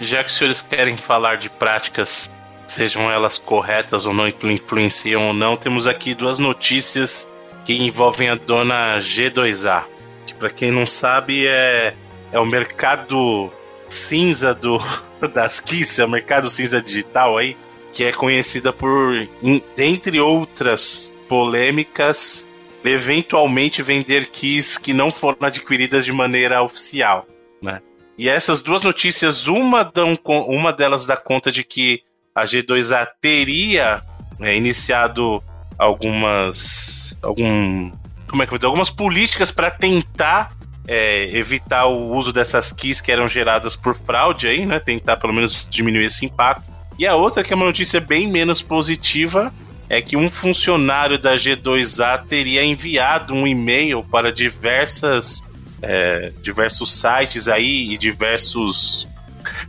[0.00, 2.30] Já que os senhores querem falar de práticas,
[2.66, 7.28] sejam elas corretas ou não, influenciam ou não, temos aqui duas notícias
[7.64, 9.84] que envolvem a dona G2A.
[10.26, 11.94] Que para quem não sabe é,
[12.32, 13.52] é o mercado
[13.88, 14.78] cinza do
[15.32, 17.56] das Kiss, é o mercado cinza digital aí,
[17.92, 19.28] que é conhecida por,
[19.76, 22.46] dentre outras polêmicas,
[22.84, 27.26] eventualmente vender keys que não foram adquiridas de maneira oficial,
[27.60, 27.80] né?
[28.16, 32.02] E essas duas notícias, uma, dão, uma delas dá conta de que
[32.34, 34.02] a G2A teria
[34.40, 35.42] é, iniciado
[35.78, 37.16] algumas.
[37.22, 37.92] Algum,
[38.28, 38.66] como é que eu vou dizer?
[38.66, 40.52] Algumas políticas para tentar
[40.88, 44.80] é, evitar o uso dessas keys que eram geradas por fraude aí, né?
[44.80, 46.77] Tentar pelo menos diminuir esse impacto.
[46.98, 49.52] E a outra, que é uma notícia bem menos positiva,
[49.88, 55.44] é que um funcionário da G2A teria enviado um e-mail para diversas
[55.80, 59.06] é, diversos sites aí e diversos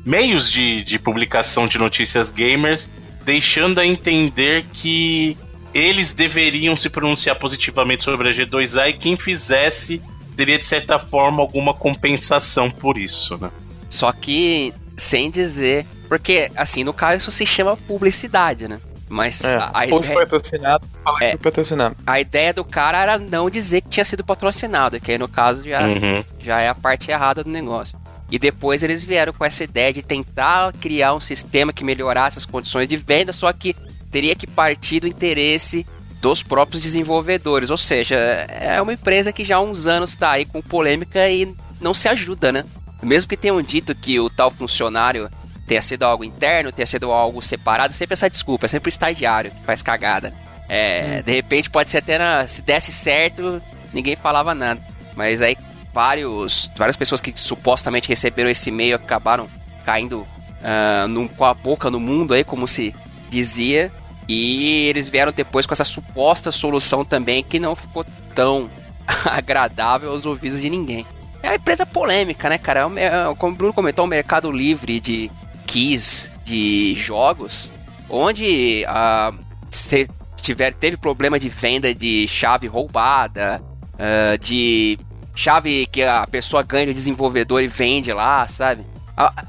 [0.03, 2.89] meios de, de publicação de notícias gamers,
[3.23, 5.38] deixando a entender que
[5.73, 10.01] eles deveriam se pronunciar positivamente sobre a G2A e quem fizesse
[10.36, 13.51] teria de certa forma alguma compensação por isso, né?
[13.89, 18.82] Só que sem dizer, porque assim, no caso isso se chama publicidade, né?
[19.07, 20.20] Mas é, a, a ideia.
[20.20, 21.95] patrocinado, fala é, que foi patrocinado.
[22.05, 25.64] A ideia do cara era não dizer que tinha sido patrocinado, que aí no caso
[25.64, 26.24] já, uhum.
[26.39, 27.97] já é a parte errada do negócio.
[28.32, 32.45] E depois eles vieram com essa ideia de tentar criar um sistema que melhorasse as
[32.45, 33.76] condições de venda, só que
[34.12, 35.86] teria que partir do interesse
[36.22, 37.72] dos próprios desenvolvedores.
[37.72, 41.51] Ou seja, é uma empresa que já há uns anos está aí com polêmica e
[41.82, 42.66] não se ajuda, né?
[43.01, 45.30] Mesmo que tenham dito que o tal funcionário
[45.70, 49.51] tenha sido algo interno, tenha sido algo separado, sempre essa desculpa, é sempre o estagiário
[49.51, 50.34] que faz cagada.
[50.67, 51.24] É, hum.
[51.24, 53.61] De repente pode ser até na, se desse certo,
[53.93, 54.82] ninguém falava nada.
[55.15, 55.55] Mas aí
[55.93, 59.47] vários, várias pessoas que supostamente receberam esse e-mail acabaram
[59.86, 62.95] caindo uh, num, com a boca no mundo aí, como se
[63.30, 63.91] dizia.
[64.28, 68.03] E eles vieram depois com essa suposta solução também que não ficou
[68.34, 68.67] tão
[69.26, 71.05] agradável aos ouvidos de ninguém.
[71.43, 72.89] É uma empresa polêmica, né, cara?
[72.95, 75.32] É, é como o Bruno comentou, o um mercado livre de
[75.70, 77.72] keys de jogos,
[78.09, 79.38] onde uh,
[79.70, 80.09] se
[80.41, 83.61] tiver, teve problema de venda de chave roubada,
[83.93, 84.97] uh, de
[85.36, 88.84] chave que a pessoa ganha do desenvolvedor e vende lá, sabe?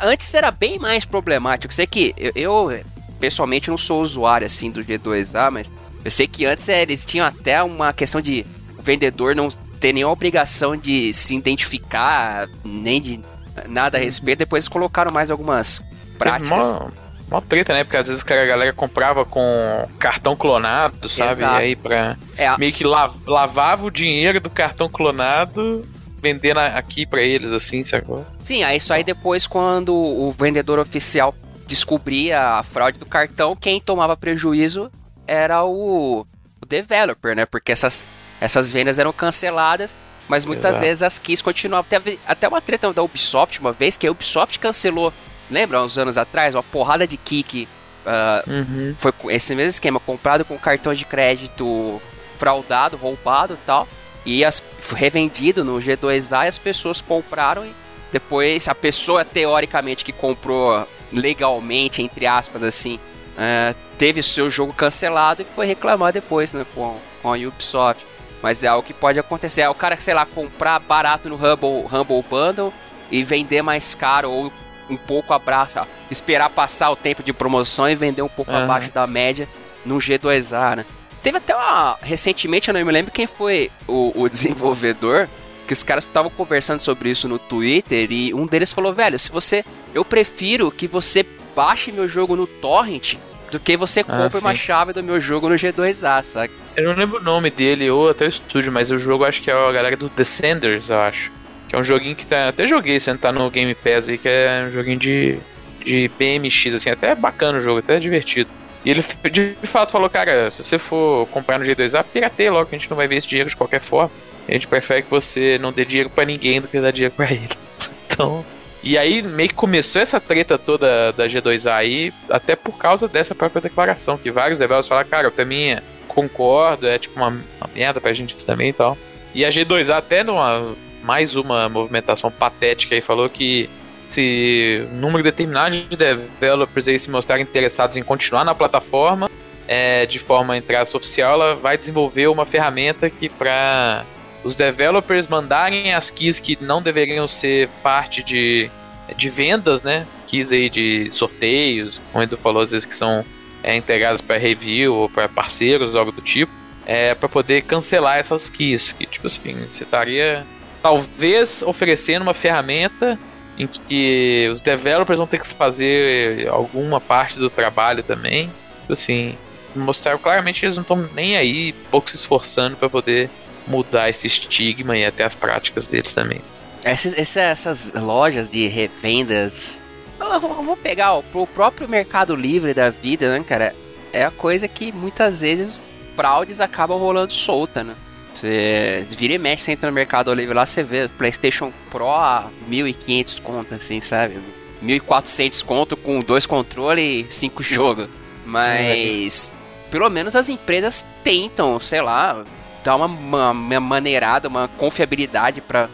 [0.00, 1.72] Antes era bem mais problemático.
[1.72, 2.80] Sei que eu, eu,
[3.18, 5.70] pessoalmente não sou usuário assim do G2A, mas
[6.04, 8.44] eu sei que antes é, eles tinham até uma questão de
[8.78, 9.48] o vendedor não
[9.78, 13.20] ter nenhuma obrigação de se identificar, nem de
[13.68, 14.40] nada a respeito.
[14.40, 15.80] Depois colocaram mais algumas
[16.24, 16.72] práticas.
[16.72, 16.88] Mó,
[17.30, 17.84] mó treta, né?
[17.84, 21.32] Porque às vezes a galera comprava com cartão clonado, sabe?
[21.32, 21.54] Exato.
[21.54, 22.16] E aí pra.
[22.36, 22.56] É.
[22.56, 25.84] Meio que lavava o dinheiro do cartão clonado
[26.20, 28.24] vendendo aqui para eles, assim, sacou?
[28.42, 31.34] Sim, aí isso aí depois, quando o vendedor oficial
[31.66, 34.90] descobria a fraude do cartão, quem tomava prejuízo
[35.26, 36.26] era o,
[36.60, 37.46] o developer, né?
[37.46, 38.08] Porque essas,
[38.40, 39.96] essas vendas eram canceladas,
[40.28, 40.84] mas muitas Exato.
[40.84, 41.88] vezes as keys continuavam.
[41.88, 45.12] Teve até uma treta da Ubisoft uma vez, que a Ubisoft cancelou
[45.50, 47.68] Lembra, uns anos atrás, uma porrada de kick.
[48.06, 48.94] Uh, uhum.
[48.96, 52.00] Foi esse mesmo esquema, comprado com cartão de crédito
[52.38, 53.86] fraudado, roubado e tal.
[54.24, 54.62] E as,
[54.94, 57.74] revendido no G2A e as pessoas compraram e
[58.12, 62.96] depois a pessoa, teoricamente, que comprou legalmente, entre aspas, assim,
[63.36, 68.04] uh, teve o seu jogo cancelado e foi reclamar depois, né, com, com a Ubisoft.
[68.42, 69.62] Mas é algo que pode acontecer.
[69.62, 72.72] É o cara, sei lá, comprar barato no Humble, Humble Bundle
[73.10, 74.52] e vender mais caro ou
[74.90, 75.78] um pouco abaixo,
[76.10, 78.58] esperar passar o tempo de promoção e vender um pouco uhum.
[78.58, 79.48] abaixo da média
[79.84, 80.84] no G2A, né?
[81.22, 81.96] Teve até uma.
[82.02, 85.28] Recentemente, eu não me lembro quem foi o, o desenvolvedor,
[85.66, 89.30] que os caras estavam conversando sobre isso no Twitter e um deles falou: velho, se
[89.30, 89.64] você.
[89.92, 93.16] Eu prefiro que você baixe meu jogo no Torrent
[93.50, 96.54] do que você compra Ah, uma chave do meu jogo no G2A, saca?
[96.76, 99.50] Eu não lembro o nome dele ou até o estúdio, mas o jogo acho que
[99.50, 101.32] é a galera do Descenders, eu acho.
[101.70, 102.48] Que é um joguinho que tá.
[102.48, 105.38] Até joguei, se tá no Game Pass aí, que é um joguinho de,
[105.84, 108.50] de BMX, assim, até é bacana o jogo, até é divertido.
[108.84, 112.74] E ele de fato falou, cara, se você for comprar no G2A, pirateia logo, que
[112.74, 114.10] a gente não vai ver esse dinheiro de qualquer forma.
[114.48, 117.30] A gente prefere que você não dê dinheiro pra ninguém do que dar dinheiro pra
[117.30, 117.48] ele.
[118.12, 118.44] Então.
[118.82, 123.34] E aí meio que começou essa treta toda da G2A aí, até por causa dessa
[123.34, 128.00] própria declaração, que vários developers falaram, cara, mim é- concordo, é tipo uma, uma merda
[128.00, 128.98] pra gente também e tal.
[129.34, 133.68] E a G2A até numa mais uma movimentação patética aí falou que
[134.06, 139.30] se um número determinado de developers aí se mostrarem interessados em continuar na plataforma
[139.68, 144.04] é, de forma entre aspas oficial, ela vai desenvolver uma ferramenta que para
[144.42, 148.68] os developers mandarem as keys que não deveriam ser parte de,
[149.16, 150.06] de vendas, né?
[150.26, 153.24] Keys aí de sorteios, como Edu falou, às vezes que são
[153.62, 156.52] é, entregadas para review ou para parceiros, algo do tipo,
[156.84, 158.92] é, para poder cancelar essas keys.
[158.92, 160.44] Que, tipo assim, você estaria
[160.82, 163.18] talvez oferecendo uma ferramenta
[163.58, 168.50] em que os developers vão ter que fazer alguma parte do trabalho também.
[168.88, 169.34] Assim,
[169.76, 173.28] mostraram claramente que eles não estão nem aí, pouco se esforçando para poder
[173.66, 176.40] mudar esse estigma e até as práticas deles também.
[176.82, 179.82] Essas, essa- essas lojas de revendas.
[180.18, 183.74] Eu vou pegar ó, pro próprio Mercado Livre da vida, né, cara?
[184.12, 185.78] É a coisa que muitas vezes
[186.16, 187.94] fraudes acabam rolando solta, né?
[188.34, 192.50] Você vira e mexe, você entra no Mercado Livre lá, você vê PlayStation Pro a
[192.68, 194.38] 1.500 conto, assim, sabe?
[194.84, 198.08] 1.400 conto com dois controles e cinco jogos.
[198.46, 199.54] Mas
[199.90, 202.44] pelo menos as empresas tentam, sei lá,
[202.84, 205.88] dar uma, uma, uma maneirada, uma confiabilidade para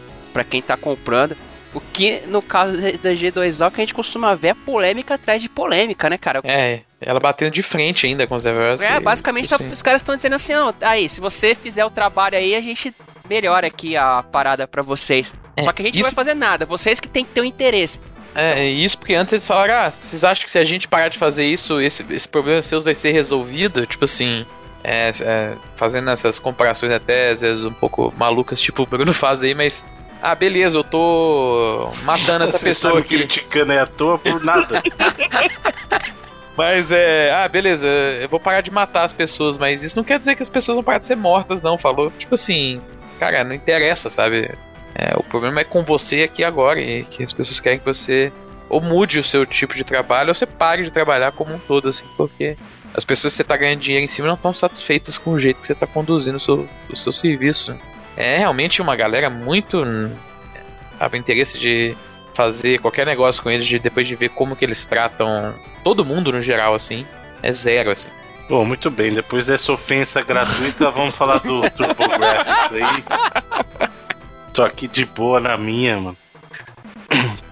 [0.49, 1.35] quem tá comprando.
[1.73, 5.15] O que no caso da da G2A o que a gente costuma ver é polêmica
[5.15, 6.39] atrás de polêmica, né, cara?
[6.43, 8.81] É, ela batendo de frente ainda com os developers.
[8.81, 9.67] É, basicamente tá- assim.
[9.69, 12.93] os caras estão dizendo assim, ó, aí, se você fizer o trabalho aí, a gente
[13.29, 15.33] melhora aqui a parada pra vocês.
[15.55, 17.41] É, Só que a gente não isso- vai fazer nada, vocês que tem que ter
[17.41, 17.99] um interesse.
[18.35, 21.07] É, e isso porque antes eles falaram, ah, vocês acham que se a gente parar
[21.09, 23.85] de fazer isso, esse, esse problema seu vai ser resolvido?
[23.87, 24.45] Tipo assim,
[24.83, 29.41] é, é, fazendo essas comparações até às vezes um pouco malucas, tipo o Bruno faz
[29.43, 29.83] aí, mas.
[30.21, 33.17] Ah, beleza, eu tô matando essa Você está pessoa me aqui.
[33.17, 34.81] criticando é à toa por nada.
[36.57, 37.31] Mas é.
[37.31, 40.41] Ah, beleza, eu vou parar de matar as pessoas, mas isso não quer dizer que
[40.41, 41.77] as pessoas vão parar de ser mortas, não.
[41.77, 42.81] Falou, tipo assim,
[43.19, 44.49] cara, não interessa, sabe?
[44.95, 48.33] É, o problema é com você aqui agora, e que as pessoas querem que você
[48.69, 51.87] ou mude o seu tipo de trabalho, ou você pare de trabalhar como um todo,
[51.87, 52.57] assim, porque
[52.93, 55.59] as pessoas que você tá ganhando dinheiro em cima não estão satisfeitas com o jeito
[55.59, 57.77] que você tá conduzindo o seu, o seu serviço.
[58.17, 59.83] É realmente uma galera muito.
[60.97, 61.95] Sabe, interesse de
[62.37, 66.31] fazer qualquer negócio com eles, de, depois de ver como que eles tratam todo mundo
[66.31, 67.03] no geral, assim,
[67.41, 68.07] é zero, assim.
[68.47, 69.11] Bom, muito bem.
[69.11, 73.89] Depois dessa ofensa gratuita, vamos falar do TurboGrafx aí.
[74.53, 76.17] Tô aqui de boa na minha, mano.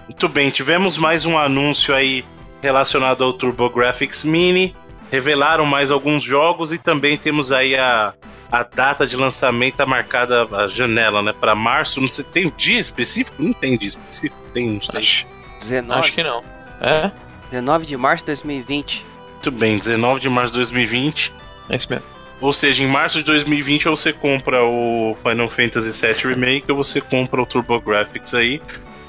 [0.04, 2.24] Muito bem, tivemos mais um anúncio aí
[2.62, 4.74] relacionado ao TurboGrafx Mini.
[5.10, 8.14] Revelaram mais alguns jogos e também temos aí a,
[8.50, 12.00] a data de lançamento tá marcada, a janela, né, para março.
[12.00, 13.42] Não sei, tem um dia específico?
[13.42, 15.00] Não tem dia específico, tem, não sei.
[15.00, 15.26] Acho,
[15.60, 16.44] 19, acho que não.
[16.80, 17.10] É?
[17.50, 19.04] 19 de março de 2020.
[19.32, 21.32] Muito bem, 19 de março de 2020.
[21.68, 22.04] É isso mesmo.
[22.40, 26.76] Ou seja, em março de 2020 ou você compra o Final Fantasy VII Remake ou
[26.76, 28.60] você compra o TurboGrafx aí.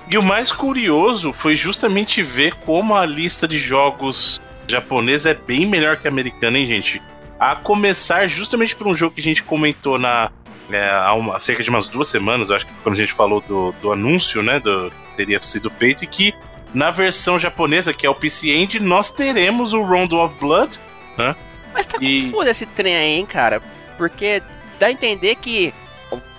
[0.10, 5.66] E o mais curioso foi justamente ver como a lista de jogos japonesa é bem
[5.66, 7.02] melhor que a americana, hein, gente?
[7.40, 10.32] A começar justamente por um jogo que a gente comentou na
[10.70, 13.14] é, há, uma- há cerca de umas duas semanas, eu acho que quando a gente
[13.14, 16.34] falou do, do anúncio, né, do teria sido feito, e que
[16.74, 20.78] na versão japonesa, que é o PC Engine, nós teremos o Rondo of Blood,
[21.74, 23.62] Mas tá E- confuso esse trem aí, hein, cara?
[23.98, 24.44] Porque
[24.78, 25.74] dá a entender que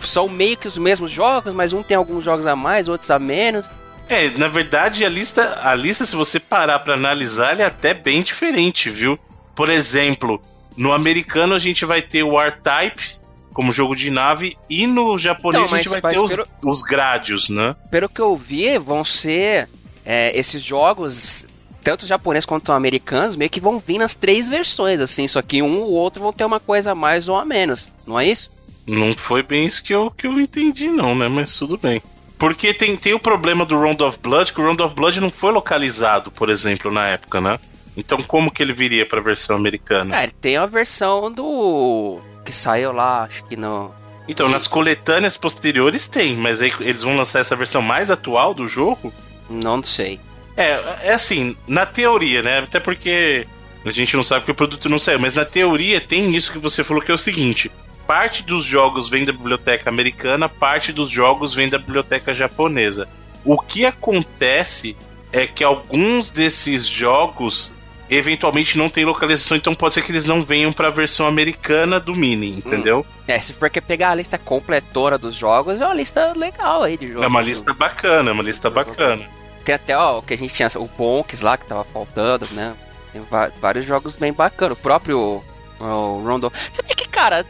[0.01, 3.19] são meio que os mesmos jogos, mas um tem alguns jogos a mais, outros a
[3.19, 3.71] menos.
[4.11, 7.95] É, na verdade, a lista, a lista, se você parar pra analisar, ela é até
[7.95, 9.19] bem diferente, viu?
[9.55, 10.41] Por exemplo,
[10.79, 13.19] no americano a gente vai ter o R-Type
[13.53, 16.81] como jogo de nave, e no japonês Então, a gente vai ter os, pelo- os
[16.81, 17.75] grádios, né?
[17.91, 19.69] Pelo que eu vi, vão ser
[20.07, 21.45] é, esses jogos,
[21.83, 25.81] tanto japoneses quanto americanos, meio que vão vir nas três versões, assim, só que um
[25.81, 28.53] ou outro vão ter uma coisa a mais ou a menos, não é isso?
[28.87, 31.27] Não foi bem isso que eu, que eu entendi, não, né?
[31.29, 32.01] Mas tudo bem.
[32.39, 35.31] Porque tem, tem o problema do Round of Blood, que o Round of Blood não
[35.31, 37.59] foi localizado, por exemplo, na época, né?
[37.99, 40.23] Então como que ele viria pra versão americana?
[40.23, 42.21] É, tem a versão do.
[42.45, 43.91] que saiu lá, acho que no.
[44.29, 48.69] Então, nas coletâneas posteriores tem, mas aí eles vão lançar essa versão mais atual do
[48.69, 49.13] jogo?
[49.49, 50.21] Não sei.
[50.55, 52.59] É, é assim, na teoria, né?
[52.59, 53.47] Até porque
[53.85, 56.59] A gente não sabe porque o produto não saiu, mas na teoria tem isso que
[56.59, 57.71] você falou que é o seguinte:
[58.07, 63.09] parte dos jogos vem da biblioteca americana, parte dos jogos vem da biblioteca japonesa.
[63.45, 64.97] O que acontece
[65.33, 67.73] é que alguns desses jogos
[68.11, 72.01] eventualmente não tem localização, então pode ser que eles não venham para a versão americana
[72.01, 73.01] do Mini, entendeu?
[73.01, 73.23] Hum.
[73.27, 76.97] É, se for que pegar a lista completora dos jogos, é uma lista legal aí
[76.97, 77.25] de jogos.
[77.25, 79.29] É uma lista bacana, é uma lista bacana.
[79.65, 82.75] Tem até ó, o que a gente tinha, o Bonks lá que tava faltando, né?
[83.13, 83.23] Tem
[83.61, 84.79] vários jogos bem bacanas.
[84.79, 85.43] O próprio
[85.81, 86.53] o Rondo.
[86.73, 87.45] Você vê que, cara,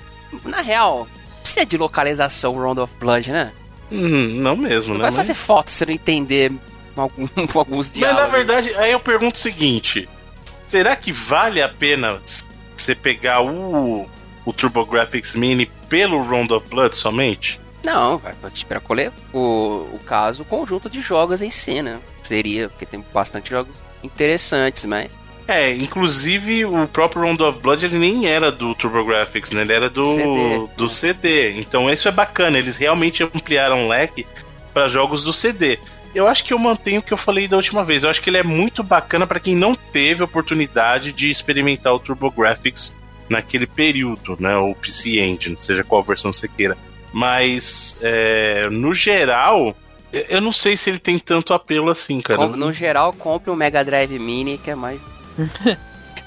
[0.44, 1.06] na real,
[1.42, 3.52] precisa de localização Round of Blood, né?
[3.90, 5.04] Hum, não mesmo, não né?
[5.04, 6.52] Vai fazer foto se não entender
[6.96, 8.22] algum, alguns diálogos.
[8.22, 10.08] Mas na verdade, aí eu pergunto o seguinte:
[10.68, 12.20] será que vale a pena
[12.76, 14.08] você pegar o,
[14.44, 17.60] o TurboGrafx Mini pelo Round of Blood somente?
[17.84, 18.34] Não, vai
[18.68, 22.00] para colher o, o caso, o conjunto de jogos em si, né?
[22.22, 25.10] Seria, porque tem bastante jogos interessantes, mas.
[25.46, 29.62] É, inclusive o próprio Round of Blood ele nem era do TurboGrafx, né?
[29.62, 31.52] Ele era do CD, do CD.
[31.52, 34.26] Então isso é bacana, eles realmente ampliaram o leque
[34.74, 35.78] para jogos do CD.
[36.18, 38.02] Eu acho que eu mantenho o que eu falei da última vez.
[38.02, 42.00] Eu acho que ele é muito bacana para quem não teve oportunidade de experimentar o
[42.00, 42.92] TurboGrafx
[43.28, 44.56] naquele período, né?
[44.56, 46.76] Ou PC Engine, seja qual versão você queira.
[47.12, 49.76] Mas, é, no geral,
[50.12, 52.48] eu não sei se ele tem tanto apelo assim, cara.
[52.48, 55.00] No geral, compre um Mega Drive Mini, que é mais.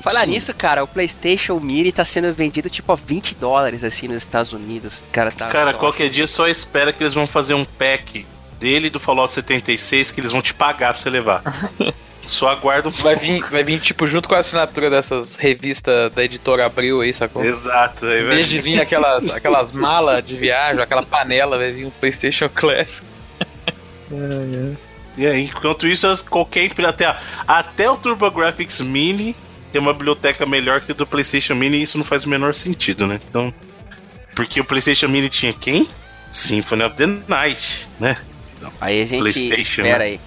[0.02, 0.32] Falar Sim.
[0.32, 4.54] nisso, cara, o PlayStation Mini tá sendo vendido tipo a 20 dólares assim nos Estados
[4.54, 5.04] Unidos.
[5.12, 8.26] Cara, tá cara qualquer dia só espera que eles vão fazer um pack
[8.62, 11.41] dele do Fallout 76 que eles vão te pagar pra você levar.
[12.24, 16.24] Só aguardo um vai vir, vai vir, tipo, junto com a assinatura dessas revistas da
[16.24, 17.43] editora Abril aí, sacou?
[17.43, 18.05] Exato.
[18.05, 21.89] Aí, em vez de vir aquelas, aquelas malas de viagem, aquela panela, vai vir um
[21.89, 23.03] PlayStation Classic.
[25.18, 29.36] E aí, enquanto isso, qualquer até, até o TurboGrafx Mini
[29.72, 32.53] tem uma biblioteca melhor que o do PlayStation Mini e isso não faz o menor
[32.53, 33.20] sentido, né?
[33.30, 33.53] Então,
[34.36, 35.88] porque o PlayStation Mini tinha quem?
[36.32, 38.16] Symphony of the Night, né?
[38.80, 40.05] Aí a gente espera né?
[40.05, 40.20] aí.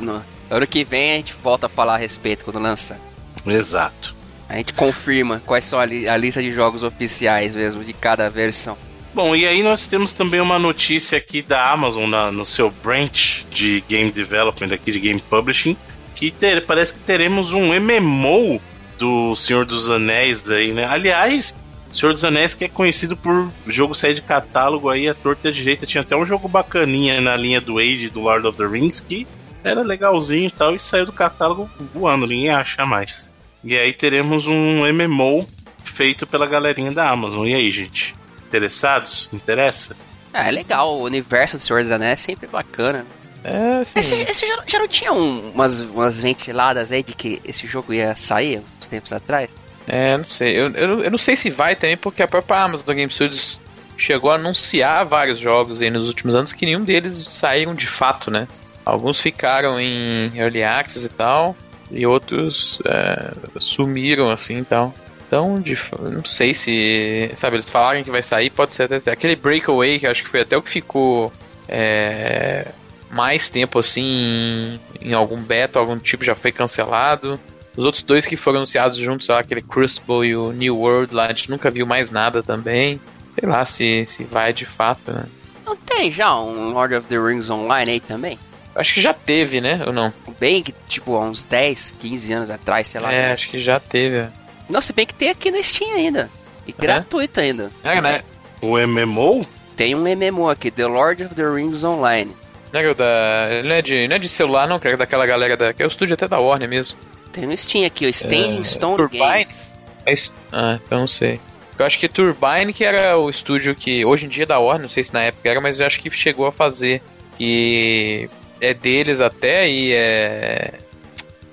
[0.00, 2.98] No, ano que vem a gente volta a falar a respeito quando lançar.
[3.46, 4.14] Exato.
[4.48, 8.28] A gente confirma quais são a, li a lista de jogos oficiais mesmo de cada
[8.28, 8.76] versão.
[9.14, 13.44] Bom, e aí nós temos também uma notícia aqui da Amazon na, no seu branch
[13.50, 15.76] de game development aqui de game publishing,
[16.14, 18.60] que ter, parece que teremos um MMO
[18.98, 20.84] do Senhor dos Anéis aí, né?
[20.84, 21.54] Aliás,
[21.90, 25.86] Senhor dos Anéis que é conhecido por jogo sair de catálogo aí a torta direita.
[25.86, 29.26] Tinha até um jogo bacaninha na linha do Age do Lord of the Rings que
[29.62, 33.30] era legalzinho e tal e saiu do catálogo voando, ninguém acha mais.
[33.62, 35.46] E aí teremos um MMO
[35.84, 37.46] feito pela galerinha da Amazon.
[37.46, 38.14] E aí, gente?
[38.48, 39.28] Interessados?
[39.32, 39.94] Interessa?
[40.32, 40.96] Ah, é legal.
[40.96, 43.04] O universo do Senhor dos Anéis é sempre bacana.
[43.42, 43.98] É, sim.
[43.98, 47.92] Esse, esse já, já, não tinha um, umas, umas ventiladas aí de que esse jogo
[47.92, 49.50] ia sair uns tempos atrás?
[49.86, 50.58] É, não sei.
[50.58, 53.60] Eu, eu, eu, não sei se vai também, porque a própria Amazon do Game Studios
[53.96, 58.30] chegou a anunciar vários jogos aí nos últimos anos que nenhum deles saíram de fato,
[58.30, 58.48] né?
[58.84, 61.56] Alguns ficaram em Early Access e tal,
[61.90, 64.94] e outros é, sumiram assim e tal.
[65.26, 67.30] Então, de, não sei se.
[67.34, 69.12] Sabe, eles falaram que vai sair, pode ser até.
[69.12, 71.32] Aquele Breakaway, que acho que foi até o que ficou.
[71.68, 72.66] É,
[73.10, 77.38] mais tempo assim em, em algum beta, algum tipo já foi cancelado.
[77.80, 81.24] Os outros dois que foram anunciados juntos, lá, aquele Crucible e o New World lá,
[81.24, 83.00] a gente nunca viu mais nada também.
[83.34, 85.24] Sei lá se, se vai de fato, né?
[85.64, 88.38] Não tem já um Lord of the Rings online aí também?
[88.74, 89.82] Acho que já teve, né?
[89.86, 90.12] Ou não?
[90.38, 93.10] Bem que, tipo, há uns 10, 15 anos atrás, sei lá.
[93.10, 94.28] É, acho que já teve.
[94.70, 94.80] É.
[94.82, 96.28] Se bem que tem aqui no Steam ainda.
[96.66, 96.82] E é?
[96.82, 97.72] gratuito ainda.
[97.82, 98.22] É, né?
[98.60, 99.46] O MMO?
[99.74, 102.30] Tem um MMO aqui, The Lord of the Rings Online.
[102.74, 105.56] Não é, da, não é, de, não é de celular, não, que é daquela galera
[105.56, 105.72] da.
[105.72, 106.98] Que é o estúdio até da Warner mesmo.
[107.32, 109.22] Tem no Steam aqui, o Standing é, Stone Turbine?
[109.22, 109.74] Games.
[110.06, 110.14] É,
[110.52, 111.40] ah, então não sei.
[111.78, 114.82] Eu acho que Turbine, que era o estúdio que hoje em dia é da Warner,
[114.82, 117.02] não sei se na época era, mas eu acho que chegou a fazer.
[117.38, 118.28] E
[118.60, 120.74] é deles até e é.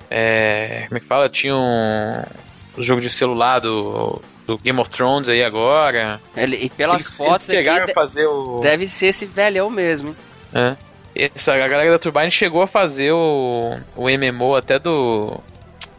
[0.10, 0.84] É.
[0.88, 1.30] Como é que fala?
[1.30, 2.24] Tinha um.
[2.76, 6.22] O jogo de celular do, do Game of Thrones aí agora.
[6.36, 7.94] Ele, e pelas eles, fotos eles aqui.
[7.94, 8.60] fazer o...
[8.60, 10.16] Deve ser esse velhão mesmo.
[10.54, 10.76] É.
[11.34, 15.40] Essa, a galera da Turbine chegou a fazer o, o MMO até do.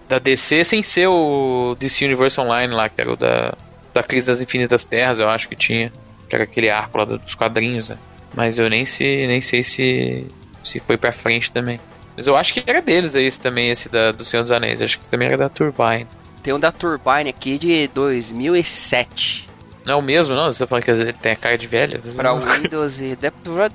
[0.08, 3.54] Da DC sem ser o DC Universe Online lá, que era o da,
[3.92, 5.92] da Crise das Infinitas Terras, eu acho que tinha.
[6.28, 7.98] Que era aquele arco lá dos quadrinhos, né?
[8.34, 10.26] Mas eu nem, se, nem sei se,
[10.62, 11.80] se foi pra frente também.
[12.16, 14.82] Mas eu acho que era deles esse também, esse da, do Senhor dos Anéis.
[14.82, 16.06] Acho que também era da Turbine.
[16.42, 19.48] Tem um da Turbine aqui de 2007.
[19.84, 20.50] Não é o mesmo, não?
[20.50, 22.00] Você tá falando que ele tem a cara de velho?
[22.14, 23.16] Pra Windows e...
[23.16, 23.30] De,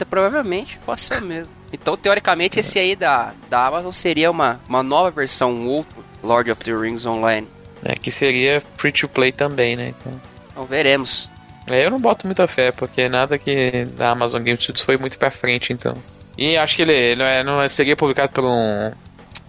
[0.06, 1.50] provavelmente pode ser o mesmo.
[1.72, 6.50] Então, teoricamente, esse aí da, da Amazon seria uma, uma nova versão, um outro Lord
[6.52, 7.48] of the Rings Online.
[7.84, 9.94] É, que seria free to play também, né?
[10.00, 10.22] Então,
[10.52, 11.30] Então veremos.
[11.70, 15.18] é, eu não boto muita fé, porque nada que da Amazon Game Studios foi muito
[15.18, 15.96] pra frente, então.
[16.38, 18.92] E acho que ele não, é, não é- seria publicado por um.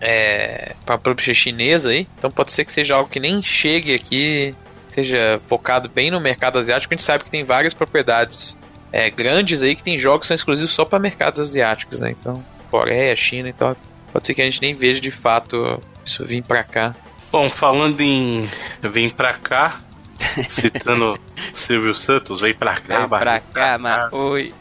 [0.00, 4.54] É, pra publisher chinesa aí, então pode ser que seja algo que nem chegue aqui,
[4.90, 6.92] seja focado bem no mercado asiático.
[6.92, 8.54] A gente sabe que tem várias propriedades
[8.92, 12.10] é, grandes aí que tem jogos que são exclusivos só para mercados asiáticos, né?
[12.10, 13.74] Então, Coreia, China, então
[14.12, 16.94] pode ser que a gente nem veja de fato isso vir pra cá.
[17.30, 18.48] Bom, falando em
[18.80, 19.80] vem pra cá,
[20.48, 21.18] citando
[21.52, 24.54] Silvio Santos, vem pra cá, Vem pra cá, mas oi.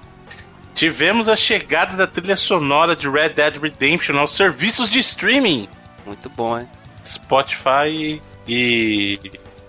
[0.73, 5.67] Tivemos a chegada da trilha sonora de Red Dead Redemption aos serviços de streaming,
[6.05, 6.67] Muito bom, hein?
[7.05, 9.19] Spotify e,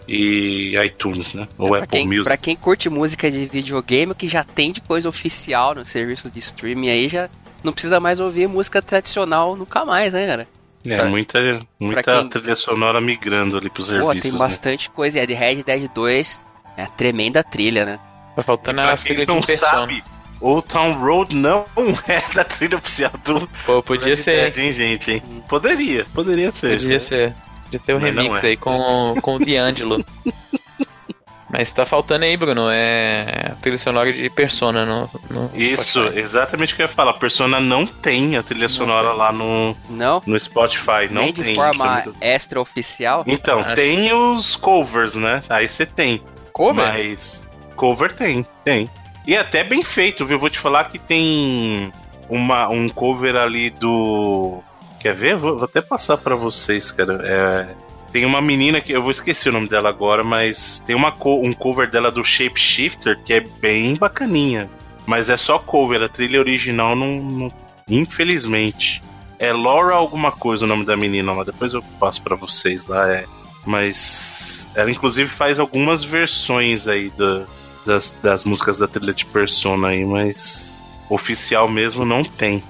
[0.09, 1.47] e iTunes, né?
[1.59, 2.25] Ou pra, Apple quem, Music.
[2.25, 6.89] pra quem curte música de videogame, que já tem depois oficial no serviço de streaming
[6.89, 7.29] aí, já
[7.63, 10.49] não precisa mais ouvir música tradicional nunca mais, né, cara?
[10.87, 14.23] É, pra- muita, muita quem- trilha sonora migrando ali pros Pô, serviços.
[14.23, 14.39] tem né?
[14.39, 15.21] bastante coisa.
[15.23, 16.43] A de Red Dead 2
[16.77, 17.99] é a tremenda trilha, né?
[18.37, 19.71] Tá faltando quem trilhas não de Persona.
[19.71, 20.05] sabe,
[20.41, 21.65] Old Town Road não
[22.09, 24.51] é da trilha oficial do Pô, podia Red ser.
[24.51, 25.11] Dead, hein, gente?
[25.13, 25.23] Hein?
[25.49, 26.79] Poderia, poderia ser.
[26.81, 27.35] Podia ser.
[27.65, 28.47] Podia ter um Mas não remix é.
[28.49, 30.05] aí com, com o D'Angelo.
[31.49, 32.69] Mas tá faltando aí, Bruno.
[32.71, 36.19] É a trilha sonora de Persona no, no Isso, Spotify.
[36.19, 37.11] exatamente o que eu ia falar.
[37.13, 40.23] A Persona não tem a trilha sonora lá no, Não?
[40.27, 41.45] no Spotify, não Nem tem.
[41.45, 43.23] de é forma muito- extra oficial.
[43.27, 45.43] Então, Acho- tem os covers, né?
[45.49, 46.21] Aí você tem.
[46.53, 46.87] Cover?
[46.87, 47.43] Mas
[47.77, 48.91] cover tem, tem.
[49.27, 50.39] E é até bem feito, viu?
[50.39, 51.93] Vou te falar que tem
[52.29, 54.61] uma, um cover ali do.
[55.01, 55.37] Quer ver?
[55.37, 57.21] Vou, vou até passar pra vocês, cara.
[57.25, 57.67] É,
[58.15, 61.41] Tem uma menina que eu vou esquecer o nome dela agora, mas tem uma co-
[61.43, 64.71] um cover dela do Shapeshifter que é bem bacaninha.
[65.05, 67.11] Mas é só cover, a trilha original não.
[67.21, 67.53] não-
[67.91, 69.03] infelizmente.
[69.37, 73.11] É Laura alguma coisa o nome da menina lá, depois eu passo pra vocês lá.
[73.13, 73.25] É.
[73.67, 77.45] Mas ela inclusive faz algumas versões aí da-
[77.85, 80.73] das, das músicas da trilha de Persona aí, mas
[81.11, 82.63] oficial mesmo não tem.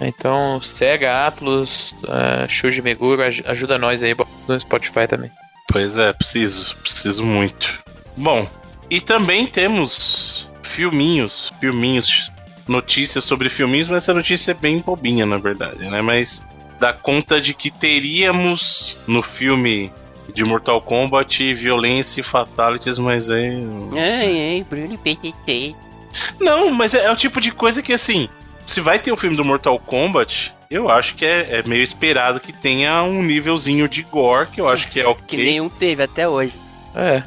[0.00, 4.14] É, Então, Sega, Atlus, uh, Shuji Meguro, aj- ajuda nós aí
[4.46, 5.30] no Spotify também.
[5.72, 7.78] Pois é, preciso, preciso muito.
[8.16, 8.46] Bom,
[8.90, 12.30] e também temos filminhos, filminhos,
[12.68, 16.02] notícias sobre filminhos, mas essa notícia é bem bobinha, na verdade, né?
[16.02, 16.44] Mas
[16.78, 19.92] dá conta de que teríamos no filme
[20.32, 23.50] de Mortal Kombat violência e fatalities, mas é.
[23.96, 25.74] Ai, ai, Bruno PTT.
[26.40, 28.28] Não, mas é, é o tipo de coisa que assim,
[28.70, 32.38] se vai ter o filme do Mortal Kombat, eu acho que é, é meio esperado
[32.38, 35.24] que tenha um nívelzinho de gore, que eu acho que é ok.
[35.26, 36.54] Que nenhum teve até hoje.
[36.94, 37.20] É,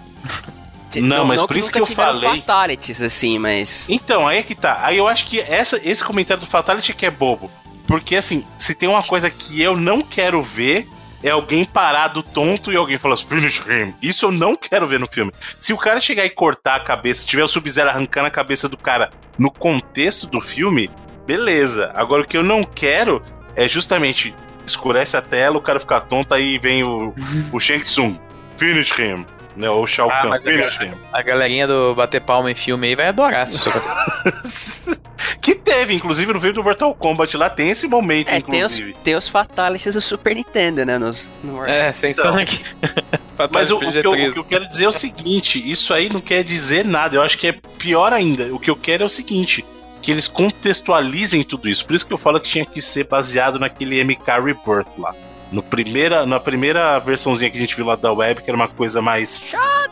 [1.01, 3.89] Não, mas por isso nunca que eu falei- fatalities, assim, mas...
[3.89, 4.85] Então, aí é que tá.
[4.85, 7.51] Aí eu acho que essa, esse comentário do Fatality que é bobo.
[7.85, 10.87] Porque, assim, se tem uma coisa que eu não quero ver,
[11.21, 13.93] é alguém parado tonto e alguém falando finish him.
[14.01, 15.33] Isso eu não quero ver no filme.
[15.59, 18.69] Se o cara chegar e cortar a cabeça, se tiver o Sub-Zero arrancando a cabeça
[18.69, 20.89] do cara no contexto do filme,
[21.25, 21.91] beleza.
[21.93, 23.21] Agora, o que eu não quero
[23.55, 27.13] é justamente escurece a tela, o cara ficar tonto, aí vem o,
[27.51, 28.17] o Shang Tsung.
[28.57, 29.25] Finish him.
[29.55, 30.41] Né, ou o Shao Ah, Kahn.
[30.41, 30.91] Finish him.
[31.11, 33.45] a galerinha do Bater Palma em filme aí vai adorar
[35.41, 38.73] que teve, inclusive, no filme do Mortal Kombat lá tem esse momento, É, tem os,
[38.73, 38.93] inclusive.
[39.03, 40.97] tem os fatalities do Super Nintendo, né?
[40.97, 41.63] Nos, no...
[41.65, 42.33] é, sem Então.
[42.33, 42.61] sangue.
[43.51, 44.33] Mas o, o que eu, o PG-13.
[44.33, 47.15] que eu quero dizer é o seguinte: isso aí não quer dizer nada.
[47.17, 48.45] Eu acho que é pior ainda.
[48.53, 49.65] O que eu quero é o seguinte:
[50.03, 51.85] que eles contextualizem tudo isso.
[51.85, 55.15] Por isso que eu falo que tinha que ser baseado naquele MK Rebirth lá.
[55.51, 58.67] No primeira, na primeira versãozinha que a gente viu lá da web, que era uma
[58.67, 59.41] coisa mais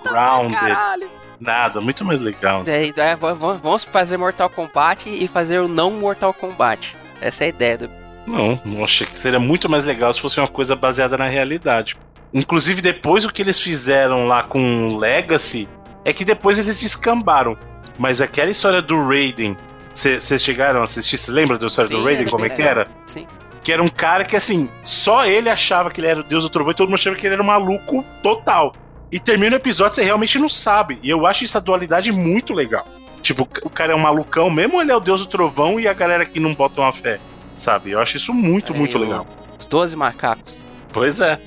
[0.05, 1.07] rounded, Caralho!
[1.39, 2.64] nada, muito mais legal.
[2.68, 6.95] É, é, v- vamos fazer Mortal Kombat e fazer o não Mortal Kombat.
[7.22, 7.89] Essa é a ideia do...
[8.28, 11.95] Não, não achei que seria muito mais legal se fosse uma coisa baseada na realidade.
[12.34, 15.68] Inclusive, depois o que eles fizeram lá com Legacy
[16.03, 17.57] é que depois eles descambaram.
[17.97, 19.55] Mas aquela história do Raiden,
[19.93, 21.17] vocês chegaram a assistir?
[21.17, 22.23] Você lembra da história Sim, do Raiden?
[22.23, 22.87] era Como é que era?
[23.07, 23.27] Sim.
[23.63, 26.49] Que era um cara que, assim, só ele achava que ele era o deus do
[26.49, 28.73] trovão e todo mundo achava que ele era um maluco total.
[29.11, 30.97] E termina o episódio, você realmente não sabe.
[31.03, 32.87] E eu acho essa dualidade muito legal.
[33.21, 35.87] Tipo, o cara é um malucão mesmo ou ele é o deus do trovão e
[35.87, 37.19] a galera que não bota uma fé?
[37.55, 37.91] Sabe?
[37.91, 39.27] Eu acho isso muito, Aí, muito legal.
[39.59, 40.55] Os 12 macacos.
[40.91, 41.39] Pois é.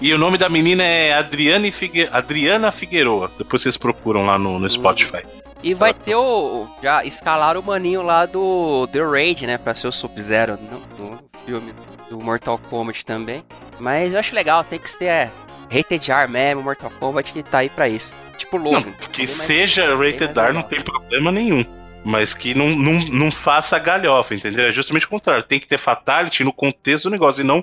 [0.00, 2.08] E o nome da menina é Adriane Figue...
[2.10, 3.30] Adriana Figueroa.
[3.38, 5.22] Depois vocês procuram lá no, no Spotify.
[5.62, 6.66] E vai ter o.
[6.82, 9.58] Já escalaram o maninho lá do The Raid, né?
[9.58, 11.72] Pra ser o Sub-Zero no, no filme
[12.10, 13.42] do Mortal Kombat também.
[13.78, 15.30] Mas eu acho legal, tem que ter é,
[15.72, 18.12] Rated R mesmo, Mortal Kombat tá aí pra isso.
[18.36, 18.92] Tipo Não, Logan.
[19.12, 21.64] que Bem mais- seja rated R não tem problema nenhum.
[22.04, 24.66] Mas que não, não, não faça galhofa, entendeu?
[24.66, 25.44] É justamente o contrário.
[25.44, 27.62] Tem que ter fatality no contexto do negócio e não.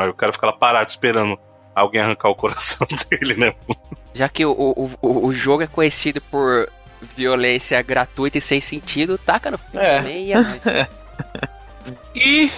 [0.00, 1.36] Aí o cara fica lá parado esperando
[1.74, 3.54] alguém arrancar o coração dele, né?
[4.14, 6.70] Já que o, o, o, o jogo é conhecido por
[7.16, 10.02] violência gratuita e sem sentido, taca no filme É.
[10.18, 10.88] e é.
[12.14, 12.50] E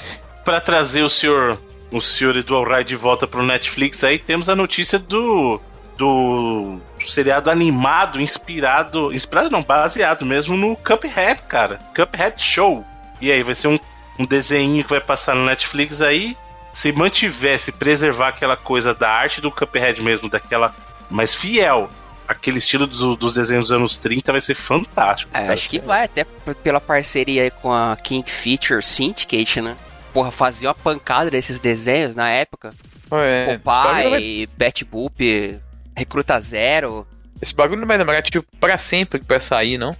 [0.44, 1.58] pra trazer o senhor,
[1.90, 5.60] o senhor Eduardo Rai de volta pro Netflix, aí temos a notícia do
[5.96, 11.78] do seriado animado inspirado, inspirado não, baseado mesmo no Cuphead, cara.
[11.94, 12.84] Cuphead Show.
[13.20, 13.78] E aí vai ser um,
[14.18, 16.36] um desenho que vai passar no Netflix aí.
[16.72, 20.74] Se mantivesse preservar aquela coisa da arte do Cuphead mesmo, daquela
[21.08, 21.88] mais fiel,
[22.28, 25.30] aquele estilo dos, dos desenhos dos anos 30 vai ser fantástico.
[25.36, 26.24] É, acho que vai, até
[26.62, 29.76] pela parceria aí com a King Feature Syndicate, né?
[30.12, 32.72] Porra, fazia uma pancada desses desenhos na época.
[33.10, 33.60] É, bagulho
[33.94, 35.58] vai, Popeye, Bat Boop,
[35.96, 37.06] Recruta Zero.
[37.40, 39.96] esse bagulho não vai demorar, tipo, pra sempre pra sair, não?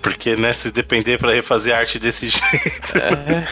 [0.00, 2.96] Porque, né, se depender pra refazer arte desse jeito.
[2.96, 3.46] É.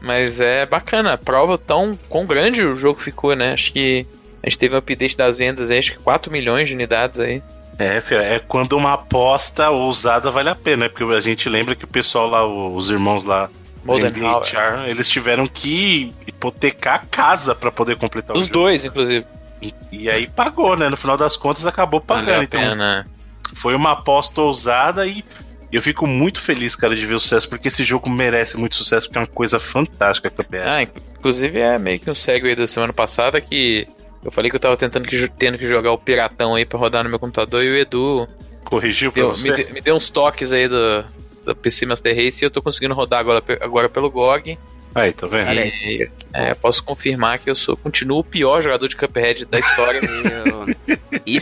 [0.00, 3.52] Mas é bacana, prova tão quão grande o jogo ficou, né?
[3.52, 4.06] Acho que
[4.42, 7.42] a gente teve um update das vendas aí, acho que 4 milhões de unidades aí.
[7.78, 8.02] É,
[8.34, 10.88] é quando uma aposta ousada vale a pena, né?
[10.88, 13.48] Porque a gente lembra que o pessoal lá, os irmãos lá.
[13.86, 18.58] HR, eles tiveram que hipotecar a casa pra poder completar o Os jogo.
[18.60, 19.24] dois, inclusive.
[19.62, 20.88] E, e aí pagou, né?
[20.90, 22.42] No final das contas acabou pagando.
[22.42, 23.06] Então pena.
[23.54, 25.24] foi uma aposta ousada e
[25.72, 29.06] eu fico muito feliz, cara, de ver o sucesso, porque esse jogo merece muito sucesso,
[29.06, 30.68] porque é uma coisa fantástica, Cuphead.
[30.68, 33.86] Ah, inc- inclusive é meio que um segue da semana passada que
[34.24, 37.02] eu falei que eu tava tentando que, tendo que jogar o Piratão aí pra rodar
[37.04, 38.28] no meu computador e o Edu
[38.64, 39.50] Corrigiu pra deu- você?
[39.64, 41.04] me, me deu uns toques aí do,
[41.44, 44.58] do PC Master Race e eu tô conseguindo rodar agora, agora pelo GOG.
[44.94, 45.48] Aí, tá vendo?
[45.48, 49.58] Olha E é, posso confirmar que eu sou, continuo o pior jogador de Cuphead da
[49.58, 50.00] história.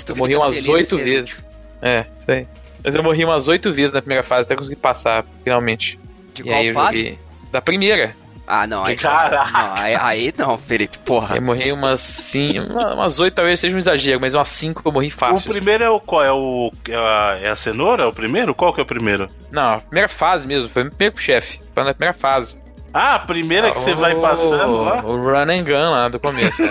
[0.08, 1.32] Eu morri umas oito vezes.
[1.32, 1.48] útil.
[1.80, 2.46] É, isso aí.
[2.84, 5.98] Mas eu morri umas oito vezes na primeira fase até conseguir passar, finalmente.
[6.34, 6.98] De e qual aí fase?
[6.98, 7.18] joguei.
[7.50, 8.14] Da primeira.
[8.50, 9.50] Ah, não, aí, Caraca.
[9.52, 11.36] não, aí, aí não, Felipe, porra.
[11.36, 12.32] Eu morri umas
[12.70, 15.50] uma- umas oito talvez seja um exagero, mas umas cinco eu morri O fácil.
[15.52, 16.24] primeiro é o qual?
[16.24, 18.08] É, o, é, a, é a cenoura?
[18.08, 18.54] O primeiro?
[18.54, 19.28] Qual que é o primeiro?
[19.52, 21.60] Não, a primeira fase mesmo, foi o primeiro chefe.
[21.74, 22.58] Foi na primeira fase.
[22.94, 25.04] Ah, a primeira que você vai O- passando lá?
[25.04, 26.62] O run and gun lá do começo.
[26.64, 26.68] é.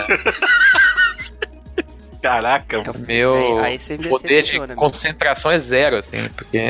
[2.20, 2.76] Caraca.
[2.76, 6.60] Eu- Meu Aí- aí poder de concentração é zero, assim, porque.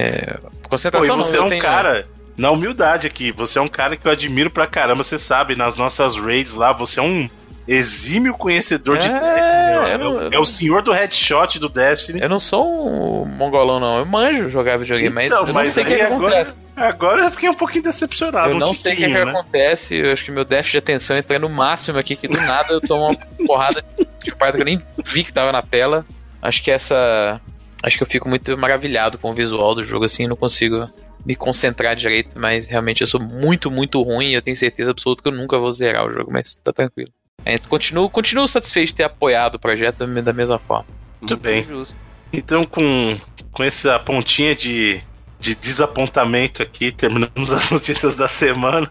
[0.63, 2.07] Pô, Concentração não, você é eu um tenho- cara,
[2.39, 5.77] na humildade aqui, você é um cara que eu admiro pra caramba, você sabe, nas
[5.77, 7.29] nossas raids lá, você é um
[7.67, 9.39] exímio conhecedor de É, Destiny.
[9.39, 12.19] É, eu é não- é o senhor do headshot do Destiny.
[12.23, 13.99] Eu não sou um mongolão, não.
[13.99, 16.57] Eu manjo jogar videogame, mas Então, eu não mas sei o que, que acontece.
[16.75, 18.51] agora eu fiquei um pouquinho decepcionado.
[18.53, 19.31] Eu um não sei o que, tiquinho, que né?
[19.31, 19.97] acontece.
[19.97, 22.81] Eu acho que meu déficit de atenção entra no máximo aqui, que do nada eu
[22.81, 23.17] tomo uma
[23.47, 23.85] porrada
[24.25, 26.07] de parte que eu nem vi que tava na tela.
[26.41, 27.39] Acho que essa.
[27.83, 30.89] Acho que eu fico muito maravilhado com o visual do jogo, assim, não consigo
[31.25, 35.23] me concentrar direito, mas realmente eu sou muito, muito ruim e eu tenho certeza absoluta
[35.23, 37.11] que eu nunca vou zerar o jogo, mas tá tranquilo.
[37.45, 40.87] É, continuo, continuo satisfeito de ter apoiado o projeto da mesma forma.
[41.21, 41.65] Muito bem.
[41.65, 41.97] justo.
[42.33, 43.17] Então, com,
[43.53, 45.01] com essa pontinha de,
[45.39, 48.91] de desapontamento aqui, terminamos as notícias da semana.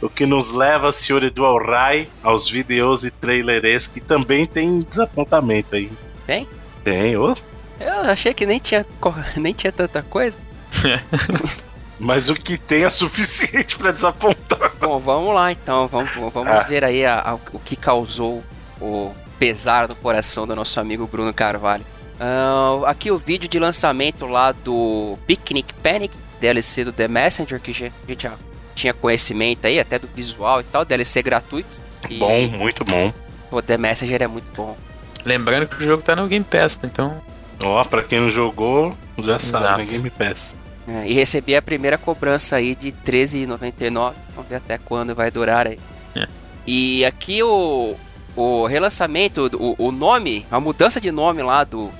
[0.00, 5.76] O que nos leva, senhor Edu Alray, aos vídeos e trailers que também tem desapontamento
[5.76, 5.90] aí.
[6.26, 6.48] Tem?
[6.82, 7.36] Tem, ô.
[7.80, 8.84] Eu achei que nem tinha,
[9.36, 10.36] nem tinha tanta coisa.
[11.98, 14.72] Mas o que tem é suficiente pra desapontar.
[14.80, 15.86] Bom, vamos lá então.
[15.88, 16.62] Vamos, vamos Ah.
[16.64, 18.42] ver aí a- a- o que causou
[18.80, 21.84] o pesar no coração do nosso amigo Bruno Carvalho.
[22.18, 27.72] Ah, aqui o vídeo de lançamento lá do Picnic Panic, DLC do The Messenger, que
[27.72, 28.32] já- a gente já
[28.74, 31.68] tinha conhecimento aí, até do visual e tal, DLC gratuito.
[32.10, 33.12] E, Bom, muito bom.
[33.50, 34.76] O The Messenger é muito bom.
[35.24, 37.22] Lembrando que o jogo tá no Game Pass, então.
[37.62, 39.78] Ó, pra quem não jogou, já sabe, Exato.
[39.78, 39.84] né?
[39.86, 40.56] Game Pass.
[40.86, 44.14] É, e recebi a primeira cobrança aí de R$13,99.
[44.34, 45.78] Vamos ver até quando vai durar aí.
[46.14, 46.26] É.
[46.66, 47.94] E aqui o,
[48.36, 51.90] o relançamento, o, o nome, a mudança de nome lá do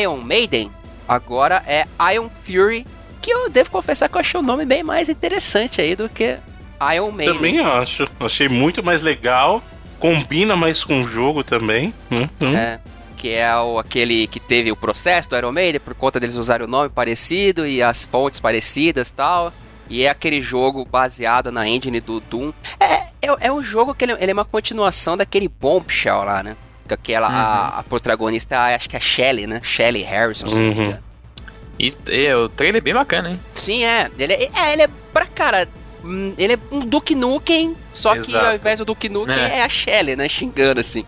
[0.00, 0.70] Iron Maiden,
[1.06, 2.86] agora é Iron Fury.
[3.20, 6.38] Que eu devo confessar que eu achei o nome bem mais interessante aí do que
[6.94, 7.34] Iron Maiden.
[7.34, 8.08] Também acho.
[8.18, 9.62] Achei muito mais legal.
[9.98, 11.92] Combina mais com o jogo também.
[12.10, 12.56] Hum, hum.
[12.56, 12.80] É,
[13.20, 16.66] que é o, aquele que teve o processo do Iron Maiden por conta deles usarem
[16.66, 19.52] o nome parecido e as fontes parecidas e tal.
[19.90, 22.50] E é aquele jogo baseado na engine do Doom.
[22.78, 22.84] É,
[23.20, 26.56] é, é um jogo que ele, ele é uma continuação daquele Bombshell lá, né?
[26.88, 29.60] Que Aquela, a, a protagonista, acho que é a Shelly, né?
[29.62, 30.84] Shelly Harrison, se não me Uhum.
[30.84, 30.98] engano.
[31.78, 33.40] E, e o trailer é bem bacana, hein?
[33.54, 34.10] Sim, é.
[34.18, 35.68] Ele é, é, ele é pra cara.
[36.04, 38.46] hum, Ele é um Duke Nukem, só que Exato.
[38.46, 39.58] ao invés do Duke Nukem É.
[39.58, 40.28] é a Shelly, né?
[40.28, 41.04] Xingando assim.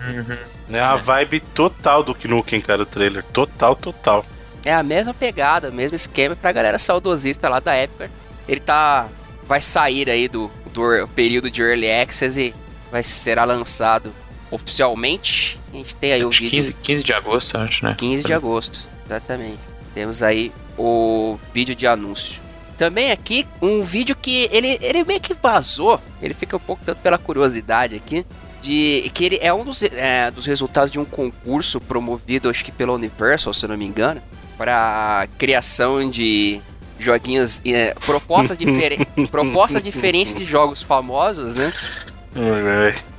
[0.72, 3.22] É a vibe total do Knuckles, cara, o trailer.
[3.24, 4.24] Total, total.
[4.64, 8.10] É a mesma pegada, o mesmo esquema pra galera saudosista lá da época.
[8.48, 9.08] Ele tá.
[9.46, 12.54] Vai sair aí do, do período de Early Access e
[12.90, 14.12] vai será lançado
[14.52, 16.50] oficialmente A gente tem aí o vídeo.
[16.50, 17.94] 15, 15 de agosto, acho, né?
[17.98, 19.58] 15 de agosto, exatamente.
[19.94, 22.40] Temos aí o vídeo de anúncio.
[22.76, 26.00] Também aqui um vídeo que ele, ele meio que vazou.
[26.20, 28.24] Ele fica um pouco tanto pela curiosidade aqui.
[28.62, 32.70] De que ele é um dos, é, dos resultados de um concurso promovido, acho que
[32.70, 34.22] pela Universal, se eu não me engano,
[34.56, 36.60] para criação de
[36.98, 41.72] joguinhos, é, propostas, difere propostas diferentes de jogos famosos, né?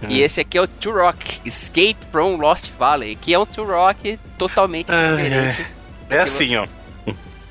[0.09, 4.87] E esse aqui é o Turok Escape from Lost Valley, que é um Turok totalmente
[4.87, 5.67] diferente.
[6.09, 6.67] É assim, ó.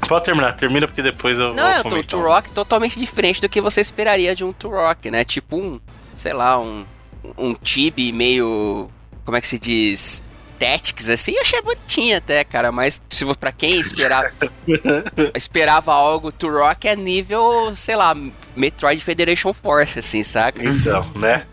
[0.08, 3.80] Pode terminar, termina porque depois eu Não, é um Turok totalmente diferente do que você
[3.80, 5.24] esperaria de um Turok, né?
[5.24, 5.80] Tipo um,
[6.16, 6.84] sei lá, um
[7.36, 8.90] um Tibi meio
[9.24, 10.22] como é que se diz?
[10.58, 14.30] Tactics, assim, eu achei bonitinho até, cara, mas se para quem esperava
[15.34, 18.14] esperava algo Turok é nível, sei lá,
[18.54, 20.64] Metroid Federation Force, assim, saca?
[20.64, 21.46] Então, né?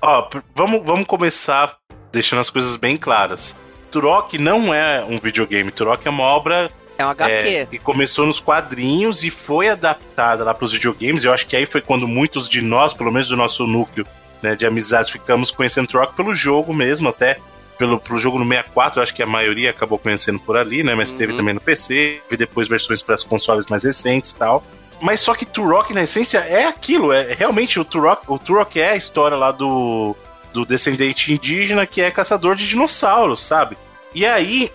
[0.00, 1.76] Ó, vamos, vamos começar
[2.10, 3.54] deixando as coisas bem claras.
[3.92, 7.30] Turok não é um videogame, Turok é uma obra é um HQ.
[7.32, 11.24] É, e começou nos quadrinhos e foi adaptada lá para os videogames.
[11.24, 14.06] Eu acho que aí foi quando muitos de nós, pelo menos do nosso núcleo
[14.42, 17.38] né, de amizades, ficamos conhecendo Turok pelo jogo mesmo, até
[17.78, 20.94] pelo pro jogo no 64, acho que a maioria acabou conhecendo por ali, né?
[20.94, 21.16] Mas uhum.
[21.16, 24.62] teve também no PC, e depois versões para as consoles mais recentes e tal.
[25.00, 27.12] Mas só que Turok, na essência, é aquilo.
[27.12, 28.22] É realmente o Turok.
[28.28, 30.14] O Turok é a história lá do,
[30.52, 33.76] do descendente indígena que é caçador de dinossauros, sabe?
[34.14, 34.70] E aí.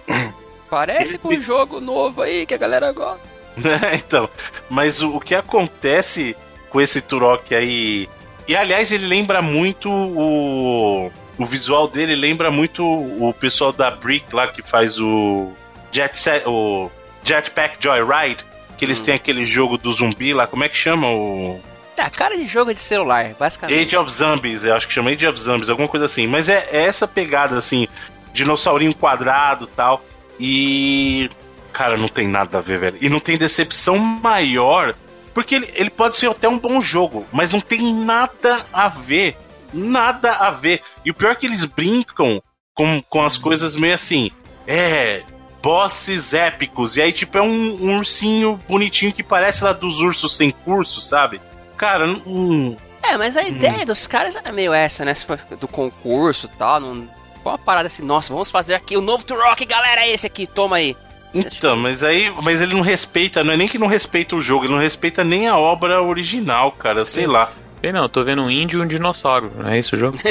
[0.69, 1.17] Parece ele...
[1.19, 3.21] com um jogo novo aí que a galera gosta.
[3.95, 4.29] então,
[4.69, 6.35] mas o, o, que acontece
[6.69, 8.09] com esse Turok aí.
[8.47, 11.11] E aliás, ele lembra muito o.
[11.37, 15.51] O visual dele lembra muito o pessoal da Brick lá que faz o.
[15.91, 16.89] Jet Set, o
[17.23, 18.43] Jetpack Joyride
[18.77, 19.05] que eles hum.
[19.05, 21.59] têm aquele jogo do zumbi lá, como é que chama o.
[21.97, 23.87] É, cara de jogo de celular, basicamente.
[23.87, 26.27] Age of Zombies, eu acho que chama Age of Zombies, alguma coisa assim.
[26.27, 27.87] Mas é, é essa pegada, assim,
[28.31, 30.03] dinossaurinho quadrado tal.
[30.39, 31.29] E.
[31.73, 32.97] Cara, não tem nada a ver, velho.
[33.01, 34.93] E não tem decepção maior.
[35.37, 39.37] Porque ele, ele pode ser até um bom jogo, mas não tem nada a ver.
[39.71, 40.81] Nada a ver.
[41.05, 42.41] E o pior é que eles brincam
[42.73, 44.31] com, com as coisas meio assim.
[44.65, 45.21] É,
[45.61, 46.97] bosses épicos.
[46.97, 51.01] E aí, tipo, é um, um ursinho bonitinho que parece lá dos ursos sem curso,
[51.01, 51.39] sabe?
[51.77, 52.75] Cara, não.
[53.03, 53.47] É, mas a hum.
[53.47, 55.13] ideia dos caras era meio essa, né?
[55.59, 56.79] Do concurso e tal.
[56.79, 57.07] Não...
[57.43, 60.47] Foi uma parada assim, nossa, vamos fazer aqui o novo Turok, galera, é esse aqui,
[60.47, 60.97] toma aí.
[61.33, 64.65] Então, mas aí, mas ele não respeita, não é nem que não respeita o jogo,
[64.65, 67.29] ele não respeita nem a obra original, cara, sei Sim.
[67.29, 67.49] lá.
[67.81, 70.17] Sei não, tô vendo um índio e um dinossauro, não é isso o jogo?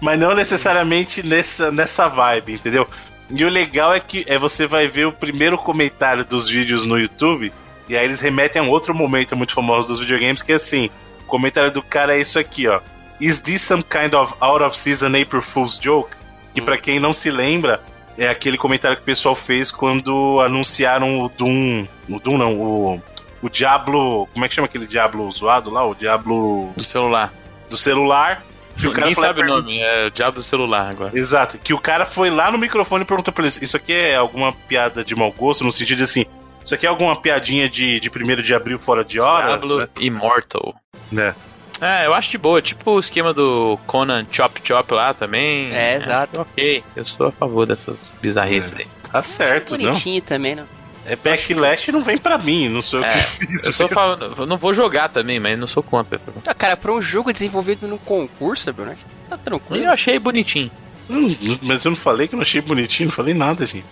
[0.00, 2.88] mas não necessariamente nessa, nessa vibe, entendeu?
[3.28, 6.98] E o legal é que é, você vai ver o primeiro comentário dos vídeos no
[6.98, 7.52] YouTube,
[7.88, 10.88] e aí eles remetem a um outro momento muito famoso dos videogames, que é assim,
[11.22, 12.80] o comentário do cara é isso aqui, ó.
[13.20, 16.10] Is this some kind of out of season April Fool's joke?
[16.54, 16.64] Que hum.
[16.64, 17.80] para quem não se lembra,
[18.18, 23.02] é aquele comentário que o pessoal fez quando anunciaram o Doom, o Doom não, o
[23.42, 25.84] o Diablo, como é que chama aquele Diablo zoado lá?
[25.86, 27.32] O Diablo do celular.
[27.68, 28.42] Do celular
[28.76, 31.18] que o cara Ninguém sabe o nome, é o diabo do celular agora.
[31.18, 34.16] Exato, que o cara foi lá no microfone e perguntou pra ele: Isso aqui é
[34.16, 35.64] alguma piada de mau gosto?
[35.64, 36.26] No sentido de assim,
[36.62, 39.46] isso aqui é alguma piadinha de, de 1 de abril fora de hora?
[39.46, 40.74] Diablo Immortal.
[41.10, 41.34] Né?
[41.80, 42.62] É, eu acho de boa.
[42.62, 45.74] Tipo o esquema do Conan Chop Chop lá também.
[45.74, 46.40] É, exato.
[46.40, 48.78] ok, eu sou a favor dessas bizarrices é.
[48.78, 48.86] aí.
[49.10, 50.26] Tá certo, é bonitinho não?
[50.26, 50.64] também, não?
[51.08, 53.64] É backlash não vem pra mim, não sou eu é, que fiz.
[53.64, 53.88] Eu sou
[54.38, 56.20] eu não vou jogar também, mas não sou contra.
[56.44, 58.96] Ah, cara, pra um jogo desenvolvido no concurso, Bruno,
[59.28, 59.84] Tá tranquilo.
[59.84, 60.70] Eu achei bonitinho.
[61.08, 63.86] Hum, mas eu não falei que eu não achei bonitinho, não falei nada, gente.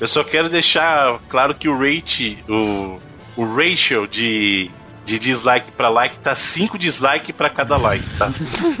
[0.00, 2.98] Eu só quero deixar claro que o rate, o,
[3.36, 4.70] o ratio de,
[5.04, 8.30] de dislike pra like tá 5 dislike pra cada like, tá?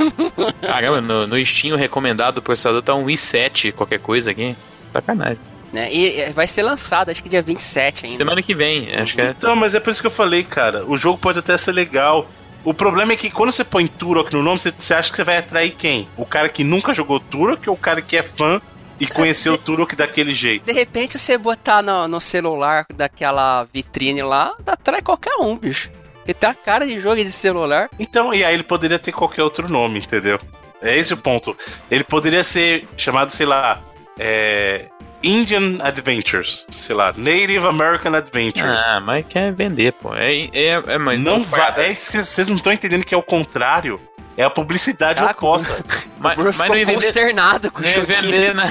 [0.66, 4.56] Caramba, no, no Steam o recomendado do processador tá um i7, qualquer coisa aqui.
[4.92, 5.38] Sacanagem.
[5.72, 5.92] Né?
[5.92, 8.16] E vai ser lançado, acho que dia 27 ainda.
[8.16, 9.34] Semana que vem, acho que é.
[9.36, 10.84] Então, mas é por isso que eu falei, cara.
[10.86, 12.30] O jogo pode até ser legal.
[12.64, 15.24] O problema é que quando você põe Turok no nome, você, você acha que você
[15.24, 16.08] vai atrair quem?
[16.16, 18.62] O cara que nunca jogou Turok ou o cara que é fã
[19.00, 20.64] e conheceu o Turok daquele jeito?
[20.64, 25.90] De repente, você botar no, no celular daquela vitrine lá, atrai qualquer um, bicho.
[26.24, 27.88] Ele tem a cara de jogo de celular.
[27.98, 30.40] Então, e aí ele poderia ter qualquer outro nome, entendeu?
[30.80, 31.56] É esse o ponto.
[31.90, 33.82] Ele poderia ser chamado, sei lá,
[34.18, 34.88] é,
[35.22, 38.76] Indian Adventures, sei lá, Native American Adventures.
[38.84, 40.14] Ah, mas quer vender, pô.
[40.14, 41.90] É, é, é mas não vai.
[41.90, 43.98] É, vocês não estão entendendo que é o contrário.
[44.36, 45.84] É a publicidade Caraca, oposta.
[46.18, 48.06] mas, mas não ia consternado com o jogo.
[48.06, 48.64] Vender, né?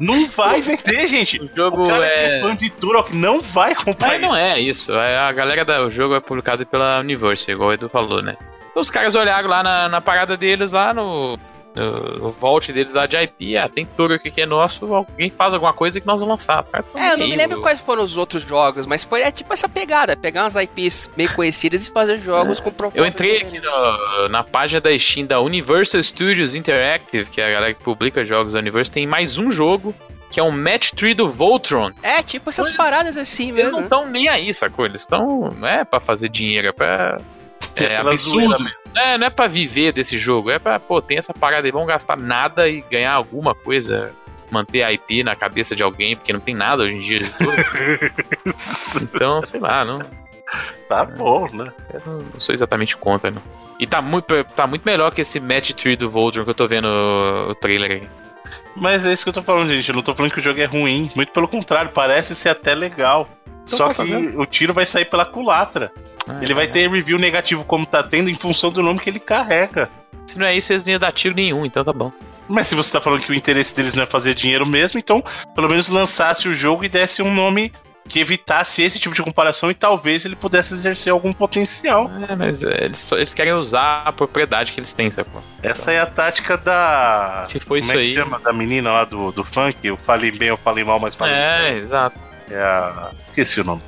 [0.00, 1.42] não vai vender, gente.
[1.42, 2.38] O jogo o cara é...
[2.38, 4.28] é fã de Turok não vai comprar mas isso.
[4.28, 4.92] não é isso.
[4.92, 8.36] É, a galera do jogo é publicado pela Universe, igual o Edu falou, né?
[8.74, 11.38] Os caras olharam lá na, na parada deles, lá no,
[11.74, 15.54] no vault deles lá de IP, ah, tem tudo aqui que é nosso, alguém faz
[15.54, 16.64] alguma coisa que nós vamos lançar.
[16.94, 19.68] É, eu não me lembro quais foram os outros jogos, mas foi é, tipo essa
[19.68, 22.62] pegada, pegar umas IPs meio conhecidas e fazer jogos é.
[22.62, 22.98] com propósito.
[22.98, 27.50] Eu entrei aqui no, na página da Steam da Universal Studios Interactive, que é a
[27.50, 29.94] galera que publica jogos da Universal, tem mais um jogo
[30.30, 31.90] que é um match tree do Voltron.
[32.02, 33.60] É, tipo essas paradas assim mesmo.
[33.60, 34.86] Eles não estão nem aí, sacou?
[34.86, 35.52] Eles estão.
[35.58, 37.20] Não é pra fazer dinheiro, é pra.
[37.76, 38.70] É, absurdo.
[38.94, 41.88] É, não é pra viver desse jogo, é pra, pô, tem essa parada aí, vamos
[41.88, 44.12] gastar nada e ganhar alguma coisa,
[44.50, 47.20] manter a IP na cabeça de alguém, porque não tem nada hoje em dia.
[49.00, 50.00] então, sei lá, não.
[50.88, 51.72] Tá bom, né?
[51.94, 53.42] Eu não, não sou exatamente contra, não.
[53.78, 56.66] E tá muito, tá muito melhor que esse match tree do Voltron que eu tô
[56.66, 58.08] vendo o, trailer aí.
[58.76, 59.88] Mas é isso que eu tô falando, gente.
[59.88, 61.10] Eu não tô falando que o jogo é ruim.
[61.14, 63.28] Muito pelo contrário, parece ser até legal.
[63.46, 65.90] Então, Só que o tiro vai sair pela culatra.
[66.32, 66.68] Ah, ele vai é.
[66.68, 69.88] ter review negativo como tá tendo em função do nome que ele carrega.
[70.26, 72.12] Se não é isso, eles não iam dar tiro nenhum, então tá bom.
[72.48, 75.22] Mas se você tá falando que o interesse deles não é fazer dinheiro mesmo, então
[75.54, 77.72] pelo menos lançasse o jogo e desse um nome
[78.08, 82.10] que evitasse esse tipo de comparação e talvez ele pudesse exercer algum potencial.
[82.28, 85.28] É, mas eles, só, eles querem usar a propriedade que eles têm, sabe?
[85.62, 87.44] Essa então, é a tática da.
[87.46, 88.14] Se foi Como isso é que aí.
[88.14, 88.40] chama?
[88.40, 91.58] Da menina lá do, do funk, eu falei bem, eu falei mal, mas falei É,
[91.70, 91.78] bem.
[91.78, 92.18] exato.
[92.50, 93.12] É a.
[93.30, 93.82] Esqueci o nome.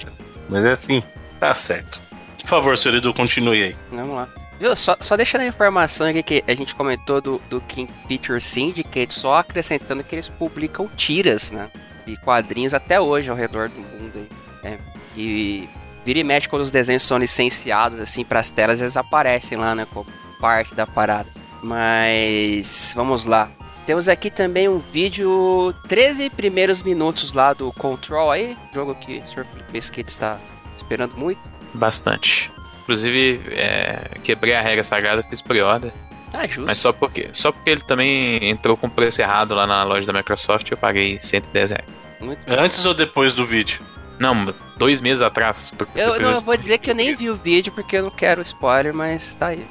[0.49, 1.03] Mas é assim,
[1.41, 2.01] tá certo.
[2.43, 3.77] Por favor, senhor Edu, continue aí.
[3.91, 4.29] Vamos lá.
[4.61, 8.41] Viu, só, só deixando a informação aqui que a gente comentou do, do King Picture
[8.41, 11.71] Syndicate, só acrescentando que eles publicam tiras, né?
[12.07, 14.29] De quadrinhos até hoje ao redor do mundo aí.
[14.63, 14.79] É.
[15.17, 15.69] E
[16.05, 19.87] vira e mexe quando os desenhos são licenciados, assim, pras telas, eles aparecem lá, né?
[19.93, 20.07] Como
[20.41, 21.29] parte da parada.
[21.63, 23.51] Mas vamos lá.
[23.85, 29.27] Temos aqui também um vídeo 13 primeiros minutos lá do Control aí, jogo que o
[29.27, 29.45] Sr.
[29.73, 30.39] Biscuit está
[30.77, 31.41] esperando muito.
[31.75, 32.51] Bastante.
[32.83, 35.93] Inclusive, é, quebrei a regra sagrada, fiz pre-order.
[36.35, 36.67] Ah, justo.
[36.67, 40.19] Mas só porque, só porque ele também entrou com preço errado lá na loja da
[40.19, 41.87] Microsoft, eu paguei 110 reais.
[42.21, 43.81] Muito Antes ou depois do vídeo?
[44.19, 45.73] Não, dois meses atrás.
[45.95, 48.41] Eu, não, eu vou dizer que eu nem vi o vídeo porque eu não quero
[48.43, 49.67] spoiler, mas tá aí.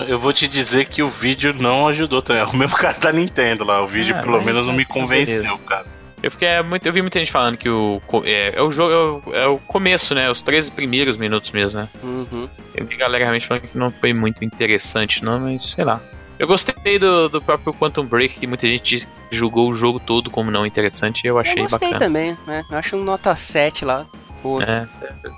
[0.00, 2.42] Eu vou te dizer que o vídeo não ajudou também.
[2.42, 3.82] É o mesmo caso da Nintendo lá.
[3.82, 5.58] O vídeo, ah, pelo menos, não me convenceu, beleza.
[5.66, 5.86] cara.
[6.22, 9.22] Eu fiquei é, muito, eu vi muita gente falando que o é, é o jogo
[9.32, 10.30] é, é, o começo, né?
[10.30, 11.88] Os 13 primeiros minutos mesmo, né?
[12.02, 12.48] Uhum.
[12.74, 16.00] Eu vi galera realmente falando que não foi muito interessante, não, mas sei lá.
[16.38, 20.50] Eu gostei do, do próprio Quantum Break, que muita gente julgou o jogo todo como
[20.50, 21.66] não interessante, e eu achei bacana.
[21.66, 22.06] Eu gostei bacana.
[22.06, 22.64] também, né?
[22.70, 24.06] Eu acho um nota 7 lá.
[24.40, 24.62] Pô.
[24.62, 24.86] É,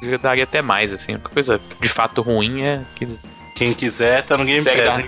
[0.02, 1.12] eu daria até mais, assim.
[1.12, 3.08] Uma coisa de fato ruim é que.
[3.54, 5.04] Quem quiser tá no Game Pass,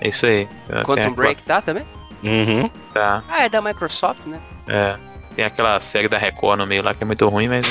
[0.00, 0.48] É isso aí.
[0.84, 1.84] Quantum Break tá também?
[2.22, 2.70] Uhum.
[2.92, 3.22] Tá.
[3.28, 4.40] Ah, é da Microsoft, né?
[4.66, 4.96] É.
[5.36, 7.66] Tem aquela série da Record no meio lá que é muito ruim, mas.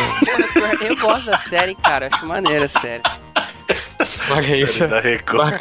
[0.81, 2.09] eu gosto da série, cara.
[2.11, 3.03] Acho maneira a série.
[4.31, 4.87] Olha isso.
[4.87, 5.59] Da Record.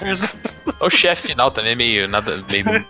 [0.81, 2.09] o chefe final também é meio.
[2.09, 2.87] Nada, meio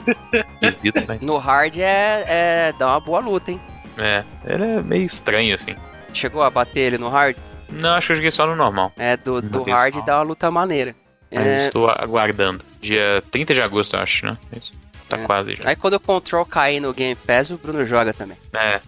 [0.61, 1.19] esquisito, né?
[1.23, 2.75] No hard é, é.
[2.79, 3.61] dá uma boa luta, hein?
[3.97, 5.75] É, ele é meio estranho assim.
[6.13, 7.37] Chegou a bater ele no hard?
[7.71, 8.93] Não, acho que eu joguei só no normal.
[8.97, 10.95] É, do, do hard dá uma luta maneira.
[11.33, 11.67] Mas é...
[11.67, 12.65] estou aguardando.
[12.81, 14.37] Dia 30 de agosto, eu acho, né?
[14.55, 14.73] Isso.
[15.09, 15.25] Tá é.
[15.25, 15.69] quase já.
[15.69, 18.37] Aí quando o Control cair no Game Pass, o Bruno joga também.
[18.53, 18.81] É.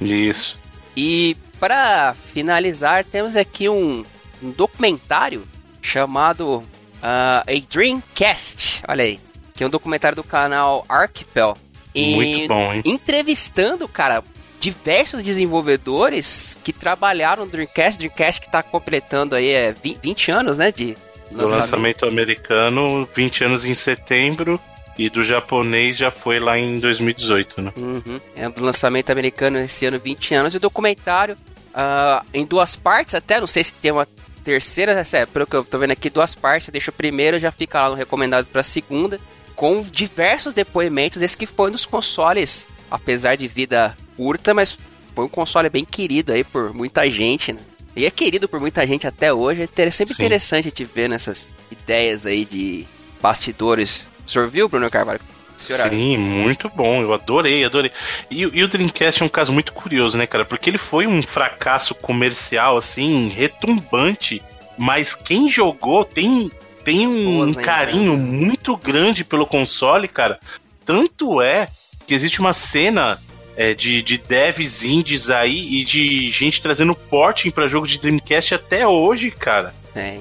[0.00, 0.60] Isso.
[0.96, 4.04] E para finalizar, temos aqui um,
[4.42, 5.46] um documentário
[5.82, 6.64] chamado uh,
[7.02, 8.82] A Dreamcast.
[8.88, 9.20] Olha aí.
[9.54, 11.56] Que é um documentário do canal Archipel.
[11.94, 12.82] E Muito bom, hein?
[12.84, 14.22] Entrevistando, cara,
[14.60, 17.98] diversos desenvolvedores que trabalharam no Dreamcast.
[17.98, 20.70] Dreamcast que tá completando aí é, 20 anos, né?
[20.70, 20.94] De
[21.30, 21.56] lançamento.
[21.56, 24.60] lançamento americano, 20 anos em setembro.
[24.98, 27.72] E do japonês já foi lá em 2018, né?
[27.76, 28.20] Uhum.
[28.34, 30.54] É do lançamento americano esse ano, 20 anos.
[30.54, 34.08] E o documentário uh, em duas partes, até não sei se tem uma
[34.42, 36.68] terceira, é, pelo que eu tô vendo aqui, duas partes.
[36.70, 39.20] Deixa o primeiro, já fica lá no recomendado pra segunda.
[39.54, 44.78] Com diversos depoimentos desse que foi nos consoles, apesar de vida curta, mas
[45.14, 47.60] foi um console bem querido aí por muita gente, né?
[47.96, 49.62] E é querido por muita gente até hoje.
[49.62, 50.22] É sempre Sim.
[50.22, 52.86] interessante te ver nessas ideias aí de
[53.22, 55.20] bastidores o senhor viu, Bruno Carvalho?
[55.58, 57.00] Sim, muito bom.
[57.00, 57.90] Eu adorei, adorei.
[58.30, 60.44] E, e, o Dreamcast é um caso muito curioso, né, cara?
[60.44, 64.42] Porque ele foi um fracasso comercial, assim, retumbante.
[64.76, 66.50] Mas quem jogou tem,
[66.84, 70.38] tem um carinho muito grande pelo console, cara.
[70.84, 71.68] Tanto é
[72.06, 73.18] que existe uma cena
[73.56, 78.54] é, de, de devs indies aí e de gente trazendo porting para jogo de Dreamcast
[78.54, 79.74] até hoje, cara.
[79.94, 80.18] É.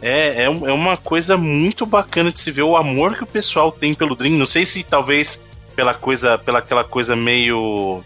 [0.00, 3.72] É, é, é uma coisa muito bacana de se ver o amor que o pessoal
[3.72, 4.34] tem pelo Dream.
[4.34, 5.40] Não sei se talvez
[5.74, 8.02] pela coisa, pela aquela coisa meio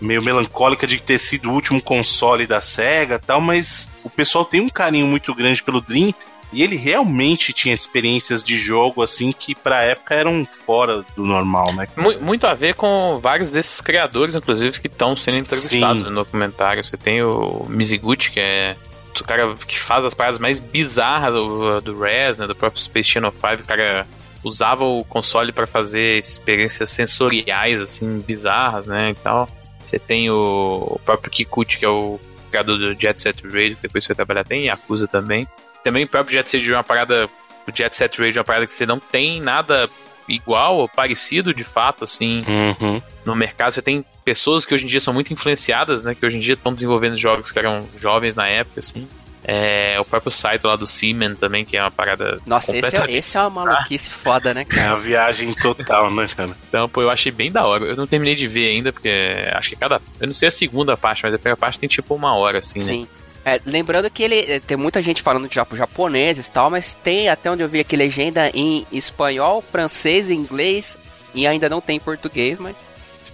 [0.00, 4.60] meio melancólica de ter sido o último console da Sega, tal, mas o pessoal tem
[4.60, 6.14] um carinho muito grande pelo Dream
[6.52, 11.74] E ele realmente tinha experiências de jogo, assim, que pra época eram fora do normal,
[11.74, 11.86] né?
[12.20, 16.10] Muito a ver com vários desses criadores, inclusive, que estão sendo entrevistados Sim.
[16.10, 16.82] no documentário.
[16.82, 18.76] Você tem o Mizuguchi, que é
[19.18, 23.08] o cara que faz as paradas mais bizarras do, do Res, né, do próprio Space
[23.08, 24.06] Channel 5, o cara
[24.44, 29.48] usava o console para fazer experiências sensoriais, assim, bizarras, né, e tal.
[29.84, 32.20] Você tem o, o próprio Kikuchi, que é o
[32.50, 35.46] criador do Jet Set Radio, que depois foi trabalhar, tem Yakuza também.
[35.82, 37.28] Também o próprio Jet Set Radio é uma parada,
[37.66, 39.88] o Jet Set Radio é uma parada que você não tem nada
[40.28, 43.02] igual ou parecido de fato, assim, uhum.
[43.24, 43.72] no mercado.
[43.72, 46.14] Você tem pessoas que hoje em dia são muito influenciadas, né?
[46.14, 49.08] Que hoje em dia estão desenvolvendo jogos que eram jovens na época, assim.
[49.42, 52.38] É, o próprio site lá do Seaman também, que é uma parada.
[52.44, 54.18] Nossa, esse é, esse é uma maluquice ah.
[54.22, 54.82] foda, né, cara?
[54.82, 56.50] É uma viagem total, né, cara?
[56.68, 57.86] Então, pô, eu achei bem da hora.
[57.86, 59.10] Eu não terminei de ver ainda, porque
[59.52, 60.02] acho que cada.
[60.20, 62.80] Eu não sei a segunda parte, mas a primeira parte tem tipo uma hora, assim,
[62.80, 63.00] Sim.
[63.00, 63.08] né?
[63.46, 67.30] É, lembrando que ele é, tem muita gente falando de japoneses e tal, mas tem
[67.30, 70.98] até onde eu vi aqui legenda em espanhol, francês, inglês
[71.34, 72.76] e ainda não tem português, mas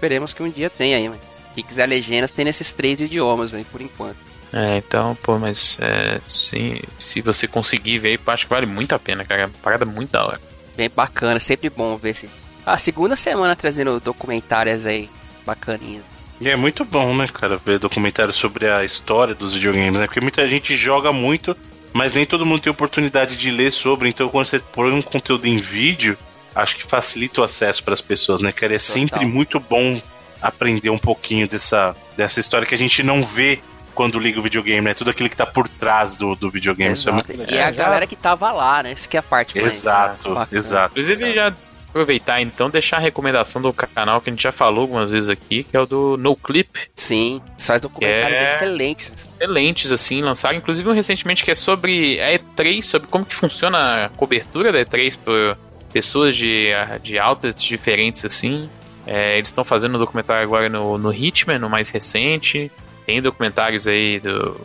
[0.05, 1.09] esperemos que um dia tenha aí.
[1.09, 1.21] Mas
[1.55, 4.17] quem quiser legendas tem nesses três idiomas aí por enquanto.
[4.53, 8.99] É, então, pô, mas é, sim, se você conseguir ver, acho que vale muito a
[8.99, 9.43] pena, cara.
[9.43, 10.41] É parada muito da hora.
[10.77, 12.29] Bem bacana, sempre bom ver se.
[12.65, 15.11] A segunda semana trazendo documentários aí
[15.45, 16.05] bacaninhas.
[16.41, 20.07] E é muito bom, né, cara, ver documentários sobre a história dos videogames, né?
[20.07, 21.57] Porque muita gente joga muito,
[21.93, 24.09] mas nem todo mundo tem oportunidade de ler sobre.
[24.09, 26.19] Então, quando você põe um conteúdo em vídeo,
[26.55, 28.75] acho que facilita o acesso para as pessoas, né, cara?
[28.75, 28.93] É Total.
[28.93, 30.01] sempre muito bom
[30.41, 33.61] aprender um pouquinho dessa, dessa história que a gente não vê
[33.95, 34.95] quando liga o videogame, né?
[34.95, 36.95] Tudo aquilo que tá por trás do, do videogame.
[36.95, 38.93] Isso é muito E é a galera que tava lá, né?
[38.93, 40.99] Isso que é a parte mais Exato, exato.
[40.99, 41.55] Inclusive, já
[41.95, 45.63] aproveitar então deixar a recomendação do canal que a gente já falou algumas vezes aqui,
[45.63, 46.69] que é o do No Clip.
[46.97, 48.45] Sim, faz documentários é...
[48.45, 49.29] excelentes.
[49.41, 54.07] Excelentes, assim, lançaram inclusive um recentemente que é sobre a E3, sobre como que funciona
[54.07, 55.57] a cobertura da E3 por
[55.95, 56.71] pessoas de,
[57.05, 58.69] de altas diferentes, assim.
[59.07, 62.71] É, eles estão fazendo um documentário agora no, no Hitman, no mais recente.
[63.07, 64.61] Tem documentários aí do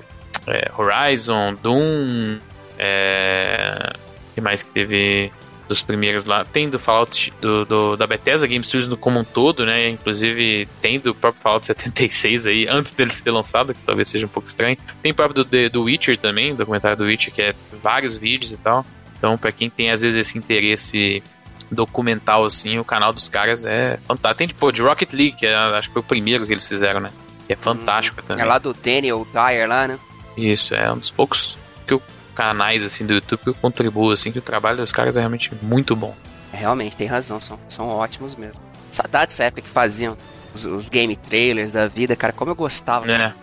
[0.47, 2.39] é, Horizon, Doom,
[2.79, 3.93] é,
[4.33, 5.31] que mais que teve
[5.67, 6.43] dos primeiros lá.
[6.43, 9.87] Tem do Fallout do, do, da Bethesda Game Studios como um todo, né?
[9.89, 14.29] Inclusive tem do próprio Fallout 76 aí, antes dele ser lançado, que talvez seja um
[14.29, 14.77] pouco estranho.
[15.03, 17.53] Tem o próprio do, do Witcher também, documentário do Witcher, que é
[17.83, 18.83] vários vídeos e tal.
[19.19, 21.21] Então, para quem tem às vezes esse interesse
[21.69, 24.37] documental assim, o canal dos caras é fantástico.
[24.37, 26.99] Tem tipo de Rocket League, que é, acho que foi o primeiro que eles fizeram,
[26.99, 27.11] né?
[27.45, 28.43] Que é fantástico hum, também.
[28.43, 29.99] É lá do Daniel Dyer lá, né?
[30.35, 32.01] Isso, é um dos poucos que eu
[32.33, 35.93] canais assim do YouTube que contribuem assim que o trabalho dos caras é realmente muito
[35.95, 36.15] bom.
[36.53, 38.61] Realmente tem razão, são, são ótimos mesmo.
[38.89, 40.17] Saudades dessa época que faziam
[40.53, 43.05] os, os, game trailers da vida, cara, como eu gostava.
[43.11, 43.33] É.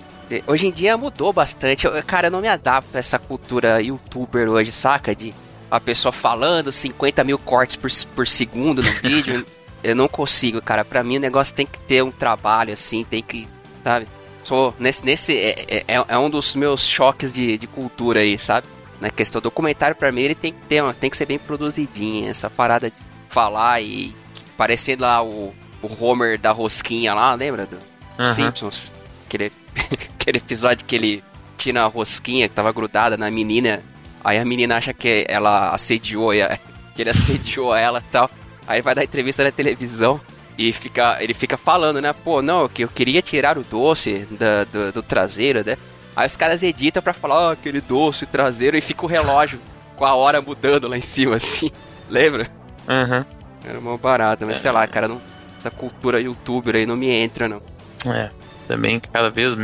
[0.47, 1.87] Hoje em dia mudou bastante.
[1.87, 5.15] Eu, cara, eu não me adapto a essa cultura youtuber hoje, saca?
[5.15, 5.35] De
[5.71, 9.47] a pessoa falando 50 mil cortes por, por segundo no vídeo.
[9.83, 10.85] eu não consigo, cara.
[10.85, 13.49] Pra mim o negócio tem que ter um trabalho, assim, tem que,
[13.85, 14.07] sabe?
[14.43, 18.39] Sou, nesse, nesse é, é, é, é um dos meus choques de, de cultura aí,
[18.39, 18.67] sabe?
[19.01, 22.49] na questão documentário para mim ele tem que ter tem que ser bem produzidinho essa
[22.49, 22.97] parada de
[23.29, 24.15] falar e
[24.57, 25.53] parecendo lá o,
[25.83, 27.77] o Homer da rosquinha lá lembra do
[28.19, 28.35] uhum.
[28.35, 28.93] Simpsons
[29.27, 29.53] aquele,
[30.19, 31.25] aquele episódio que ele
[31.59, 33.83] tira a rosquinha que tava grudada na menina
[34.27, 36.33] aí a menina acha que ela assediou
[36.95, 38.31] que ele assediou ela e tal
[38.67, 40.21] aí vai dar entrevista na televisão
[40.59, 42.13] e fica, ele fica falando, né?
[42.13, 45.77] Pô, não, que eu queria tirar o doce da, do, do traseiro, né?
[46.15, 49.61] Aí os caras editam pra falar, oh, aquele doce traseiro, e fica o relógio
[49.97, 51.71] com a hora mudando lá em cima, assim.
[52.09, 52.47] Lembra?
[52.89, 53.25] Uhum.
[53.69, 54.61] Era uma barata, mas é.
[54.63, 55.21] sei lá, cara, não,
[55.59, 57.61] essa cultura youtuber aí não me entra, não.
[58.07, 58.31] É,
[58.67, 59.55] também cada vez.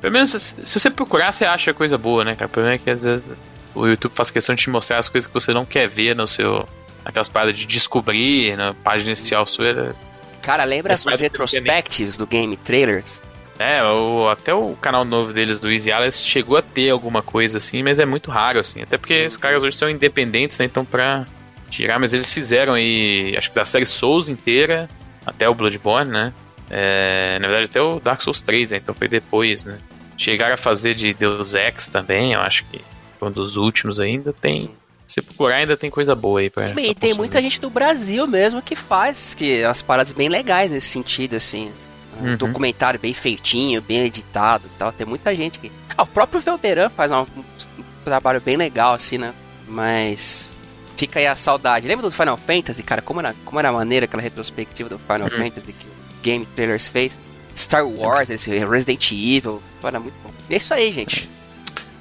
[0.00, 2.46] Pelo menos se, se você procurar, você acha coisa boa, né, cara?
[2.46, 3.24] O problema é que às vezes
[3.74, 6.26] o YouTube faz questão de te mostrar as coisas que você não quer ver no
[6.26, 6.68] seu.
[7.04, 9.94] Aquelas paradas de descobrir na página inicial sua.
[10.42, 13.22] Cara, lembra os retrospectives do Game Trailers?
[13.58, 17.58] É, o, até o canal novo deles do Easy Alice chegou a ter alguma coisa
[17.58, 18.80] assim, mas é muito raro, assim.
[18.82, 20.64] Até porque os caras hoje são independentes, né?
[20.64, 21.26] Então pra
[21.68, 24.88] tirar, mas eles fizeram aí, acho que da série Souls inteira,
[25.26, 26.32] até o Bloodborne, né?
[26.70, 28.78] É, na verdade, até o Dark Souls 3, né?
[28.78, 29.78] Então foi depois, né?
[30.16, 32.80] Chegaram a fazer de Deus Ex também, eu acho que
[33.28, 34.32] um dos últimos ainda.
[34.32, 34.70] Tem.
[35.06, 36.70] Se procurar, ainda tem coisa boa aí pra.
[36.80, 40.86] E tem muita gente do Brasil mesmo que faz que as paradas bem legais nesse
[40.88, 41.72] sentido, assim
[42.20, 42.36] um uhum.
[42.36, 44.92] documentário bem feitinho, bem editado e tal.
[44.92, 45.72] Tem muita gente que.
[45.96, 49.32] Ah, o próprio Velberan faz um, um, trabalho bem legal, assim, né?
[49.66, 50.48] Mas
[50.96, 51.86] fica aí a saudade.
[51.86, 53.02] Lembra do Final Fantasy, cara?
[53.02, 55.44] Como era, como era a maneira, aquela retrospectiva do Final uhum.
[55.44, 57.18] Fantasy que o Game Trailers fez?
[57.56, 59.62] Star Wars, esse Resident Evil.
[59.82, 60.30] Era muito bom.
[60.48, 61.28] E é isso aí, gente.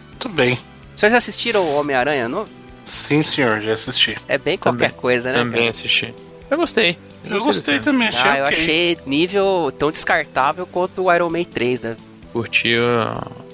[0.09, 0.59] Muito bem.
[0.99, 2.49] Vocês assistiram o Homem-Aranha novo?
[2.83, 4.17] Sim, senhor, já assisti.
[4.27, 4.99] É bem qualquer Também.
[5.01, 5.37] coisa, né?
[5.37, 5.69] Também cara?
[5.71, 6.13] assisti.
[6.51, 6.97] Eu gostei.
[7.23, 8.57] Eu gostei também, achei Ah, eu ok.
[8.57, 11.95] achei nível tão descartável quanto o Iron Man 3, né?
[12.33, 12.81] Curtiu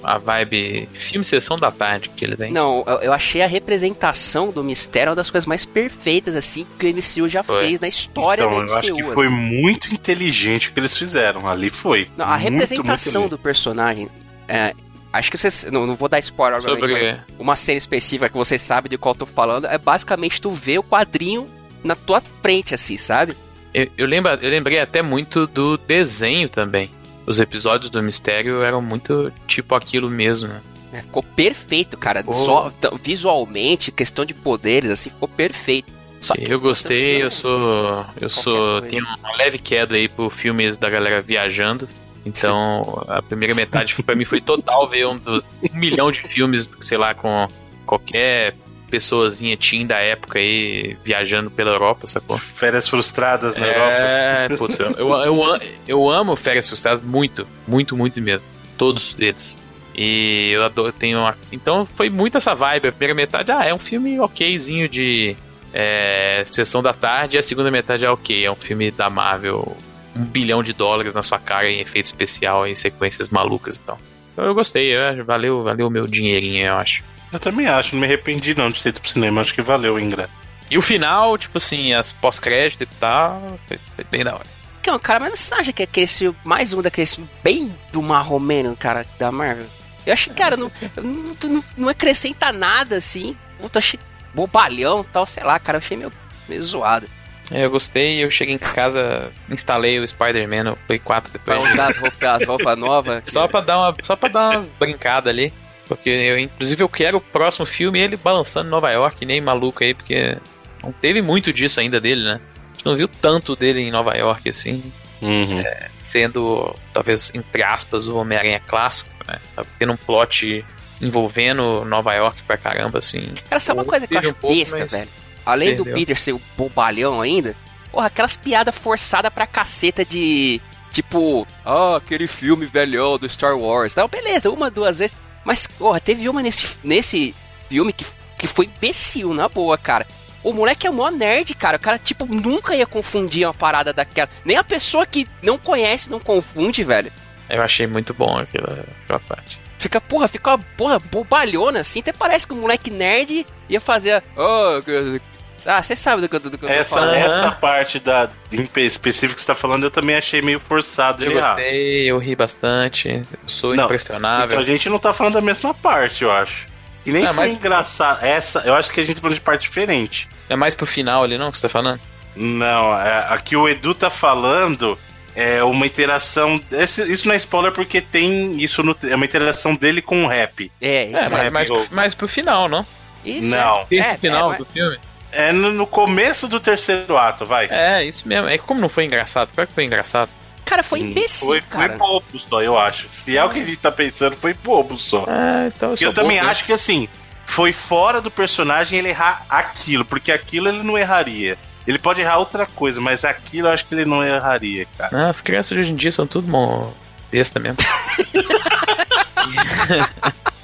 [0.02, 2.50] a vibe filme Sessão da Tarde que ele tem.
[2.52, 6.86] Não, eu, eu achei a representação do mistério uma das coisas mais perfeitas, assim, que
[6.86, 7.64] o MCU já Foi.
[7.64, 8.72] fez na história Então, do MCU.
[8.72, 9.36] eu acho que foi assim.
[9.36, 11.46] muito inteligente o que eles fizeram.
[11.46, 12.08] Ali foi.
[12.16, 14.08] Não, a Muito, representação muito do personagem.
[14.48, 14.74] é,
[15.18, 15.66] acho que vocês.
[15.70, 17.20] Não, não vou dar spoiler, Sobre.
[17.38, 19.66] uma cena específica que você sabe de qual eu tô falando.
[19.66, 21.48] É basicamente tu ver o quadrinho
[21.82, 23.36] na tua frente, assim, sabe?
[23.72, 26.90] Eu, eu, lembro, eu lembrei até muito do desenho também.
[27.26, 30.50] Os episódios do Mistério eram muito tipo aquilo mesmo.
[30.92, 32.22] É, ficou perfeito, cara.
[32.22, 32.32] Pô.
[32.32, 32.72] Só,
[33.02, 35.92] visualmente, questão de poderes, assim, ficou perfeito.
[36.38, 38.04] Eu gostei, eu sou.
[38.20, 38.80] Eu sou.
[38.80, 38.86] coisa.
[38.88, 41.88] Tenho uma leve queda aí por filmes da galera viajando.
[42.26, 46.68] Então, a primeira metade pra mim foi total ver um dos um milhão de filmes,
[46.80, 47.48] sei lá, com
[47.86, 48.52] qualquer
[48.90, 52.36] pessoazinha teen da época aí viajando pela Europa, sacou?
[52.36, 53.92] Férias frustradas na Europa.
[53.92, 58.44] É, putz, eu, eu, eu amo Férias Frustradas muito, muito, muito mesmo.
[58.76, 59.56] Todos eles.
[59.94, 61.36] E eu adoro, tenho uma...
[61.50, 62.88] Então foi muito essa vibe.
[62.88, 65.36] A primeira metade, ah, é um filme okzinho de
[65.72, 67.36] é, sessão da tarde.
[67.36, 69.76] E a segunda metade é ok, é um filme da Marvel.
[70.16, 73.98] Um bilhão de dólares na sua cara em efeito especial, em sequências malucas e tal.
[74.32, 77.02] Então eu gostei, eu valeu, valeu o meu dinheirinho, eu acho.
[77.32, 79.40] Eu também acho, não me arrependi não de ter ido pro cinema.
[79.40, 80.32] Acho que valeu o ingresso.
[80.70, 84.46] E o final, tipo assim, as pós-crédito e tal, foi, foi bem da hora.
[84.86, 88.00] Não, cara, mas você acha que é aquele filme- mais um daqueles filmes bem do
[88.00, 89.66] marromeno, cara, da Marvel?
[90.06, 90.70] Eu acho que, cara, não,
[91.02, 93.36] não, não, não acrescenta nada, assim.
[93.58, 93.98] Puta, achei
[94.32, 96.12] bobalhão e tal, sei lá, cara, eu achei meio,
[96.48, 97.08] meio zoado.
[97.52, 101.72] É, eu gostei, eu cheguei em casa, instalei o Spider-Man no Play 4 Pra depois.
[101.72, 103.22] usar as roupas, as roupas novas.
[103.26, 105.52] Só pra dar uma, só pra dar umas brincadas ali.
[105.86, 109.84] Porque eu, inclusive, eu quero o próximo filme ele balançando em Nova York, nem maluco
[109.84, 110.36] aí, porque
[110.82, 112.40] não teve muito disso ainda dele, né?
[112.40, 114.82] A gente não viu tanto dele em Nova York, assim,
[115.22, 115.62] Uhum.
[116.02, 119.36] sendo, talvez, entre aspas, o Homem-Aranha clássico, né?
[119.54, 120.64] Tá Tendo um plot
[121.00, 123.32] envolvendo Nova York pra caramba, assim.
[123.48, 125.08] Cara, sabe uma coisa que eu acho um pouco, besta, mas velho?
[125.46, 125.94] Além do perdeu.
[125.94, 127.54] Peter ser o bobalhão ainda,
[127.92, 130.60] porra, aquelas piadas forçadas pra caceta de.
[130.92, 133.94] Tipo, ah, aquele filme velhão do Star Wars.
[133.94, 135.14] Não, beleza, uma, duas vezes.
[135.44, 137.34] Mas, porra, teve uma nesse, nesse
[137.68, 138.04] filme que,
[138.38, 140.06] que foi imbecil, na boa, cara.
[140.42, 141.76] O moleque é mó nerd, cara.
[141.76, 144.28] O cara, tipo, nunca ia confundir uma parada daquela.
[144.44, 147.12] Nem a pessoa que não conhece não confunde, velho.
[147.50, 149.58] Eu achei muito bom aquela, aquela parte.
[149.78, 152.00] Fica, porra, fica uma porra bobalhona assim.
[152.00, 154.22] Até parece que o moleque nerd ia fazer.
[154.36, 155.20] Ah, que-
[155.64, 157.14] ah, você sabe do que, eu- do que eu tô Essa, falando.
[157.14, 161.32] essa parte da em específico que você tá falando, eu também achei meio forçado Eu
[161.32, 161.54] errar.
[161.54, 164.46] gostei, eu ri bastante, eu sou Não, impressionável.
[164.46, 166.66] Então a gente não tá falando da mesma parte, eu acho.
[167.04, 168.24] E nem Ah, foi mas- engraçado.
[168.24, 170.28] Essa, eu acho que a gente tá falando de parte diferente.
[170.48, 172.00] É mais pro final ali, não, que você tá falando?
[172.34, 174.98] Não, é, aqui o Edu tá falando
[175.34, 176.60] é uma interação.
[176.72, 180.28] esse- isso não é spoiler porque tem isso no, é uma interação dele com o
[180.28, 180.70] rap.
[180.80, 181.28] É, isso É, é.
[181.28, 182.84] mas, mais, pro- mais pro final, não?
[183.24, 183.80] Isso Não.
[183.80, 183.86] é.
[183.90, 184.98] Esse É, final é, do filme?
[185.32, 187.68] É no, começo do terceiro ato, vai.
[187.70, 188.48] É, isso mesmo.
[188.48, 190.30] É como não foi engraçado, pior que foi engraçado.
[190.64, 191.96] Cara, foi imbecil, Foi, foi cara.
[191.96, 193.06] bobo só, eu acho.
[193.08, 195.24] Se é o que a gente tá pensando, foi bobo só.
[195.28, 197.08] É, então eu, Eu, também bobo, acho que assim,
[197.44, 201.56] foi fora do personagem ele errar aquilo, porque aquilo ele não erraria.
[201.86, 205.26] Ele pode errar outra coisa, mas aquilo eu acho que ele não erraria, cara.
[205.26, 206.88] Ah, As crianças de hoje em dia são tudo mó
[207.30, 207.78] besta mesmo.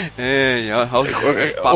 [0.18, 1.24] É, ó, os- os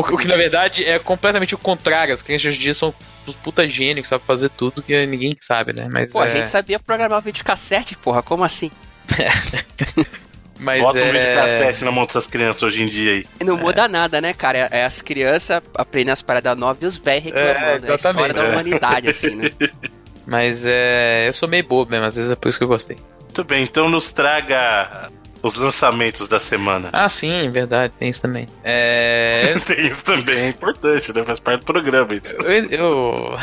[0.09, 2.13] o, o que na verdade é completamente o contrário.
[2.13, 2.93] As crianças de hoje em dia são
[3.25, 5.87] os puta gênio que sabem fazer tudo que ninguém sabe, né?
[5.89, 8.69] Mas Pô, a é, gente sabia programar videocassete, porra, como assim?
[10.59, 11.11] mas Bota um é...
[11.11, 13.25] vídeo cassete na mão dessas crianças hoje em dia aí.
[13.43, 14.69] Não muda nada, né, cara?
[14.71, 17.57] É, é as crianças aprendendo as paradas novas e os velhos reclamando.
[17.87, 17.97] É, a exatamente.
[17.97, 18.51] história da É.
[18.51, 19.49] humanidade, assim, né?
[20.25, 21.25] Mas é.
[21.27, 22.97] Eu sou meio bobo mesmo, às vezes é por isso que eu gostei.
[23.21, 25.11] Muito bem, então nos traga
[25.43, 26.89] os lançamentos da semana.
[26.93, 28.47] Ah, sim, verdade, tem isso também.
[28.63, 29.59] É.
[29.65, 31.23] Tem isso também, é importante, né?
[31.23, 32.13] Faz parte do programa.
[32.15, 32.35] Isso.
[32.43, 33.37] Eu, eu,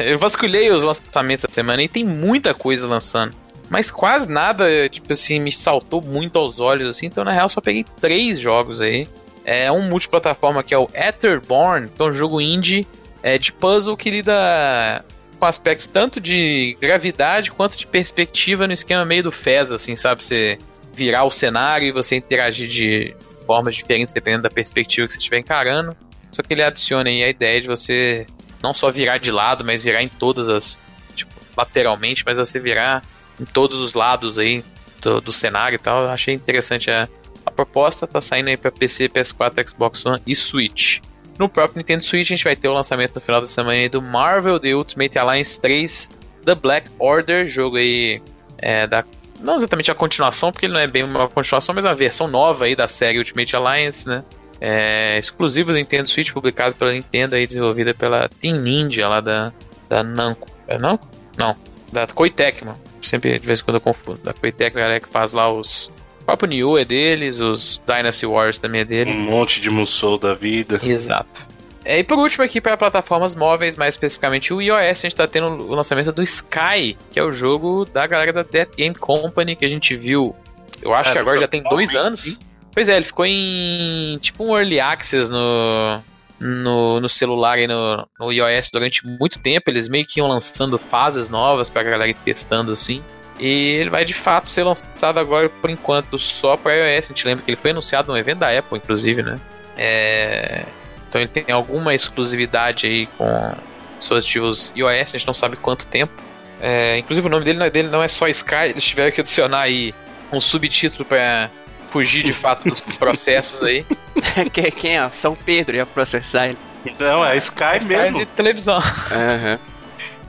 [0.00, 3.34] eu vasculhei os lançamentos da semana e tem muita coisa lançando.
[3.68, 7.06] Mas quase nada, tipo assim, me saltou muito aos olhos, assim.
[7.06, 9.06] Então, na real, só peguei três jogos aí.
[9.44, 12.86] É um multiplataforma que é o Etherborn, que é um jogo indie
[13.22, 15.04] é, de puzzle que lida
[15.38, 20.22] com aspectos tanto de gravidade quanto de perspectiva no esquema meio do Fez, assim, sabe?
[20.22, 20.58] Você
[20.92, 23.14] virar o cenário e você interagir de
[23.46, 25.96] formas diferentes dependendo da perspectiva que você estiver encarando.
[26.30, 28.26] Só que ele adiciona aí a ideia de você
[28.62, 30.80] não só virar de lado, mas virar em todas as.
[31.14, 33.02] Tipo, lateralmente, mas você virar
[33.40, 34.64] em todos os lados aí
[35.00, 36.06] do, do cenário e tal.
[36.06, 37.08] Achei interessante a,
[37.44, 38.06] a proposta.
[38.06, 41.00] Tá saindo aí pra PC, PS4, Xbox One e Switch.
[41.38, 44.00] No próprio Nintendo Switch, a gente vai ter o lançamento no final da semana do
[44.00, 46.08] Marvel The Ultimate Alliance 3
[46.44, 48.20] The Black Order, jogo aí
[48.58, 49.04] é, da.
[49.42, 52.64] Não exatamente a continuação, porque ele não é bem uma continuação, mas uma versão nova
[52.64, 54.24] aí da série Ultimate Alliance, né?
[54.60, 59.52] É, exclusivo do Nintendo Switch, publicado pela Nintendo e desenvolvida pela Team Ninja lá da,
[59.88, 60.48] da Namco.
[60.68, 60.98] É não?
[61.36, 61.56] Não,
[61.92, 62.74] da Koei Tecmo.
[63.00, 64.20] Sempre de vez em quando eu confundo.
[64.22, 65.90] Da Koei Tecmo, a galera que faz lá os
[66.24, 69.10] Papo New é deles, os Dynasty Wars também é dele.
[69.10, 70.80] Um monte de Musou da vida.
[70.82, 71.48] Exato.
[71.84, 75.26] É, e por último aqui para plataformas móveis, mais especificamente o iOS, a gente está
[75.26, 79.56] tendo o lançamento do Sky, que é o jogo da galera da Dead Game Company
[79.56, 80.34] que a gente viu.
[80.80, 82.38] Eu acho que agora já tem dois anos.
[82.72, 86.02] Pois é, ele ficou em tipo um early access no,
[86.40, 89.70] no, no celular e no, no iOS durante muito tempo.
[89.70, 93.02] Eles meio que iam lançando fases novas para a galera ir testando assim.
[93.38, 97.06] E ele vai de fato ser lançado agora por enquanto só para iOS.
[97.06, 99.38] A gente lembra que ele foi anunciado no evento da Apple, inclusive, né?
[99.76, 100.64] É...
[101.12, 103.54] Então ele tem alguma exclusividade aí com
[103.98, 106.10] dispositivos iOS, a gente não sabe quanto tempo.
[106.58, 109.20] É, inclusive o nome dele não, é, dele não é só Sky, eles tiveram que
[109.20, 109.94] adicionar aí
[110.32, 111.50] um subtítulo para
[111.90, 113.84] fugir de fato dos processos aí.
[114.54, 115.10] quem, quem é?
[115.10, 116.58] São Pedro ia processar ele.
[116.98, 118.18] Não, é Sky, é Sky mesmo.
[118.20, 118.78] de televisão.
[118.78, 119.58] Uhum.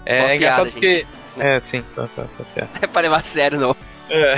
[0.06, 0.96] É, é engraçado piada, porque.
[0.98, 1.08] Gente.
[1.40, 2.80] É, sim, tá, tá, tá certo.
[2.84, 3.74] É para levar a sério, não.
[4.14, 4.36] É.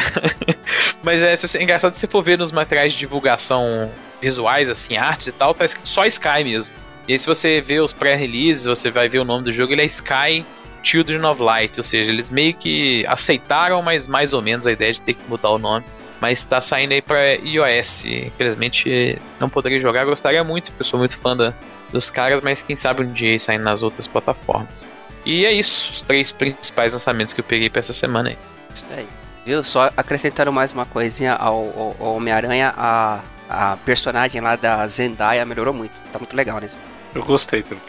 [1.04, 3.92] Mas é, é engraçado se você for ver nos materiais de divulgação
[4.22, 6.74] visuais, assim, artes e tal, tá escrito só Sky mesmo.
[7.08, 9.82] E aí, se você vê os pré-releases, você vai ver o nome do jogo, ele
[9.82, 10.44] é Sky
[10.82, 14.94] Children of Light, ou seja, eles meio que aceitaram, mas mais ou menos a ideia
[14.94, 15.86] de ter que mudar o nome.
[16.22, 18.06] Mas tá saindo aí pra iOS.
[18.06, 21.54] Infelizmente não poderia jogar, gostaria muito, porque eu sou muito fã da,
[21.92, 24.90] dos caras, mas quem sabe um dia saindo nas outras plataformas.
[25.26, 28.38] E é isso, os três principais lançamentos que eu peguei pra essa semana aí.
[28.74, 29.08] Isso daí.
[29.46, 29.64] Viu?
[29.64, 33.20] Só acrescentaram mais uma coisinha ao, ao, ao Homem-Aranha, a
[33.50, 35.92] a personagem lá da Zendaya melhorou muito.
[36.12, 36.78] Tá muito legal nisso.
[37.14, 37.84] Eu gostei também.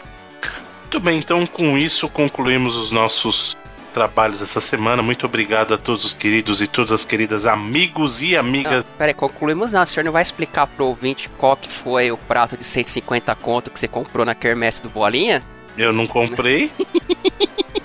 [0.81, 3.57] Muito bem, então com isso concluímos os nossos
[3.93, 5.01] trabalhos essa semana.
[5.01, 8.85] Muito obrigado a todos os queridos e todas as queridas amigos e amigas.
[8.85, 9.81] Não, peraí, concluímos não.
[9.81, 13.69] O senhor não vai explicar pro ouvinte qual que foi o prato de 150 conto
[13.69, 15.43] que você comprou na quermesse do Bolinha?
[15.77, 16.71] Eu não comprei.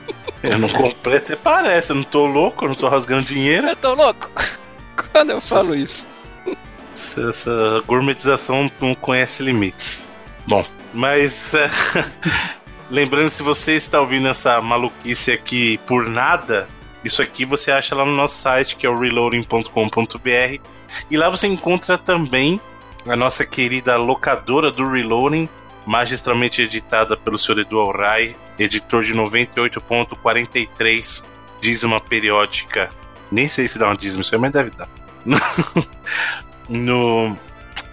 [0.42, 1.92] eu não comprei, até parece.
[1.92, 3.68] Eu não tô louco, eu não tô rasgando dinheiro.
[3.68, 4.30] Eu tô louco.
[5.12, 6.08] Quando eu falo isso.
[6.92, 10.10] Essa gourmetização não conhece limites.
[10.46, 11.70] Bom, mas é,
[12.90, 16.68] lembrando se você está ouvindo essa maluquice aqui por nada,
[17.04, 20.60] isso aqui você acha lá no nosso site que é o reloading.com.br
[21.10, 22.60] e lá você encontra também
[23.06, 25.48] a nossa querida locadora do Reloading,
[25.86, 27.60] magistralmente editada pelo Sr.
[27.60, 31.24] Edu Rai, editor de 98.43,
[31.60, 32.90] dízima periódica.
[33.30, 34.88] Nem sei se dá uma dízima, isso aí, mas deve dar.
[36.68, 37.36] no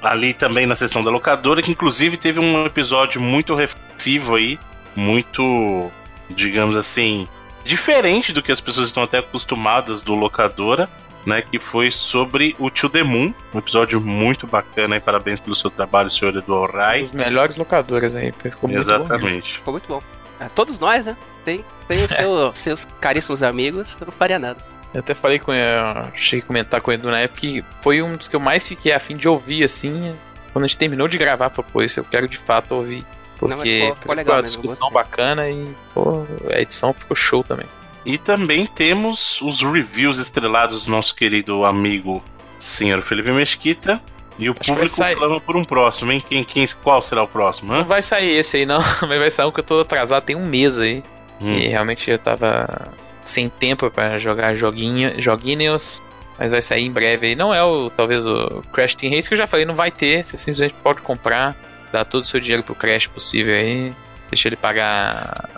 [0.02, 4.58] ali também na sessão da locadora, que inclusive teve um episódio muito reflexivo aí,
[4.96, 5.92] muito,
[6.30, 7.28] digamos assim,
[7.64, 10.90] diferente do que as pessoas estão até acostumadas do locadora,
[11.30, 15.56] né, que foi sobre o To The Moon, um episódio muito bacana aí, parabéns pelo
[15.56, 17.04] seu trabalho, senhor Eduardo Rai.
[17.04, 19.52] Os melhores locadoras aí, ficou muito Exatamente.
[19.52, 20.04] Bom ficou muito bom.
[20.40, 21.16] É, todos nós, né?
[21.46, 24.60] Tem, tem os seu, seus caríssimos amigos, eu não faria nada.
[24.94, 28.02] Eu até falei com eu cheguei a comentar com o Edu na época que foi
[28.02, 30.16] um dos que eu mais fiquei afim de ouvir, assim.
[30.52, 33.06] Quando a gente terminou de gravar, falei, pô, esse eu quero de fato ouvir.
[33.38, 37.68] Porque Não, ficou, ficou legal, a discussão bacana e pô, a edição ficou show também.
[38.06, 42.24] E também temos os reviews estrelados do nosso querido amigo
[42.58, 44.02] senhor Felipe Mesquita.
[44.38, 46.24] E o Acho público clama por um próximo, hein?
[46.28, 47.74] Quem, quem, qual será o próximo?
[47.74, 48.80] Não vai sair esse aí, não.
[49.08, 51.04] Mas vai sair um que eu tô atrasado tem um mês aí.
[51.42, 51.58] Hum.
[51.58, 52.90] Que realmente eu tava
[53.24, 56.02] sem tempo para jogar joguinho, joguinhos,
[56.38, 57.36] mas vai sair em breve aí.
[57.36, 60.26] Não é o talvez o Crash Team Race que eu já falei, não vai ter,
[60.26, 61.56] você simplesmente pode comprar,
[61.92, 63.94] dar todo o seu dinheiro pro Crash possível aí,
[64.30, 65.50] deixa ele pagar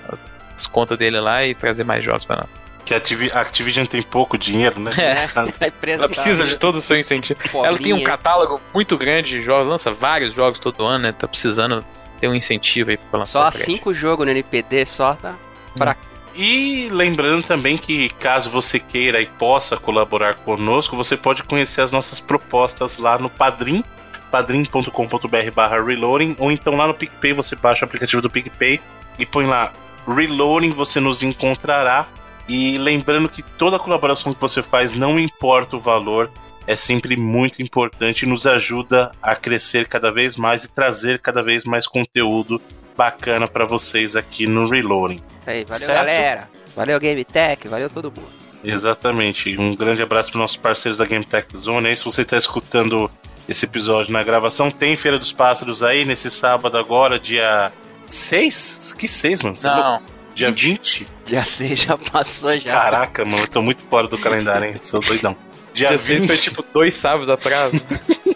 [0.61, 2.61] as contas dele lá e trazer mais jogos para nós.
[2.85, 4.91] Que a Activision tem pouco dinheiro, né?
[4.97, 5.29] É.
[5.93, 7.39] Ela precisa de todo o seu incentivo.
[7.63, 11.11] Ela tem um catálogo muito grande de jogos, lança vários jogos todo ano, né?
[11.11, 11.85] Tá precisando
[12.19, 13.51] ter um incentivo aí pra lançar.
[13.51, 15.35] Só cinco jogos no NPD, só tá
[15.75, 16.11] pra hum.
[16.33, 21.91] E lembrando também que caso você queira e possa colaborar conosco, você pode conhecer as
[21.91, 23.83] nossas propostas lá no Padrim,
[24.31, 28.79] padrim.com.br barra reloading, ou então lá no PicPay você baixa o aplicativo do PicPay
[29.19, 29.73] e põe lá
[30.07, 32.07] reloading, você nos encontrará.
[32.47, 36.29] E lembrando que toda colaboração que você faz, não importa o valor,
[36.67, 41.41] é sempre muito importante e nos ajuda a crescer cada vez mais e trazer cada
[41.41, 42.61] vez mais conteúdo
[42.97, 45.19] bacana para vocês aqui no Reloading.
[45.45, 45.97] Aí, valeu certo?
[45.97, 48.41] galera, valeu Game Tech, valeu todo mundo.
[48.63, 49.57] Exatamente.
[49.59, 51.87] Um grande abraço para nossos parceiros da Game Tech Zone.
[51.87, 53.09] Aí, se você está escutando
[53.47, 54.71] esse episódio na gravação.
[54.71, 57.71] Tem Feira dos Pássaros aí nesse sábado agora, dia
[58.13, 58.95] 6?
[58.97, 59.55] Que 6, mano?
[59.55, 59.71] Você é?
[59.71, 60.01] Não,
[60.33, 61.07] Dia 20?
[61.25, 62.71] Dia 6 já passou já.
[62.71, 64.75] Caraca, mano, eu tô muito fora do calendário, hein?
[64.81, 65.35] Sou doidão.
[65.73, 66.27] Dia, dia 6 20.
[66.27, 67.71] foi tipo dois sábados atrás.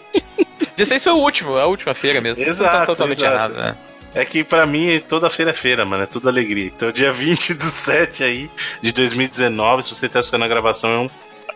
[0.76, 2.42] dia 6 foi o último, a última feira mesmo.
[2.42, 3.34] Não Exato, tá totalmente exato.
[3.34, 3.76] errado, né?
[4.14, 6.02] É que pra mim toda feira é feira, mano.
[6.02, 6.66] É tudo alegria.
[6.66, 8.50] Então, dia 20 do 7 aí,
[8.82, 11.10] de 2019, se você tá assistindo a gravação, é um-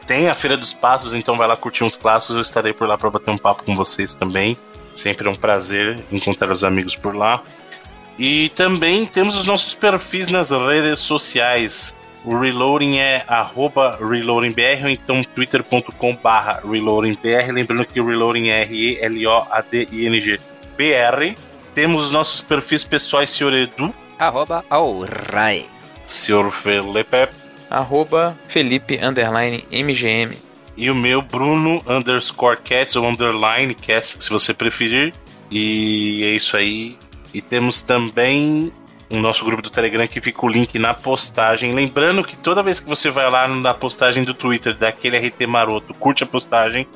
[0.07, 2.35] tem a Feira dos Passos, então vai lá curtir uns clássicos.
[2.35, 4.57] Eu estarei por lá pra bater um papo com vocês também.
[4.95, 7.43] Sempre é um prazer encontrar os amigos por lá.
[8.23, 11.95] E também temos os nossos perfis nas redes sociais.
[12.23, 17.51] O Reloading é arroba ReloadingBR ou então twitter.com barra ReloadingBR.
[17.51, 21.35] Lembrando que o Reloading é R-E-L-O-A-D-I-N-G-B-R.
[21.75, 25.65] Temos os nossos perfis pessoais, senhor Edu, Arroba Alrai.
[26.05, 27.31] senhor Felipe
[27.71, 30.37] Arroba Felipe underline MGM.
[30.77, 35.15] e o meu Bruno underscore cats ou underline cats, se você preferir.
[35.51, 36.99] E é isso aí.
[37.33, 38.73] E temos também
[39.11, 41.73] o nosso grupo do Telegram que fica o link na postagem.
[41.73, 45.93] Lembrando que toda vez que você vai lá na postagem do Twitter daquele RT maroto,
[45.95, 46.87] curte a postagem,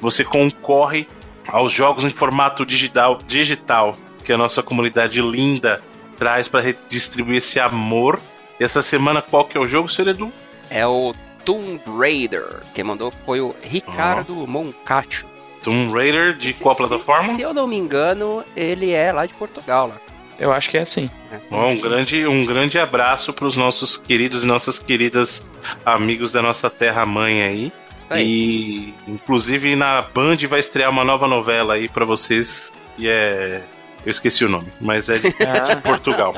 [0.00, 1.08] você concorre
[1.48, 5.82] aos jogos em formato digital, digital que a nossa comunidade linda
[6.18, 8.20] traz para redistribuir esse amor.
[8.58, 10.32] E essa semana qual que é o jogo, senhor Edu?
[10.70, 12.62] É o Tomb Raider.
[12.74, 15.26] Quem mandou foi o Ricardo Moncacho.
[15.64, 17.34] Tomb Raider de Se- qual se- plataforma?
[17.34, 19.88] Se, eu não me engano, ele é lá de Portugal.
[19.88, 19.96] Lá.
[20.38, 21.08] Eu acho que é assim.
[21.50, 25.44] Ó, um grande, um grande abraço para os nossos queridos e nossas queridas
[25.84, 27.72] amigos da nossa terra mãe aí.
[28.10, 28.22] Aí.
[28.26, 33.62] E inclusive na Band vai estrear uma nova novela aí para vocês e é
[34.04, 36.34] eu esqueci o nome, mas é de, de Portugal.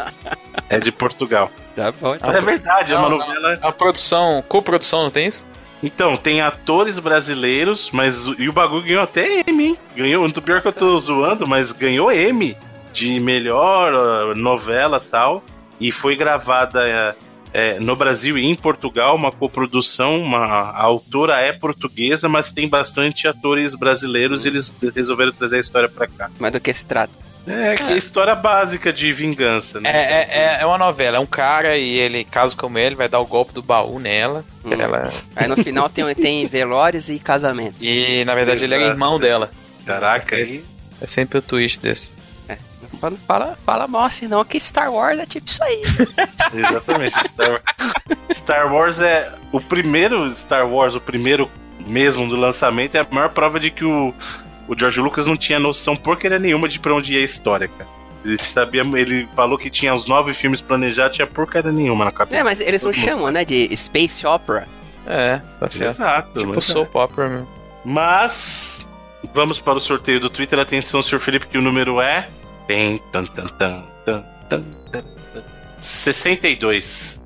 [0.69, 1.51] É de Portugal.
[1.75, 2.15] Tá bom.
[2.15, 2.31] então.
[2.31, 3.27] é verdade, é uma Não, não.
[3.27, 3.59] novela.
[3.61, 5.45] A produção, coprodução, não tem isso?
[5.87, 9.79] Então, tem atores brasileiros, mas e o bagulho ganhou até M, hein?
[9.95, 12.57] Ganhou, pior que eu tô zoando, mas ganhou M
[12.93, 15.45] de melhor novela tal.
[15.79, 17.15] E foi gravada é,
[17.53, 20.21] é, no Brasil e em Portugal, uma coprodução.
[20.21, 25.61] Uma, a autora é portuguesa, mas tem bastante atores brasileiros e eles resolveram trazer a
[25.61, 26.31] história pra cá.
[26.41, 27.26] Mas do que se trata?
[27.47, 29.91] É, que é história básica de vingança, né?
[29.91, 33.09] É, é, é- é uma novela, é um cara e ele, caso como ele, vai
[33.09, 34.45] dar o golpe do baú nela.
[34.65, 34.73] Hum.
[34.73, 37.83] ela- Aí no final tem, tem velórios e casamentos.
[37.83, 38.97] E na verdade ele era Exato.
[38.97, 39.51] irmão dela.
[39.87, 40.65] Caraca, aí.
[41.01, 42.11] É sempre o twist desse.
[43.01, 45.83] Fala, fala, fala mal assim, não, que Star Wars é tipo isso aí.
[46.55, 47.15] Exatamente.
[47.29, 47.63] Star, Wars.
[48.33, 51.51] Star Wars é o primeiro Star Wars, o primeiro
[51.87, 54.15] mesmo do lançamento, é a maior prova de que o,
[54.69, 57.89] o George Lucas não tinha noção porcaria nenhuma de pra onde ia a história, cara.
[58.25, 62.41] Ele sabia, ele falou que tinha os nove filmes planejados, tinha porcaria nenhuma na cabeça.
[62.41, 64.67] É, mas eles não chamam, né, de Space Opera.
[65.07, 65.91] É, tá certo.
[65.91, 66.41] Exato.
[66.41, 67.49] Tipo mas, soap opera mesmo.
[67.85, 68.85] mas
[69.33, 70.59] vamos para o sorteio do Twitter.
[70.59, 72.29] Atenção, senhor Felipe, que o número é.
[72.67, 73.01] Tem.
[73.13, 75.45] Tan, tan, tan, tan, tan, tan, tan,
[75.79, 77.23] 62.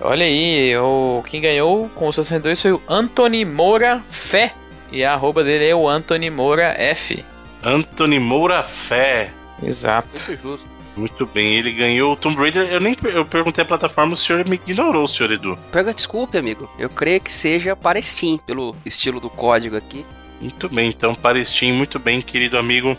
[0.00, 4.54] Olha aí, o, quem ganhou com o 62 foi o Anthony Moura Fé.
[4.90, 7.24] E a arroba dele é o Anthony Moura F.
[7.62, 9.30] Anthony Moura Fé.
[9.62, 10.08] Exato.
[10.12, 10.78] Muito justo.
[10.96, 12.66] Muito bem, ele ganhou o Tomb Raider.
[12.72, 15.56] Eu nem per- eu perguntei a plataforma, o senhor me ignorou, senhor Edu.
[15.70, 16.68] Pega desculpe, amigo.
[16.76, 20.04] Eu creio que seja para Steam, pelo estilo do código aqui.
[20.40, 22.96] Muito bem, então, para Steam, muito bem, querido amigo.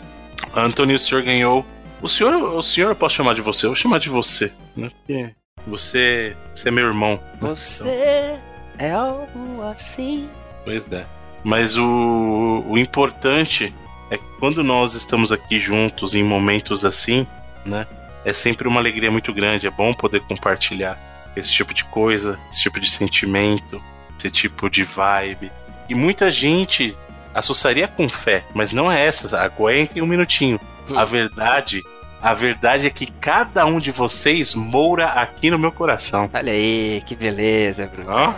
[0.56, 1.64] Anthony, o senhor ganhou.
[2.00, 3.66] O senhor, o senhor eu posso chamar de você?
[3.66, 4.90] Eu vou chamar de você, né?
[5.06, 5.30] Porque
[5.66, 7.20] você, você é meu irmão.
[7.40, 8.38] Você
[8.78, 10.26] é algo assim.
[10.64, 11.04] Pois é.
[11.42, 13.74] Mas o, o importante
[14.10, 17.26] é que quando nós estamos aqui juntos em momentos assim,
[17.64, 17.86] né?
[18.24, 19.66] É sempre uma alegria muito grande.
[19.66, 20.98] É bom poder compartilhar
[21.34, 23.82] esse tipo de coisa, esse tipo de sentimento,
[24.18, 25.50] esse tipo de vibe.
[25.88, 26.96] E muita gente
[27.34, 29.40] associaria com fé, mas não é essa.
[29.40, 30.60] Aguentem um minutinho.
[30.88, 30.98] Hum.
[30.98, 31.82] A verdade,
[32.20, 36.28] a verdade é que cada um de vocês moura aqui no meu coração.
[36.32, 38.10] Olha aí, que beleza, Bruno.
[38.10, 38.32] Ó.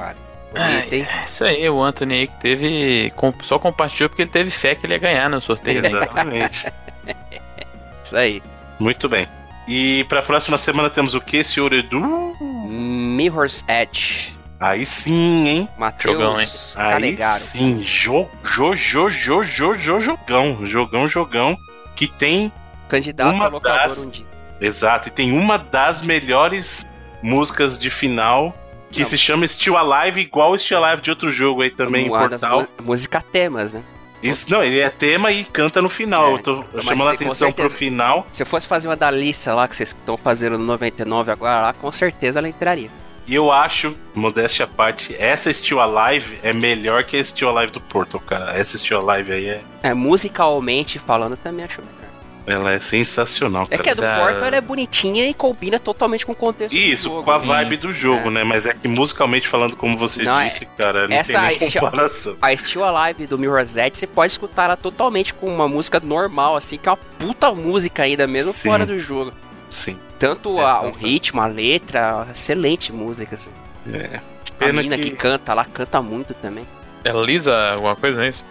[0.55, 3.13] É isso aí, o Anthony aí que teve.
[3.43, 5.85] Só compartilhou porque ele teve fé que ele ia ganhar no sorteio.
[5.85, 6.67] Exatamente.
[8.05, 8.43] Isso aí.
[8.79, 9.27] Muito bem.
[9.69, 12.37] E pra próxima semana temos o que, senhor Edu?
[12.41, 14.37] Mirror's Edge.
[14.59, 15.69] Aí sim, hein?
[15.99, 16.47] Jogão, hein?
[16.47, 17.81] Matheus Aí sim.
[17.83, 20.67] Jo, jo, jo, jo, jo, jo, jogão.
[20.67, 21.57] Jogão, jogão.
[21.97, 22.53] Que tem.
[22.89, 24.27] Candidato Uma a locador das- um dia.
[24.61, 25.09] Exato.
[25.09, 26.85] E tem uma das melhores
[27.23, 28.55] músicas de final.
[28.93, 29.09] Que Não.
[29.09, 32.41] se chama Still Alive, igual o Still Alive de outro jogo aí também, Uma das
[32.43, 32.67] Portal.
[32.83, 33.83] música temas, né?
[34.23, 36.29] Isso, não, ele é tema e canta no final.
[36.29, 37.77] É, Eu tô chamando a atenção pro certeza.
[37.77, 38.25] final.
[38.31, 41.61] Se eu fosse fazer uma da Lissa lá, que vocês estão fazendo no 99 agora,
[41.61, 42.89] lá, com certeza ela entraria.
[43.27, 47.73] E eu acho, modéstia à parte, essa Still Alive é melhor que a Still Alive
[47.73, 48.53] do Portal, cara.
[48.57, 49.61] Essa Still Alive aí é.
[49.83, 52.02] É, musicalmente falando, também acho melhor.
[52.45, 53.83] Ela é sensacional, É cara.
[53.85, 57.15] que a do Portal ela é bonitinha e combina totalmente com o contexto Isso, do
[57.17, 57.23] jogo.
[57.25, 57.47] com a sim.
[57.47, 58.31] vibe do jogo, É.
[58.33, 58.45] né?
[58.45, 61.69] Mas é que musicalmente falando, como você Não, é- disse, cara, não essa tem nem
[61.71, 62.37] Still- comparação.
[62.43, 66.57] A Still Alive do Mirror's Edge, você pode escutar ela totalmente com uma música normal,
[66.57, 68.69] assim, que é uma puta música ainda, mesmo Sim.
[68.71, 69.33] fora do jogo.
[69.71, 69.97] Sim.
[70.19, 73.51] Tanto É, a- então o ritmo, a letra, excelente música, assim.
[73.93, 74.17] É.
[74.51, 75.11] A Pena mina que...
[75.11, 75.17] que.
[75.17, 76.67] canta lá, canta muito também.
[77.05, 78.45] É Lisa, alguma coisa, não é isso?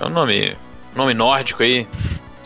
[0.00, 0.56] É um nome,
[0.94, 1.86] nome nórdico aí.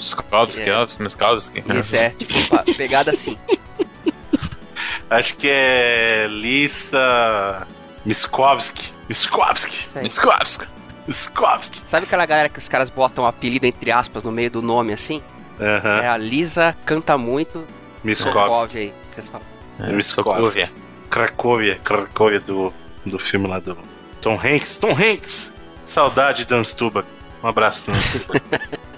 [0.01, 1.07] Skowski, É.
[1.07, 1.63] Skowski.
[1.79, 3.39] Isso é, tipo, pegada assim.
[5.11, 7.67] Acho que é Lisa
[8.05, 8.93] Miskovsky.
[9.09, 9.77] Miskovsky.
[9.77, 10.07] Isso aí.
[10.07, 10.67] Skowski.
[11.07, 11.83] Miskovsky.
[11.85, 15.23] Sabe aquela galera que os caras botam apelido entre aspas no meio do nome, assim?
[15.61, 16.01] Aham.
[16.03, 17.67] É a Lisa canta muito.
[18.05, 18.41] Miskovsky.
[18.41, 19.47] Sokovia aí, vocês falam.
[19.81, 20.73] É, Miskovsky.
[21.11, 21.81] Cracóvia.
[21.83, 22.73] Cracóvia do,
[23.05, 23.77] do filme lá do
[24.21, 24.79] Tom Hanks.
[24.79, 25.55] Tom Hanks!
[25.85, 27.05] Saudade, Dan Stuba.
[27.43, 28.35] Um abraço, Dan Stuba.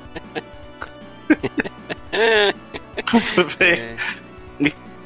[3.58, 3.72] Bem.
[3.72, 3.96] É.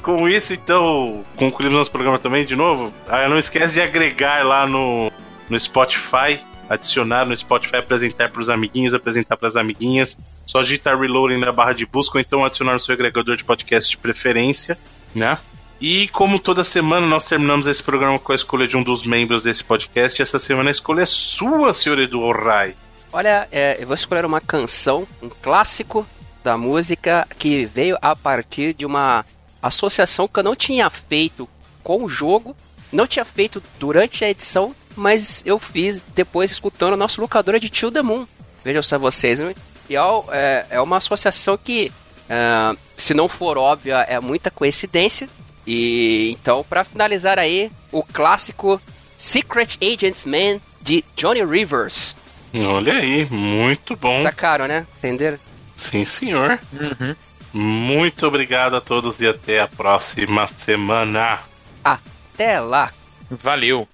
[0.07, 2.93] Com isso, então, concluímos nosso programa também de novo.
[3.09, 5.11] Ah, não esquece de agregar lá no,
[5.49, 6.39] no Spotify,
[6.69, 10.17] adicionar no Spotify, apresentar para os amiguinhos, apresentar para as amiguinhas.
[10.45, 13.91] Só digitar reloading na barra de busca ou então adicionar no seu agregador de podcast
[13.91, 14.77] de preferência,
[15.13, 15.37] né?
[15.79, 19.43] E como toda semana nós terminamos esse programa com a escolha de um dos membros
[19.43, 22.75] desse podcast, essa semana a escolha é sua, senhor Edu Orrai.
[23.11, 26.07] Olha, é, eu vou escolher uma canção, um clássico
[26.47, 29.25] da música que veio a partir de uma
[29.61, 31.47] associação que eu não tinha feito
[31.83, 32.55] com o jogo,
[32.89, 37.67] não tinha feito durante a edição, mas eu fiz depois escutando o nosso locadora de
[37.67, 38.25] Tio the Moon.
[38.63, 39.53] Vejam só vocês, né?
[39.89, 39.99] E é,
[40.31, 41.91] é- é uma associação que,
[42.29, 45.27] ah, se não for óbvia, é muita coincidência.
[45.67, 48.81] E então, para finalizar aí, o clássico
[49.17, 52.15] Secret Agents Man de Johnny Rivers.
[52.55, 54.23] Olha aí, muito bom.
[54.23, 54.87] Sacaram, né?
[54.99, 55.37] Entenderam?
[55.77, 56.59] Sim, senhor.
[56.73, 57.15] Uhum.
[57.53, 61.39] Muito obrigado a todos e até a próxima semana.
[61.83, 62.91] Até lá!
[63.29, 63.85] Valeu.